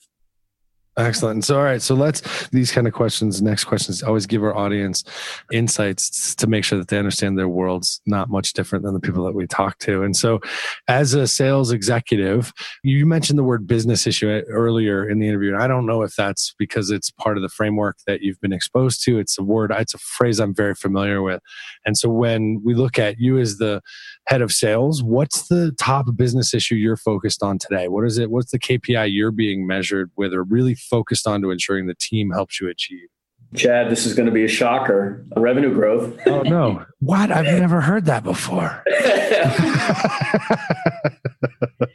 Excellent. 1.00 1.45
So, 1.45 1.58
all 1.58 1.64
right. 1.64 1.82
So, 1.82 1.95
let's 1.95 2.50
these 2.50 2.74
kind 2.74 2.86
of 2.86 2.91
questions. 2.93 3.41
Next 3.41 3.64
questions 3.64 4.04
always 4.04 4.28
give 4.28 4.43
our 4.43 4.54
audience 4.54 5.06
insights 5.50 6.36
to 6.36 6.45
make 6.45 6.66
sure 6.66 6.78
that 6.78 6.89
they 6.89 6.97
understand 6.97 7.39
their 7.39 7.47
world's 7.47 8.02
not 8.06 8.30
much 8.30 8.52
different 8.52 8.84
than 8.84 8.93
the 8.93 9.00
people 9.00 9.24
that 9.24 9.34
we 9.34 9.47
talk 9.47 9.80
to. 9.80 10.04
And 10.04 10.16
so, 10.16 10.41
as 10.89 11.14
a 11.14 11.26
sales 11.26 11.72
executive, 11.72 12.52
you 12.84 13.06
mentioned 13.06 13.39
the 13.39 13.43
word 13.43 13.66
business 13.66 14.06
issue 14.06 14.30
eh, 14.30 14.41
earlier 14.50 15.08
in 15.08 15.20
the 15.20 15.28
interview, 15.30 15.54
and 15.54 15.64
I 15.64 15.68
don't 15.68 15.86
know 15.86 16.02
if 16.02 16.16
that's 16.16 16.54
because 16.60 16.91
it's 16.91 17.12
part 17.12 17.38
of 17.38 17.43
the 17.43 17.50
framework 17.50 18.00
that 18.06 18.22
you've 18.22 18.41
been 18.41 18.54
exposed 18.54 19.02
to. 19.06 19.20
It's 19.20 19.39
a 19.39 19.43
word. 19.43 19.72
It's 19.74 19.93
a 19.93 20.00
phrase 20.00 20.39
I'm 20.39 20.54
very 20.54 20.76
familiar 20.76 21.22
with. 21.22 21.41
And 21.86 21.97
so, 21.97 22.10
when 22.10 22.62
we 22.62 22.74
look 22.74 23.00
at 23.00 23.20
you 23.20 23.38
as 23.38 23.58
the 23.58 23.82
head 24.30 24.41
of 24.43 24.51
sales, 24.51 25.01
what's 25.01 25.47
the 25.47 25.71
top 25.80 26.05
business 26.15 26.53
issue 26.53 26.75
you're 26.75 26.95
focused 26.95 27.41
on 27.41 27.57
today? 27.57 27.88
What 27.88 28.05
is 28.05 28.19
it? 28.19 28.30
What's 28.30 28.51
the 28.51 28.59
KPI 28.59 29.11
you're 29.11 29.32
being 29.32 29.65
measured 29.65 30.11
with, 30.15 30.34
or 30.34 30.43
really 30.43 30.75
focused 30.75 31.27
on 31.27 31.41
to 31.41 31.49
ensuring 31.49 31.88
the 31.88 31.95
team 31.95 32.30
helps 32.30 32.61
you 32.61 32.69
achieve? 32.69 33.07
Chad, 33.55 33.89
this 33.89 34.05
is 34.05 34.13
going 34.13 34.27
to 34.27 34.32
be 34.32 34.43
a 34.43 34.47
shocker. 34.47 35.25
Revenue 35.36 35.73
growth. 35.73 36.15
oh 36.27 36.43
no. 36.43 36.86
What? 36.99 37.32
I've 37.32 37.45
never 37.59 37.82
heard 37.82 38.05
that 38.05 38.23
before. 38.23 38.84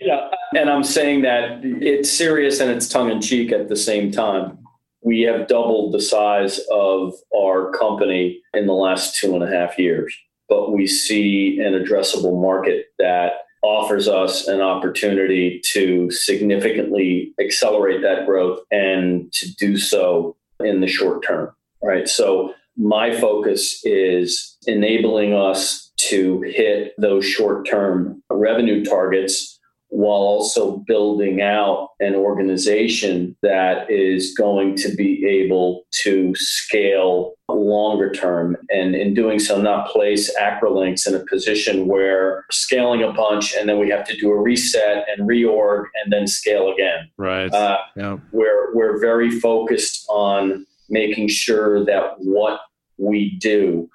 yeah, 0.01 0.29
and 0.57 0.69
I'm 0.69 0.83
saying 0.83 1.23
that 1.23 1.61
it's 1.63 2.11
serious 2.11 2.59
and 2.59 2.69
it's 2.69 2.89
tongue 2.89 3.13
in 3.13 3.21
cheek 3.21 3.53
at 3.53 3.69
the 3.69 3.77
same 3.77 4.11
time. 4.11 4.59
We 5.03 5.21
have 5.23 5.47
doubled 5.47 5.95
the 5.95 6.01
size 6.01 6.61
of 6.73 7.15
our 7.37 7.71
company 7.71 8.41
in 8.55 8.67
the 8.67 8.73
last 8.73 9.15
two 9.15 9.35
and 9.35 9.45
a 9.45 9.47
half 9.47 9.79
years, 9.79 10.13
but 10.55 10.73
we 10.73 10.87
see 10.87 11.59
an 11.59 11.73
addressable 11.73 12.41
market 12.41 12.87
that 12.99 13.33
offers 13.63 14.07
us 14.07 14.47
an 14.47 14.61
opportunity 14.61 15.61
to 15.73 16.09
significantly 16.13 17.33
accelerate 17.41 18.03
that 18.03 18.25
growth 18.25 18.61
and 18.71 19.33
to 19.33 19.53
do 19.57 19.77
so 19.77 20.37
in 20.61 20.81
the 20.81 20.87
short 20.87 21.27
term, 21.27 21.51
right? 21.83 22.07
So 22.07 22.55
my 22.77 23.13
focus 23.19 23.81
is 23.85 24.57
enabling 24.69 25.35
us 25.35 25.91
to 25.97 26.41
hit 26.43 26.93
those 26.99 27.25
short 27.27 27.67
term 27.67 28.23
revenue 28.31 28.85
targets 28.85 29.54
while 29.89 30.21
also 30.21 30.79
building 30.89 31.41
out 31.41 31.91
an 32.01 32.15
organization 32.15 33.37
that 33.43 33.89
is 33.91 34.35
going 34.35 34.75
to 34.75 34.95
be 34.97 35.25
able 35.27 35.85
to 35.93 36.35
scale 36.35 37.35
longer 37.49 38.11
term 38.11 38.57
and 38.71 38.95
in 38.95 39.15
doing 39.15 39.39
so 39.39 39.61
not 39.61 39.89
place 39.89 40.35
acrolinx 40.37 41.07
in 41.07 41.15
a 41.15 41.25
position 41.27 41.87
where 41.87 42.45
scaling 42.51 43.03
a 43.03 43.13
bunch 43.13 43.55
and 43.55 43.69
then 43.69 43.79
we 43.79 43.89
have 43.89 44.05
to 44.05 44.17
do 44.17 44.31
a 44.31 44.41
reset 44.41 45.05
and 45.09 45.29
reorg 45.29 45.85
and 46.03 46.13
then 46.13 46.27
scale 46.27 46.73
again 46.73 47.09
right 47.19 47.53
uh, 47.53 47.79
yeah. 47.97 48.17
we're 48.33 48.75
we're 48.75 48.99
very 48.99 49.31
focused 49.31 50.05
on 50.09 50.67
making 50.89 51.29
sure 51.29 51.85
that 51.85 52.15
what 52.19 52.61
we 52.99 53.37
do 53.41 53.89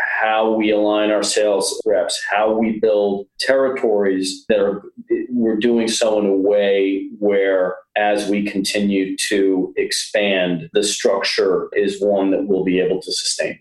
how 0.00 0.52
we 0.52 0.70
align 0.70 1.10
our 1.10 1.22
sales 1.22 1.80
reps, 1.84 2.20
how 2.30 2.52
we 2.52 2.78
build 2.78 3.26
territories 3.38 4.44
that 4.48 4.60
are, 4.60 4.82
we're 5.30 5.56
doing 5.56 5.88
so 5.88 6.18
in 6.18 6.26
a 6.26 6.34
way 6.34 7.08
where 7.18 7.76
as 7.96 8.28
we 8.28 8.44
continue 8.44 9.16
to 9.16 9.72
expand, 9.76 10.70
the 10.72 10.82
structure 10.82 11.68
is 11.72 12.00
one 12.00 12.30
that 12.30 12.46
we'll 12.46 12.64
be 12.64 12.80
able 12.80 13.00
to 13.02 13.12
sustain. 13.12 13.58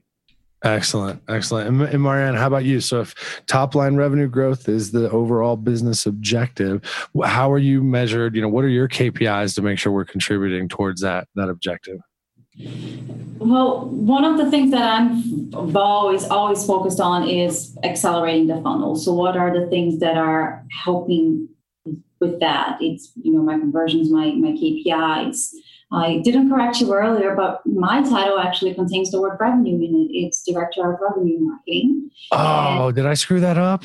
Excellent. 0.63 1.21
Excellent. 1.27 1.91
And, 1.91 2.03
Marianne, 2.03 2.36
how 2.36 2.45
about 2.45 2.65
you? 2.65 2.82
So 2.82 3.01
if 3.01 3.41
top 3.47 3.73
line 3.73 3.95
revenue 3.95 4.27
growth 4.27 4.69
is 4.69 4.91
the 4.91 5.09
overall 5.09 5.57
business 5.57 6.05
objective, 6.05 6.82
how 7.23 7.51
are 7.51 7.57
you 7.57 7.84
measured? 7.84 8.36
You 8.36 8.43
know, 8.43 8.47
what 8.47 8.63
are 8.63 8.69
your 8.69 8.88
KPIs 8.88 9.55
to 9.55 9.63
make 9.63 9.79
sure 9.79 9.91
we're 9.91 10.05
contributing 10.05 10.69
towards 10.69 11.01
that, 11.01 11.27
that 11.34 11.49
objective? 11.49 11.97
Well, 13.41 13.88
one 13.88 14.24
of 14.24 14.38
the 14.38 14.52
things 14.52 14.70
that 14.72 14.84
I'm 14.84 15.76
always 15.76 16.26
always 16.26 16.64
focused 16.64 16.99
on 16.99 17.28
is 17.28 17.76
accelerating 17.84 18.47
the 18.47 18.62
funnel. 18.62 18.95
So, 18.95 19.14
what 19.14 19.36
are 19.36 19.52
the 19.52 19.68
things 19.68 19.99
that 19.99 20.16
are 20.16 20.64
helping 20.84 21.49
with 22.20 22.39
that? 22.39 22.78
It's 22.82 23.12
you 23.16 23.34
know 23.34 23.41
my 23.41 23.58
conversions, 23.58 24.12
my 24.12 24.32
my 24.34 24.52
KPIs. 24.52 25.54
I 25.91 26.22
didn't 26.24 26.49
correct 26.49 26.80
you 26.80 26.93
earlier, 26.93 27.36
but 27.36 27.62
my 27.66 28.02
title 28.04 28.39
actually 28.39 28.74
contains 28.76 29.12
the 29.12 29.20
word 29.20 29.38
revenue 29.39 29.76
in 29.76 29.95
it. 29.95 30.14
It's 30.16 30.43
director 30.45 30.93
of 30.93 30.99
revenue 31.02 31.39
marketing. 31.39 32.12
Oh, 32.32 32.88
and 32.88 32.95
did 32.95 33.06
I 33.08 33.16
screw 33.16 33.39
that 33.39 33.58
up? 33.58 33.84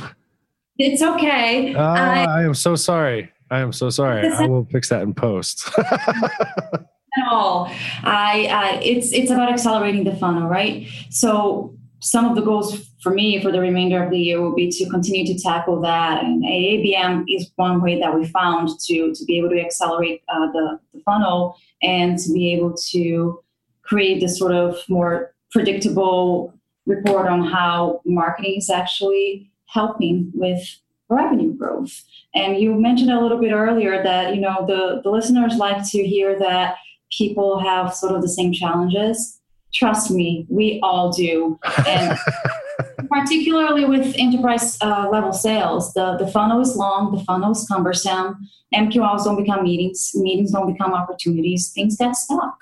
It's 0.78 1.02
okay. 1.02 1.74
Oh, 1.74 1.80
I, 1.80 2.24
I 2.24 2.42
am 2.42 2.54
so 2.54 2.76
sorry. 2.76 3.32
I 3.50 3.60
am 3.60 3.72
so 3.72 3.88
sorry. 3.88 4.28
I 4.28 4.42
will 4.46 4.66
fix 4.66 4.90
that 4.90 5.02
in 5.02 5.14
post. 5.14 5.68
at 7.16 7.28
all. 7.28 7.70
I, 8.02 8.48
I 8.50 8.80
it's 8.82 9.12
it's 9.12 9.30
about 9.30 9.50
accelerating 9.50 10.04
the 10.04 10.16
funnel, 10.16 10.48
right? 10.48 10.86
So 11.10 11.76
some 12.00 12.26
of 12.26 12.36
the 12.36 12.42
goals 12.42 12.88
for 13.00 13.12
me 13.12 13.40
for 13.42 13.50
the 13.50 13.60
remainder 13.60 14.02
of 14.02 14.10
the 14.10 14.18
year 14.18 14.40
will 14.40 14.54
be 14.54 14.70
to 14.70 14.88
continue 14.90 15.26
to 15.26 15.40
tackle 15.40 15.80
that. 15.80 16.24
And 16.24 16.44
ABM 16.44 17.24
is 17.28 17.50
one 17.56 17.80
way 17.80 17.98
that 18.00 18.14
we 18.14 18.26
found 18.26 18.68
to 18.86 19.14
to 19.14 19.24
be 19.24 19.38
able 19.38 19.50
to 19.50 19.60
accelerate 19.60 20.22
uh, 20.28 20.50
the, 20.52 20.80
the 20.92 21.00
funnel 21.00 21.56
and 21.82 22.18
to 22.18 22.32
be 22.32 22.52
able 22.52 22.74
to 22.90 23.40
create 23.82 24.20
this 24.20 24.38
sort 24.38 24.52
of 24.52 24.78
more 24.88 25.34
predictable 25.50 26.52
report 26.86 27.28
on 27.28 27.44
how 27.44 28.00
marketing 28.04 28.56
is 28.58 28.70
actually 28.70 29.50
helping 29.66 30.30
with 30.34 30.60
revenue 31.08 31.52
growth. 31.52 32.02
And 32.34 32.58
you 32.58 32.74
mentioned 32.74 33.10
a 33.10 33.20
little 33.20 33.38
bit 33.38 33.52
earlier 33.52 34.02
that 34.02 34.34
you 34.34 34.40
know 34.40 34.64
the 34.66 35.00
the 35.02 35.10
listeners 35.10 35.56
like 35.56 35.88
to 35.90 36.06
hear 36.06 36.38
that 36.38 36.76
people 37.10 37.58
have 37.58 37.94
sort 37.94 38.14
of 38.14 38.22
the 38.22 38.28
same 38.28 38.52
challenges. 38.52 39.40
Trust 39.72 40.10
me, 40.10 40.46
we 40.48 40.80
all 40.82 41.12
do. 41.12 41.58
And 41.86 42.18
particularly 43.10 43.84
with 43.84 44.14
enterprise 44.18 44.78
uh, 44.80 45.08
level 45.10 45.32
sales, 45.32 45.92
the, 45.94 46.16
the 46.16 46.26
funnel 46.26 46.60
is 46.60 46.76
long, 46.76 47.14
the 47.14 47.22
funnel 47.24 47.52
is 47.52 47.66
cumbersome. 47.68 48.48
MQLs 48.74 49.24
don't 49.24 49.36
become 49.36 49.64
meetings, 49.64 50.12
meetings 50.14 50.52
don't 50.52 50.72
become 50.72 50.92
opportunities, 50.92 51.70
things 51.72 51.96
get 51.96 52.16
stuck. 52.16 52.56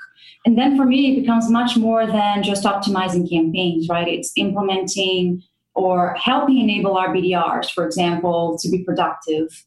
And 0.47 0.59
then 0.59 0.77
for 0.77 0.85
me, 0.85 1.13
it 1.13 1.21
becomes 1.21 1.49
much 1.49 1.77
more 1.77 2.07
than 2.07 2.43
just 2.43 2.65
optimizing 2.65 3.29
campaigns, 3.29 3.89
right? 3.89 4.07
It's 4.07 4.33
implementing 4.37 5.43
or 5.75 6.15
helping 6.15 6.59
enable 6.59 6.97
our 6.97 7.09
BDRs, 7.09 7.71
for 7.71 7.87
example, 7.87 8.59
to 8.61 8.69
be 8.71 8.85
productive 8.85 9.65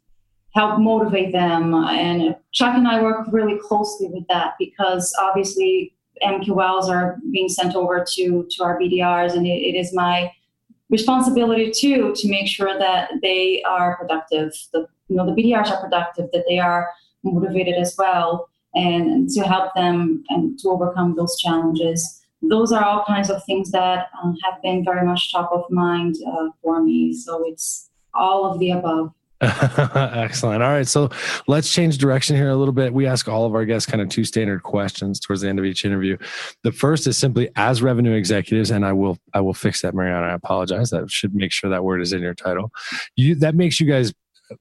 help 0.57 0.79
motivate 0.79 1.31
them. 1.31 1.73
And 1.75 2.35
Chuck 2.51 2.73
and 2.75 2.87
I 2.87 2.99
work 3.01 3.27
really 3.31 3.59
closely 3.67 4.07
with 4.07 4.25
that 4.27 4.55
because 4.57 5.13
obviously 5.19 5.93
MQLs 6.23 6.89
are 6.89 7.19
being 7.31 7.47
sent 7.47 7.75
over 7.75 8.03
to, 8.13 8.47
to 8.49 8.63
our 8.63 8.79
BDRs, 8.79 9.33
and 9.33 9.45
it, 9.45 9.59
it 9.69 9.75
is 9.77 9.93
my 9.93 10.31
responsibility 10.89 11.71
too 11.71 12.13
to 12.15 12.27
make 12.27 12.47
sure 12.47 12.79
that 12.79 13.11
they 13.21 13.61
are 13.67 13.97
productive. 13.97 14.51
The 14.73 14.87
you 15.09 15.15
know 15.15 15.27
the 15.27 15.39
BDRs 15.39 15.69
are 15.69 15.79
productive, 15.79 16.25
that 16.33 16.45
they 16.49 16.57
are 16.57 16.89
motivated 17.23 17.75
as 17.75 17.95
well, 17.95 18.49
and 18.73 19.29
to 19.29 19.41
help 19.41 19.75
them 19.75 20.23
and 20.29 20.57
to 20.59 20.69
overcome 20.69 21.15
those 21.15 21.37
challenges. 21.37 22.01
Those 22.41 22.71
are 22.71 22.83
all 22.83 23.03
kinds 23.05 23.29
of 23.29 23.43
things 23.45 23.69
that 23.71 24.07
um, 24.23 24.35
have 24.43 24.59
been 24.63 24.83
very 24.83 25.05
much 25.05 25.31
top 25.31 25.51
of 25.51 25.69
mind 25.69 26.15
uh, 26.27 26.47
for 26.63 26.83
me. 26.83 27.13
So 27.13 27.43
it's 27.45 27.89
all 28.15 28.45
of 28.45 28.59
the 28.59 28.71
above. 28.71 29.13
Excellent. 29.41 30.63
All 30.63 30.71
right. 30.71 30.87
So 30.87 31.09
let's 31.47 31.71
change 31.71 31.99
direction 31.99 32.35
here 32.35 32.49
a 32.49 32.55
little 32.55 32.73
bit. 32.73 32.91
We 32.91 33.05
ask 33.05 33.27
all 33.27 33.45
of 33.45 33.53
our 33.53 33.65
guests 33.65 33.89
kind 33.89 34.01
of 34.01 34.09
two 34.09 34.23
standard 34.23 34.63
questions 34.63 35.19
towards 35.19 35.41
the 35.41 35.49
end 35.49 35.59
of 35.59 35.65
each 35.65 35.85
interview. 35.85 36.17
The 36.63 36.71
first 36.71 37.05
is 37.05 37.17
simply 37.17 37.49
as 37.55 37.83
revenue 37.83 38.13
executives, 38.13 38.71
and 38.71 38.83
I 38.83 38.93
will 38.93 39.19
I 39.35 39.41
will 39.41 39.53
fix 39.53 39.81
that, 39.81 39.93
Mariana. 39.93 40.27
I 40.27 40.33
apologize. 40.33 40.89
That 40.89 41.11
should 41.11 41.35
make 41.35 41.51
sure 41.51 41.69
that 41.69 41.83
word 41.83 42.01
is 42.01 42.13
in 42.13 42.21
your 42.21 42.33
title. 42.33 42.71
You 43.15 43.35
that 43.35 43.53
makes 43.53 43.79
you 43.79 43.85
guys, 43.85 44.11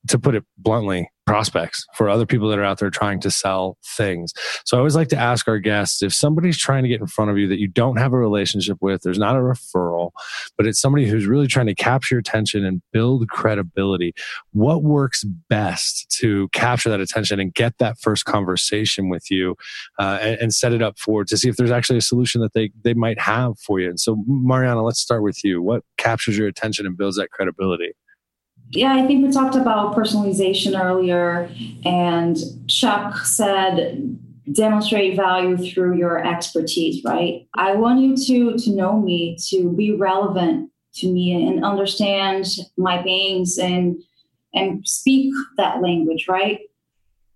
to 0.09 0.19
put 0.19 0.35
it 0.35 0.45
bluntly, 0.59 1.09
prospects 1.27 1.85
for 1.95 2.09
other 2.09 2.25
people 2.25 2.49
that 2.49 2.59
are 2.59 2.65
out 2.65 2.79
there 2.79 2.89
trying 2.89 3.19
to 3.21 3.31
sell 3.31 3.77
things. 3.97 4.33
So 4.65 4.77
I 4.77 4.79
always 4.79 4.95
like 4.95 5.09
to 5.09 5.17
ask 5.17 5.49
our 5.49 5.59
guests 5.59 6.03
if 6.03 6.15
somebody's 6.15 6.57
trying 6.57 6.85
to 6.85 6.89
get 6.89 7.01
in 7.01 7.09
front 7.09 7.33
of 7.33 7.37
you 7.37 7.49
that 7.49 7.59
you 7.59 7.67
don't 7.67 7.97
have 7.97 8.13
a 8.13 8.17
relationship 8.17 8.79
with, 8.81 9.03
there's 9.03 9.19
not 9.19 9.35
a 9.35 9.41
referral, 9.41 10.13
but 10.57 10.67
it's 10.67 10.81
somebody 10.81 11.07
who's 11.07 11.27
really 11.27 11.49
trying 11.49 11.67
to 11.67 11.75
capture 11.75 12.17
attention 12.17 12.65
and 12.65 12.81
build 12.93 13.29
credibility. 13.29 14.15
What 14.53 14.85
works 14.85 15.25
best 15.25 16.09
to 16.21 16.49
capture 16.53 16.91
that 16.91 17.01
attention 17.01 17.41
and 17.41 17.53
get 17.53 17.79
that 17.79 17.99
first 17.99 18.25
conversation 18.25 19.09
with 19.09 19.29
you 19.31 19.57
uh, 19.99 20.19
and, 20.23 20.41
and 20.41 20.55
set 20.55 20.73
it 20.73 20.81
up 20.81 20.97
for 20.99 21.25
to 21.25 21.37
see 21.37 21.49
if 21.49 21.57
there's 21.57 21.73
actually 21.73 21.99
a 21.99 22.03
solution 22.03 22.41
that 22.41 22.55
they, 22.55 22.71
they 22.85 22.95
might 22.95 23.19
have 23.19 23.59
for 23.59 23.81
you? 23.81 23.89
And 23.89 23.99
so, 23.99 24.23
Mariana, 24.29 24.85
let's 24.85 25.01
start 25.01 25.25
with 25.25 25.43
you. 25.43 25.61
What 25.61 25.83
captures 25.99 26.39
your 26.39 26.47
attention 26.47 26.87
and 26.87 26.97
builds 26.97 27.17
that 27.17 27.31
credibility? 27.31 27.95
Yeah, 28.71 28.95
I 28.95 29.07
think 29.07 29.25
we 29.25 29.33
talked 29.33 29.55
about 29.55 29.95
personalization 29.95 30.79
earlier, 30.79 31.51
and 31.85 32.37
Chuck 32.69 33.19
said 33.25 34.19
demonstrate 34.53 35.17
value 35.17 35.57
through 35.57 35.97
your 35.97 36.25
expertise, 36.25 37.03
right? 37.05 37.47
I 37.55 37.75
want 37.75 38.01
you 38.01 38.17
to 38.17 38.59
to 38.59 38.71
know 38.71 39.01
me, 39.01 39.37
to 39.49 39.73
be 39.73 39.93
relevant 39.93 40.71
to 40.97 41.13
me 41.13 41.47
and 41.47 41.65
understand 41.65 42.47
my 42.77 43.03
pains 43.03 43.59
and 43.59 43.97
and 44.55 44.87
speak 44.87 45.33
that 45.59 45.83
language, 45.83 46.27
right? 46.29 46.61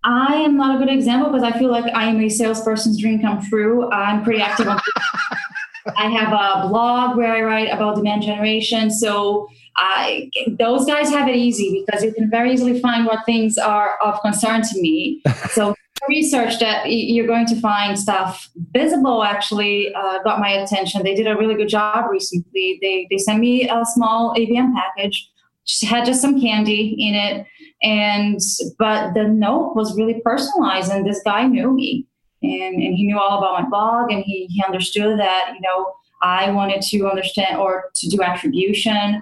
I 0.03 0.35
am 0.35 0.57
not 0.57 0.75
a 0.75 0.79
good 0.79 0.91
example 0.91 1.31
because 1.31 1.43
I 1.43 1.57
feel 1.57 1.69
like 1.69 1.85
I 1.93 2.05
am 2.05 2.19
a 2.19 2.29
salesperson's 2.29 2.99
dream 2.99 3.21
come 3.21 3.45
true. 3.47 3.89
I'm 3.91 4.23
pretty 4.23 4.41
active 4.41 4.67
on. 4.67 4.79
I 5.97 6.09
have 6.09 6.33
a 6.33 6.67
blog 6.67 7.17
where 7.17 7.31
I 7.33 7.41
write 7.41 7.71
about 7.71 7.95
demand 7.95 8.23
generation. 8.23 8.89
So 8.89 9.47
I, 9.77 10.29
those 10.59 10.85
guys 10.85 11.09
have 11.09 11.27
it 11.27 11.35
easy 11.35 11.83
because 11.85 12.03
you 12.03 12.13
can 12.13 12.29
very 12.29 12.53
easily 12.53 12.79
find 12.79 13.05
what 13.05 13.25
things 13.25 13.57
are 13.57 13.97
of 14.03 14.21
concern 14.21 14.61
to 14.63 14.81
me. 14.81 15.21
So 15.51 15.75
research 16.07 16.59
that 16.59 16.91
you're 16.91 17.27
going 17.27 17.45
to 17.47 17.59
find 17.59 17.97
stuff. 17.97 18.49
Visible 18.73 19.23
actually 19.23 19.93
uh, 19.93 20.21
got 20.23 20.39
my 20.39 20.49
attention. 20.49 21.03
They 21.03 21.15
did 21.15 21.27
a 21.27 21.37
really 21.37 21.55
good 21.55 21.69
job 21.69 22.09
recently. 22.09 22.79
They 22.81 23.07
they 23.09 23.17
sent 23.17 23.39
me 23.39 23.69
a 23.69 23.83
small 23.85 24.33
ABM 24.35 24.73
package, 24.75 25.29
just 25.65 25.83
had 25.83 26.05
just 26.05 26.21
some 26.21 26.39
candy 26.39 26.95
in 26.97 27.15
it, 27.15 27.45
and 27.83 28.39
but 28.79 29.13
the 29.13 29.27
note 29.27 29.75
was 29.75 29.95
really 29.95 30.21
personalized, 30.23 30.91
and 30.91 31.05
this 31.05 31.21
guy 31.23 31.45
knew 31.45 31.71
me, 31.71 32.07
and 32.41 32.75
and 32.75 32.95
he 32.95 33.03
knew 33.03 33.19
all 33.19 33.37
about 33.37 33.61
my 33.61 33.69
blog, 33.69 34.11
and 34.11 34.23
he 34.23 34.47
he 34.47 34.63
understood 34.63 35.19
that 35.19 35.51
you 35.53 35.61
know 35.61 35.93
I 36.21 36.51
wanted 36.51 36.81
to 36.83 37.09
understand 37.09 37.59
or 37.59 37.91
to 37.95 38.09
do 38.09 38.21
attribution 38.21 39.21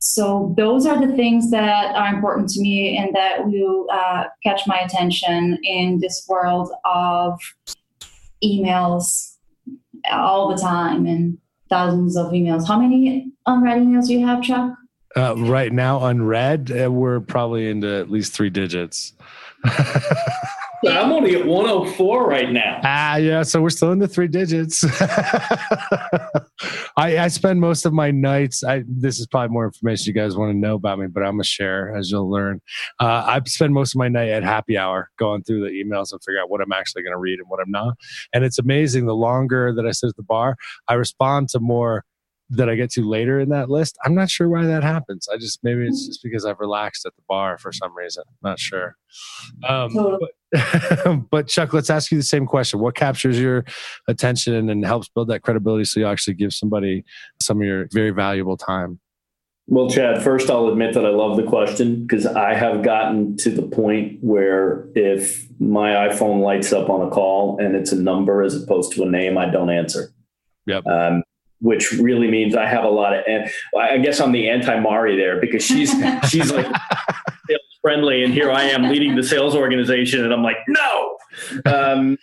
so 0.00 0.54
those 0.56 0.86
are 0.86 0.98
the 0.98 1.14
things 1.14 1.50
that 1.50 1.94
are 1.94 2.14
important 2.14 2.48
to 2.50 2.60
me 2.60 2.96
and 2.96 3.14
that 3.14 3.46
will 3.46 3.86
uh, 3.92 4.24
catch 4.42 4.62
my 4.66 4.78
attention 4.78 5.58
in 5.62 6.00
this 6.00 6.24
world 6.26 6.72
of 6.86 7.38
emails 8.42 9.36
all 10.10 10.48
the 10.48 10.60
time 10.60 11.04
and 11.04 11.36
thousands 11.68 12.16
of 12.16 12.32
emails. 12.32 12.66
How 12.66 12.80
many 12.80 13.30
unread 13.44 13.82
emails 13.82 14.06
do 14.06 14.14
you 14.14 14.26
have, 14.26 14.42
Chuck? 14.42 14.72
Uh, 15.16 15.34
right 15.36 15.72
now, 15.72 16.02
unread, 16.06 16.72
uh, 16.72 16.90
we're 16.90 17.20
probably 17.20 17.68
into 17.68 17.88
at 17.88 18.10
least 18.10 18.32
three 18.32 18.50
digits. 18.50 19.12
I'm 20.88 21.12
only 21.12 21.34
at 21.34 21.46
104 21.46 22.26
right 22.26 22.50
now. 22.50 22.80
Ah, 22.84 23.16
yeah. 23.16 23.42
So 23.42 23.60
we're 23.60 23.70
still 23.70 23.92
in 23.92 23.98
the 23.98 24.08
three 24.08 24.28
digits. 24.28 24.84
I, 26.96 27.18
I, 27.18 27.28
spend 27.28 27.60
most 27.60 27.86
of 27.86 27.92
my 27.92 28.10
nights. 28.10 28.64
I, 28.64 28.84
this 28.86 29.18
is 29.18 29.26
probably 29.26 29.52
more 29.52 29.66
information 29.66 30.06
you 30.06 30.20
guys 30.20 30.36
want 30.36 30.52
to 30.52 30.58
know 30.58 30.74
about 30.74 30.98
me, 30.98 31.06
but 31.06 31.22
I'm 31.22 31.32
gonna 31.34 31.44
share 31.44 31.94
as 31.94 32.10
you'll 32.10 32.30
learn. 32.30 32.60
Uh, 32.98 33.24
I 33.26 33.40
spend 33.46 33.74
most 33.74 33.94
of 33.94 33.98
my 33.98 34.08
night 34.08 34.28
at 34.28 34.42
happy 34.42 34.78
hour 34.78 35.10
going 35.18 35.42
through 35.42 35.60
the 35.60 35.70
emails 35.70 36.12
and 36.12 36.20
figure 36.22 36.40
out 36.40 36.50
what 36.50 36.60
I'm 36.60 36.72
actually 36.72 37.02
going 37.02 37.12
to 37.12 37.18
read 37.18 37.38
and 37.38 37.48
what 37.48 37.60
I'm 37.60 37.70
not. 37.70 37.94
And 38.32 38.44
it's 38.44 38.58
amazing. 38.58 39.06
The 39.06 39.14
longer 39.14 39.74
that 39.74 39.86
I 39.86 39.92
sit 39.92 40.08
at 40.08 40.16
the 40.16 40.22
bar, 40.22 40.56
I 40.88 40.94
respond 40.94 41.48
to 41.50 41.60
more 41.60 42.04
that 42.50 42.68
I 42.68 42.74
get 42.74 42.90
to 42.92 43.08
later 43.08 43.40
in 43.40 43.48
that 43.50 43.70
list. 43.70 43.96
I'm 44.04 44.14
not 44.14 44.28
sure 44.28 44.48
why 44.48 44.66
that 44.66 44.82
happens. 44.82 45.28
I 45.32 45.36
just 45.36 45.60
maybe 45.62 45.86
it's 45.86 46.06
just 46.06 46.22
because 46.22 46.44
I've 46.44 46.58
relaxed 46.58 47.06
at 47.06 47.14
the 47.14 47.22
bar 47.28 47.58
for 47.58 47.72
some 47.72 47.96
reason. 47.96 48.24
not 48.42 48.58
sure. 48.58 48.96
Um, 49.68 50.18
but, 50.52 51.28
but, 51.30 51.48
Chuck, 51.48 51.72
let's 51.72 51.90
ask 51.90 52.10
you 52.10 52.18
the 52.18 52.24
same 52.24 52.46
question. 52.46 52.80
What 52.80 52.96
captures 52.96 53.38
your 53.40 53.64
attention 54.08 54.68
and 54.68 54.84
helps 54.84 55.08
build 55.08 55.28
that 55.28 55.42
credibility 55.42 55.84
so 55.84 56.00
you 56.00 56.06
actually 56.06 56.34
give 56.34 56.52
somebody 56.52 57.04
some 57.40 57.60
of 57.60 57.66
your 57.66 57.88
very 57.92 58.10
valuable 58.10 58.56
time? 58.56 58.98
Well, 59.68 59.88
Chad, 59.88 60.20
first 60.24 60.50
I'll 60.50 60.66
admit 60.66 60.94
that 60.94 61.06
I 61.06 61.10
love 61.10 61.36
the 61.36 61.44
question 61.44 62.02
because 62.02 62.26
I 62.26 62.54
have 62.54 62.82
gotten 62.82 63.36
to 63.36 63.50
the 63.50 63.62
point 63.62 64.18
where 64.20 64.88
if 64.96 65.46
my 65.60 66.08
iPhone 66.08 66.42
lights 66.42 66.72
up 66.72 66.90
on 66.90 67.06
a 67.06 67.10
call 67.10 67.56
and 67.60 67.76
it's 67.76 67.92
a 67.92 67.96
number 67.96 68.42
as 68.42 68.60
opposed 68.60 68.92
to 68.94 69.04
a 69.04 69.06
name, 69.06 69.38
I 69.38 69.48
don't 69.48 69.70
answer. 69.70 70.12
Yep. 70.66 70.86
Um, 70.86 71.22
which 71.60 71.92
really 71.92 72.30
means 72.30 72.54
I 72.54 72.66
have 72.66 72.84
a 72.84 72.88
lot 72.88 73.14
of. 73.14 73.24
And 73.26 73.50
I 73.78 73.98
guess 73.98 74.20
I'm 74.20 74.32
the 74.32 74.48
anti 74.48 74.78
Mari 74.80 75.16
there 75.16 75.40
because 75.40 75.62
she's 75.62 75.92
she's 76.28 76.50
like 76.52 76.66
sales 76.66 77.78
friendly, 77.82 78.24
and 78.24 78.32
here 78.32 78.50
I 78.50 78.64
am 78.64 78.84
leading 78.84 79.16
the 79.16 79.22
sales 79.22 79.54
organization, 79.54 80.24
and 80.24 80.32
I'm 80.32 80.42
like, 80.42 80.58
no. 80.68 81.16
Um, 81.66 82.18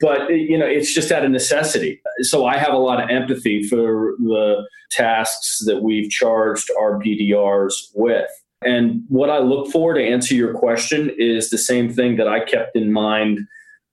but 0.00 0.30
you 0.30 0.58
know, 0.58 0.66
it's 0.66 0.94
just 0.94 1.12
out 1.12 1.24
of 1.24 1.30
necessity. 1.30 2.00
So 2.20 2.46
I 2.46 2.56
have 2.56 2.72
a 2.72 2.78
lot 2.78 3.02
of 3.02 3.10
empathy 3.10 3.62
for 3.62 4.14
the 4.18 4.66
tasks 4.90 5.62
that 5.66 5.82
we've 5.82 6.10
charged 6.10 6.70
our 6.78 6.98
BDRs 6.98 7.72
with. 7.94 8.30
And 8.62 9.02
what 9.08 9.28
I 9.28 9.38
look 9.38 9.70
for 9.70 9.92
to 9.92 10.02
answer 10.02 10.34
your 10.34 10.54
question 10.54 11.10
is 11.18 11.50
the 11.50 11.58
same 11.58 11.92
thing 11.92 12.16
that 12.16 12.28
I 12.28 12.44
kept 12.44 12.76
in 12.76 12.92
mind 12.92 13.40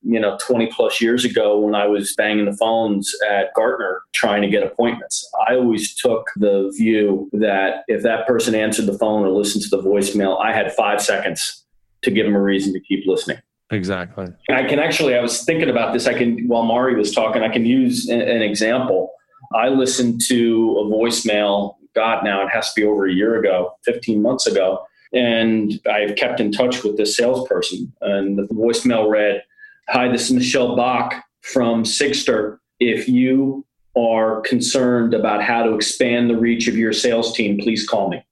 you 0.04 0.20
know 0.20 0.38
20 0.42 0.68
plus 0.68 1.00
years 1.00 1.24
ago 1.24 1.60
when 1.60 1.76
i 1.76 1.86
was 1.86 2.14
banging 2.16 2.46
the 2.46 2.54
phones 2.58 3.14
at 3.30 3.54
gartner 3.56 4.02
trying 4.14 4.42
to 4.42 4.48
get 4.48 4.64
appointments. 4.64 5.28
I 5.48 5.56
always 5.56 5.94
took 5.96 6.30
the 6.36 6.74
view 6.78 7.30
that 7.34 7.84
if 7.88 8.04
that 8.04 8.28
person 8.28 8.56
answered 8.56 8.86
the 8.86 8.98
phone 8.98 9.26
or 9.26 9.30
listened 9.30 9.64
to 9.64 9.70
the 9.70 9.82
voicemail 9.82 10.40
i 10.44 10.54
had 10.54 10.74
five 10.74 11.02
seconds 11.02 11.66
to 12.02 12.12
give 12.12 12.26
them 12.26 12.36
a 12.36 12.42
reason 12.42 12.74
to 12.74 12.80
keep 12.80 13.06
listening. 13.06 13.38
Exactly. 13.70 14.28
I 14.50 14.64
can 14.64 14.80
actually 14.80 15.16
i 15.16 15.22
was 15.22 15.44
thinking 15.44 15.70
about 15.70 15.94
this 15.94 16.08
i 16.08 16.14
can 16.14 16.48
while 16.48 16.64
mari 16.64 16.96
was 16.96 17.12
talking 17.12 17.44
i 17.44 17.50
can 17.50 17.66
use 17.66 18.08
an 18.10 18.42
example. 18.42 19.12
I 19.54 19.68
listened 19.68 20.22
to 20.28 20.78
a 20.80 20.86
voicemail 20.86 21.76
god 21.94 22.24
now 22.24 22.46
it 22.46 22.50
has 22.50 22.74
to 22.74 22.82
be 22.82 22.88
over 22.88 23.06
a 23.06 23.14
year 23.14 23.40
ago 23.40 23.74
15 23.86 24.22
months 24.22 24.48
ago 24.48 24.84
and 25.14 25.80
i've 25.92 26.16
kept 26.16 26.40
in 26.40 26.52
touch 26.52 26.84
with 26.84 26.98
this 26.98 27.18
salesperson 27.18 27.92
and 28.02 28.38
the 28.38 28.44
voicemail 28.54 29.10
read 29.10 29.44
Hi, 29.92 30.08
this 30.08 30.30
is 30.30 30.32
Michelle 30.32 30.78
Bach 30.78 31.22
from 31.42 31.84
Sigstr. 31.84 32.60
If 32.80 33.10
you 33.10 33.66
are 33.98 34.40
concerned 34.40 35.14
about 35.14 35.44
how 35.44 35.64
to 35.64 35.76
expand 35.76 36.30
the 36.30 36.38
reach 36.38 36.70
of 36.70 36.78
your 36.78 36.94
sales 36.94 37.34
team, 37.34 37.60
please 37.60 37.86
call 37.86 38.10
me. 38.10 38.26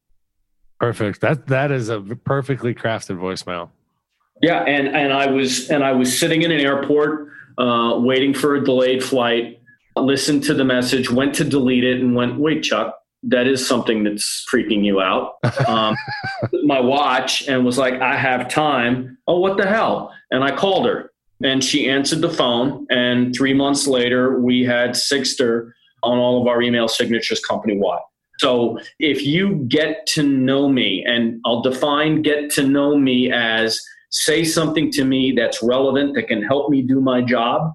Perfect. 0.79 1.19
That 1.19 1.47
that 1.47 1.69
is 1.69 1.89
a 1.89 1.99
perfectly 1.99 2.73
crafted 2.73 3.17
voicemail. 3.17 3.71
Yeah, 4.41 4.61
and 4.61 4.87
and 4.87 5.11
I 5.11 5.29
was 5.29 5.69
and 5.69 5.83
I 5.83 5.91
was 5.91 6.17
sitting 6.17 6.43
in 6.43 6.51
an 6.51 6.61
airport 6.61 7.27
uh, 7.57 7.99
waiting 7.99 8.33
for 8.33 8.55
a 8.55 8.63
delayed 8.63 9.03
flight. 9.03 9.59
Listened 9.97 10.45
to 10.45 10.53
the 10.53 10.63
message, 10.63 11.11
went 11.11 11.35
to 11.35 11.43
delete 11.43 11.83
it, 11.83 11.99
and 11.99 12.15
went, 12.15 12.39
"Wait, 12.39 12.63
Chuck, 12.63 12.97
that 13.23 13.47
is 13.47 13.67
something 13.67 14.05
that's 14.05 14.45
freaking 14.49 14.85
you 14.85 15.01
out." 15.01 15.33
Um, 15.67 15.97
my 16.63 16.79
watch 16.79 17.49
and 17.49 17.65
was 17.65 17.77
like, 17.77 17.95
"I 17.95 18.15
have 18.15 18.47
time." 18.47 19.17
Oh, 19.27 19.39
what 19.39 19.57
the 19.57 19.67
hell? 19.67 20.13
And 20.31 20.41
I 20.41 20.55
called 20.55 20.85
her 20.85 21.08
and 21.43 21.63
she 21.63 21.89
answered 21.89 22.21
the 22.21 22.29
phone. 22.29 22.85
And 22.89 23.33
three 23.35 23.53
months 23.53 23.87
later, 23.87 24.39
we 24.39 24.63
had 24.63 24.91
Sigstr 24.91 25.71
on 26.03 26.17
all 26.17 26.41
of 26.41 26.47
our 26.47 26.61
email 26.61 26.87
signatures 26.87 27.39
company 27.39 27.77
wide. 27.77 28.01
So 28.39 28.79
if 28.99 29.25
you 29.25 29.65
get 29.67 30.05
to 30.07 30.23
know 30.23 30.69
me, 30.69 31.03
and 31.05 31.41
I'll 31.45 31.61
define 31.61 32.21
get 32.21 32.49
to 32.51 32.65
know 32.65 32.97
me 32.97 33.31
as 33.31 33.79
say 34.11 34.43
something 34.43 34.91
to 34.91 35.03
me 35.03 35.33
that's 35.35 35.61
relevant 35.61 36.15
that 36.15 36.27
can 36.29 36.41
help 36.41 36.69
me 36.69 36.81
do 36.81 37.01
my 37.01 37.21
job, 37.21 37.73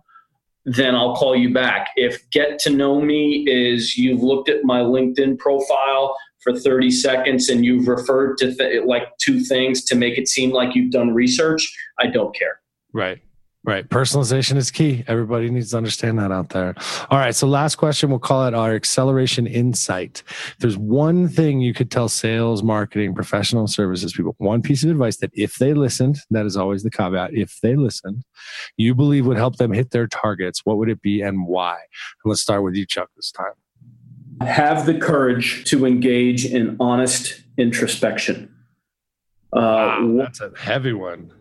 then 0.65 0.95
I'll 0.95 1.15
call 1.15 1.37
you 1.37 1.53
back. 1.53 1.89
If 1.97 2.29
get 2.31 2.59
to 2.61 2.71
know 2.71 3.01
me 3.01 3.45
is 3.47 3.99
you've 3.99 4.23
looked 4.23 4.49
at 4.49 4.65
my 4.65 4.81
LinkedIn 4.81 5.39
profile 5.39 6.17
for 6.43 6.59
30 6.59 6.91
seconds 6.91 7.51
and 7.51 7.65
you've 7.65 7.87
referred 7.87 8.39
to 8.39 8.55
th- 8.55 8.85
like 8.87 9.09
two 9.19 9.41
things 9.41 9.85
to 9.85 9.95
make 9.95 10.17
it 10.17 10.29
seem 10.29 10.51
like 10.51 10.75
you've 10.75 10.93
done 10.93 11.12
research, 11.12 11.71
I 11.99 12.07
don't 12.07 12.35
care. 12.35 12.61
Right. 12.93 13.21
Right. 13.65 13.89
Personalization 13.89 14.57
is 14.57 14.71
key. 14.71 15.05
Everybody 15.07 15.49
needs 15.49 15.71
to 15.71 15.79
understand 15.79 16.19
that 16.19 16.31
out 16.31 16.51
there. 16.51 16.75
All 17.11 17.17
right. 17.17 17.35
So, 17.35 17.47
last 17.47 17.77
question, 17.77 18.11
we'll 18.11 18.19
call 18.19 18.47
it 18.47 18.53
our 18.53 18.75
acceleration 18.75 19.47
insight. 19.47 20.23
If 20.29 20.57
there's 20.59 20.77
one 20.77 21.29
thing 21.29 21.62
you 21.62 21.73
could 21.73 21.91
tell 21.91 22.11
sales, 22.11 22.62
marketing, 22.62 23.15
professional 23.15 23.67
services 23.67 24.12
people, 24.12 24.35
one 24.37 24.61
piece 24.61 24.85
of 24.85 24.91
advice 24.91 25.17
that 25.17 25.31
if 25.33 25.57
they 25.57 25.73
listened, 25.73 26.19
that 26.31 26.45
is 26.45 26.59
always 26.59 26.83
the 26.83 26.91
caveat, 26.91 27.33
if 27.33 27.59
they 27.62 27.75
listened, 27.75 28.25
you 28.77 28.95
believe 28.95 29.25
would 29.25 29.39
help 29.39 29.57
them 29.57 29.73
hit 29.73 29.93
their 29.93 30.09
targets, 30.09 30.61
what 30.65 30.77
would 30.77 30.91
it 30.91 31.01
be 31.01 31.23
and 31.23 31.47
why? 31.47 31.77
And 31.77 32.31
let's 32.31 32.43
start 32.43 32.65
with 32.65 32.75
you, 32.75 32.85
Chuck, 32.85 33.09
this 33.17 33.33
time. 33.33 34.47
Have 34.47 34.85
the 34.85 34.99
courage 34.99 35.65
to 35.71 35.87
engage 35.87 36.45
in 36.45 36.77
honest 36.81 37.43
introspection. 37.57 38.55
Uh, 39.55 39.57
wow, 40.03 40.15
that's 40.19 40.43
a 40.43 40.53
heavy 40.59 40.93
one 40.93 41.33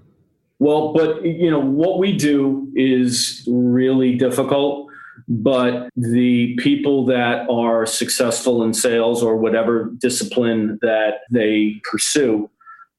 well, 0.59 0.93
but 0.93 1.23
you 1.25 1.49
know 1.49 1.59
what 1.59 1.99
we 1.99 2.15
do 2.15 2.71
is 2.75 3.47
really 3.47 4.15
difficult, 4.15 4.89
but 5.27 5.89
the 5.95 6.55
people 6.57 7.05
that 7.05 7.49
are 7.49 7.85
successful 7.85 8.63
in 8.63 8.73
sales 8.73 9.23
or 9.23 9.37
whatever 9.37 9.91
discipline 9.97 10.79
that 10.81 11.21
they 11.31 11.75
pursue, 11.89 12.49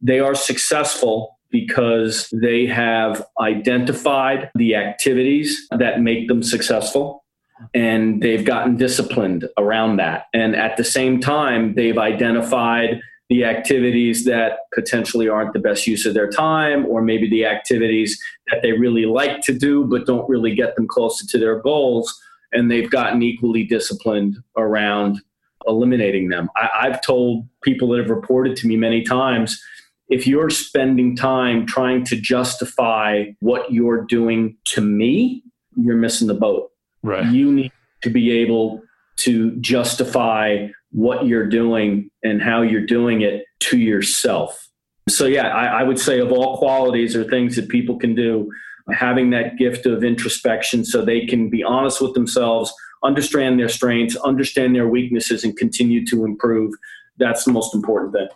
they 0.01 0.21
are 0.21 0.35
successful 0.35 1.39
because 1.51 2.29
they 2.33 2.67
have 2.67 3.25
identified 3.41 4.51
the 4.57 4.75
activities 4.75 5.69
that 5.71 6.01
make 6.01 6.27
them 6.27 6.43
successful 6.43 7.25
and 7.73 8.23
they've 8.23 8.45
gotten 8.45 8.77
disciplined 8.77 9.49
around 9.59 9.97
that. 9.97 10.27
And 10.35 10.57
at 10.57 10.77
the 10.77 10.85
same 10.85 11.21
time, 11.21 11.75
they've 11.75 11.99
identified 11.99 13.01
the 13.31 13.45
activities 13.45 14.25
that 14.27 14.59
potentially 14.75 15.29
aren't 15.29 15.53
the 15.53 15.59
best 15.59 15.87
use 15.87 16.05
of 16.05 16.15
their 16.15 16.29
time, 16.29 16.85
or 16.87 17.03
maybe 17.03 17.29
the 17.29 17.47
activities 17.47 18.21
that 18.51 18.61
they 18.63 18.73
really 18.73 19.07
like 19.07 19.41
to 19.43 19.53
do 19.53 19.85
but 19.85 20.07
don't 20.07 20.29
really 20.29 20.55
get 20.55 20.77
them 20.77 20.87
closer 20.87 21.27
to 21.27 21.39
their 21.39 21.61
goals. 21.61 22.15
And 22.53 22.71
they've 22.71 22.91
gotten 22.91 23.23
equally 23.23 23.65
disciplined 23.65 24.37
around 24.57 25.21
eliminating 25.67 26.29
them. 26.29 26.51
I, 26.57 26.89
have 26.91 27.01
told 27.01 27.49
people 27.63 27.89
that 27.91 27.99
have 28.01 28.11
reported 28.11 28.57
to 28.59 28.67
me 28.67 28.77
many 28.77 29.03
times 29.03 29.61
if 30.09 30.27
you're 30.27 30.51
spending 30.51 31.17
time 31.17 31.67
trying 31.67 32.05
to 32.05 32.17
justify 32.17 33.25
what 33.41 33.73
you're 33.73 34.05
doing 34.05 34.57
to 34.67 34.83
me, 34.83 35.43
you're 35.77 35.97
missing 35.97 36.29
the 36.29 36.35
boat. 36.35 36.71
Right. 37.03 37.27
You 37.27 37.51
need 37.51 37.73
to 38.03 38.11
be 38.11 38.31
able 38.31 38.83
to 39.17 39.57
justify 39.57 40.69
what 40.95 41.27
you're 41.27 41.49
doing 41.49 42.09
and 42.23 42.41
how 42.41 42.63
you're 42.63 42.87
doing 42.87 43.23
it 43.23 43.45
to 43.59 43.77
yourself. 43.77 44.69
So, 45.09 45.27
yeah, 45.27 45.49
I, 45.49 45.81
I, 45.81 45.83
would 45.83 45.99
say 45.99 46.21
of 46.21 46.31
all 46.31 46.57
qualities 46.57 47.17
or 47.17 47.25
things 47.25 47.57
that 47.57 47.69
people 47.69 47.99
can 47.99 48.15
do, 48.15 48.49
having 48.93 49.31
that 49.31 49.59
gift 49.59 49.87
of 49.87 50.05
introspection 50.05 50.85
so 50.85 51.05
they 51.05 51.27
can 51.27 51.51
be 51.51 51.65
honest 51.65 52.01
with 52.01 52.15
themselves, 52.15 52.73
understand 53.03 53.59
their 53.59 53.69
strengths, 53.69 54.15
understand 54.17 54.77
their 54.77 54.89
weaknesses, 54.89 55.43
and 55.43 55.57
continue 55.57 56.07
to 56.07 56.25
improve. 56.25 56.73
That's 57.19 57.43
the 57.43 57.53
most 57.53 57.75
important 57.75 58.15
thing. 58.15 58.29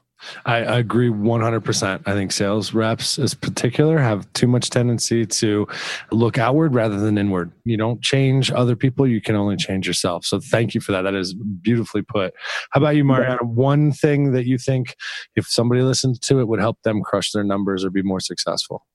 I, 0.47 0.57
I, 0.57 0.79
agree 0.79 1.11
100%. 1.11 2.03
I 2.07 2.13
think 2.13 2.33
sales 2.33 2.75
reps, 2.75 3.19
as 3.19 3.35
particular, 3.35 3.99
have 3.99 4.31
too 4.33 4.47
much 4.47 4.71
tendency 4.71 5.25
to 5.27 5.67
look 6.11 6.39
outward 6.39 6.75
rather 6.75 6.99
than 6.99 7.17
inward. 7.19 7.53
You 7.65 7.77
don't 7.77 8.03
change 8.03 8.51
other 8.51 8.75
people, 8.75 9.07
you 9.07 9.21
can 9.21 9.37
only 9.37 9.57
change 9.57 9.87
yourself. 9.87 10.25
So, 10.25 10.41
thank 10.41 10.75
you 10.75 10.81
for 10.81 10.93
that. 10.93 11.03
That 11.03 11.15
is 11.15 11.35
beautifully 11.35 12.03
put. 12.03 12.35
How 12.71 12.81
about 12.81 12.97
you, 12.97 13.05
Mariana? 13.05 13.45
One 13.45 13.93
thing 13.93 14.33
that 14.33 14.47
you 14.47 14.59
think, 14.59 14.97
if 15.37 15.47
somebody 15.47 15.83
listened 15.83 16.21
to 16.23 16.41
it, 16.41 16.49
would 16.49 16.61
help 16.61 16.83
them 16.83 17.03
crush 17.03 17.33
their 17.33 17.45
numbers 17.45 17.85
or 17.85 17.91
be 17.91 18.03
more 18.03 18.21
successful? 18.21 18.87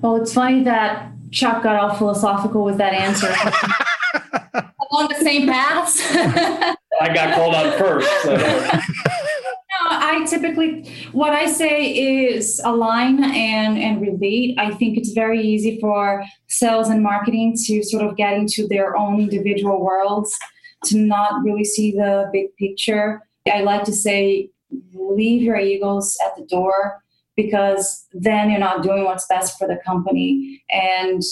Well, 0.00 0.16
it's 0.16 0.34
funny 0.34 0.64
that 0.64 1.12
Chuck 1.30 1.62
got 1.62 1.76
all 1.76 1.94
philosophical 1.96 2.64
with 2.64 2.78
that 2.78 2.92
answer. 2.92 3.28
Along 4.90 5.08
the 5.08 5.20
same 5.20 5.46
paths. 5.46 6.00
I 7.00 7.14
got 7.14 7.34
called 7.34 7.54
out 7.54 7.78
first. 7.78 8.22
So. 8.22 8.80
I 10.00 10.24
typically, 10.24 10.90
what 11.12 11.32
I 11.32 11.46
say 11.46 11.92
is 11.92 12.60
align 12.64 13.22
and, 13.22 13.78
and 13.78 14.00
relate. 14.00 14.58
I 14.58 14.72
think 14.72 14.96
it's 14.96 15.12
very 15.12 15.40
easy 15.40 15.78
for 15.80 16.24
sales 16.48 16.88
and 16.88 17.02
marketing 17.02 17.56
to 17.66 17.82
sort 17.82 18.04
of 18.04 18.16
get 18.16 18.34
into 18.34 18.66
their 18.66 18.96
own 18.96 19.20
individual 19.20 19.80
worlds, 19.80 20.38
to 20.84 20.98
not 20.98 21.42
really 21.42 21.64
see 21.64 21.92
the 21.92 22.28
big 22.32 22.54
picture. 22.56 23.22
I 23.52 23.62
like 23.62 23.84
to 23.84 23.92
say, 23.92 24.50
leave 24.94 25.42
your 25.42 25.56
egos 25.56 26.16
at 26.24 26.36
the 26.36 26.44
door 26.46 27.02
because 27.36 28.06
then 28.12 28.50
you're 28.50 28.60
not 28.60 28.82
doing 28.82 29.04
what's 29.04 29.26
best 29.26 29.58
for 29.58 29.66
the 29.66 29.78
company. 29.84 30.62
And 30.70 31.22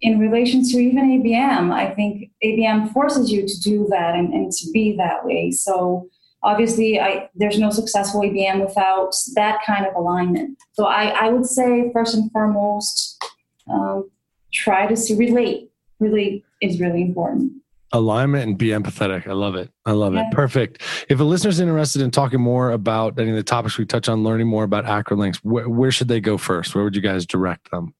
in 0.00 0.18
relation 0.18 0.62
to 0.62 0.78
even 0.78 1.22
ABM, 1.22 1.72
I 1.72 1.90
think 1.94 2.30
ABM 2.44 2.92
forces 2.92 3.32
you 3.32 3.46
to 3.46 3.60
do 3.60 3.86
that 3.90 4.14
and, 4.14 4.32
and 4.34 4.52
to 4.52 4.70
be 4.72 4.96
that 4.96 5.24
way. 5.24 5.50
So 5.50 6.08
obviously 6.44 7.00
I, 7.00 7.28
there's 7.34 7.58
no 7.58 7.70
successful 7.70 8.20
ABM 8.20 8.64
without 8.64 9.12
that 9.34 9.60
kind 9.66 9.86
of 9.86 9.94
alignment. 9.94 10.58
So 10.74 10.84
I, 10.84 11.08
I 11.08 11.30
would 11.30 11.46
say 11.46 11.90
first 11.92 12.14
and 12.14 12.30
foremost, 12.30 13.24
um, 13.68 14.10
try 14.52 14.86
to 14.86 14.96
see, 14.96 15.16
relate. 15.16 15.70
Relate 15.98 16.44
is 16.60 16.80
really 16.80 17.02
important. 17.02 17.52
Alignment 17.92 18.48
and 18.48 18.58
be 18.58 18.68
empathetic. 18.68 19.26
I 19.26 19.32
love 19.32 19.54
it. 19.54 19.70
I 19.86 19.92
love 19.92 20.14
yeah. 20.14 20.28
it. 20.28 20.32
Perfect. 20.32 20.82
If 21.08 21.20
a 21.20 21.24
listener's 21.24 21.60
interested 21.60 22.02
in 22.02 22.10
talking 22.10 22.40
more 22.40 22.72
about 22.72 23.18
any 23.18 23.30
of 23.30 23.36
the 23.36 23.42
topics 23.42 23.78
we 23.78 23.86
touch 23.86 24.08
on, 24.08 24.24
learning 24.24 24.48
more 24.48 24.64
about 24.64 24.84
Acrolinx, 24.84 25.36
wh- 25.42 25.70
where 25.70 25.92
should 25.92 26.08
they 26.08 26.20
go 26.20 26.36
first? 26.36 26.74
Where 26.74 26.84
would 26.84 26.96
you 26.96 27.02
guys 27.02 27.24
direct 27.24 27.70
them? 27.70 27.94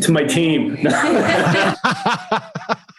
To 0.00 0.12
my 0.12 0.24
team. 0.24 0.76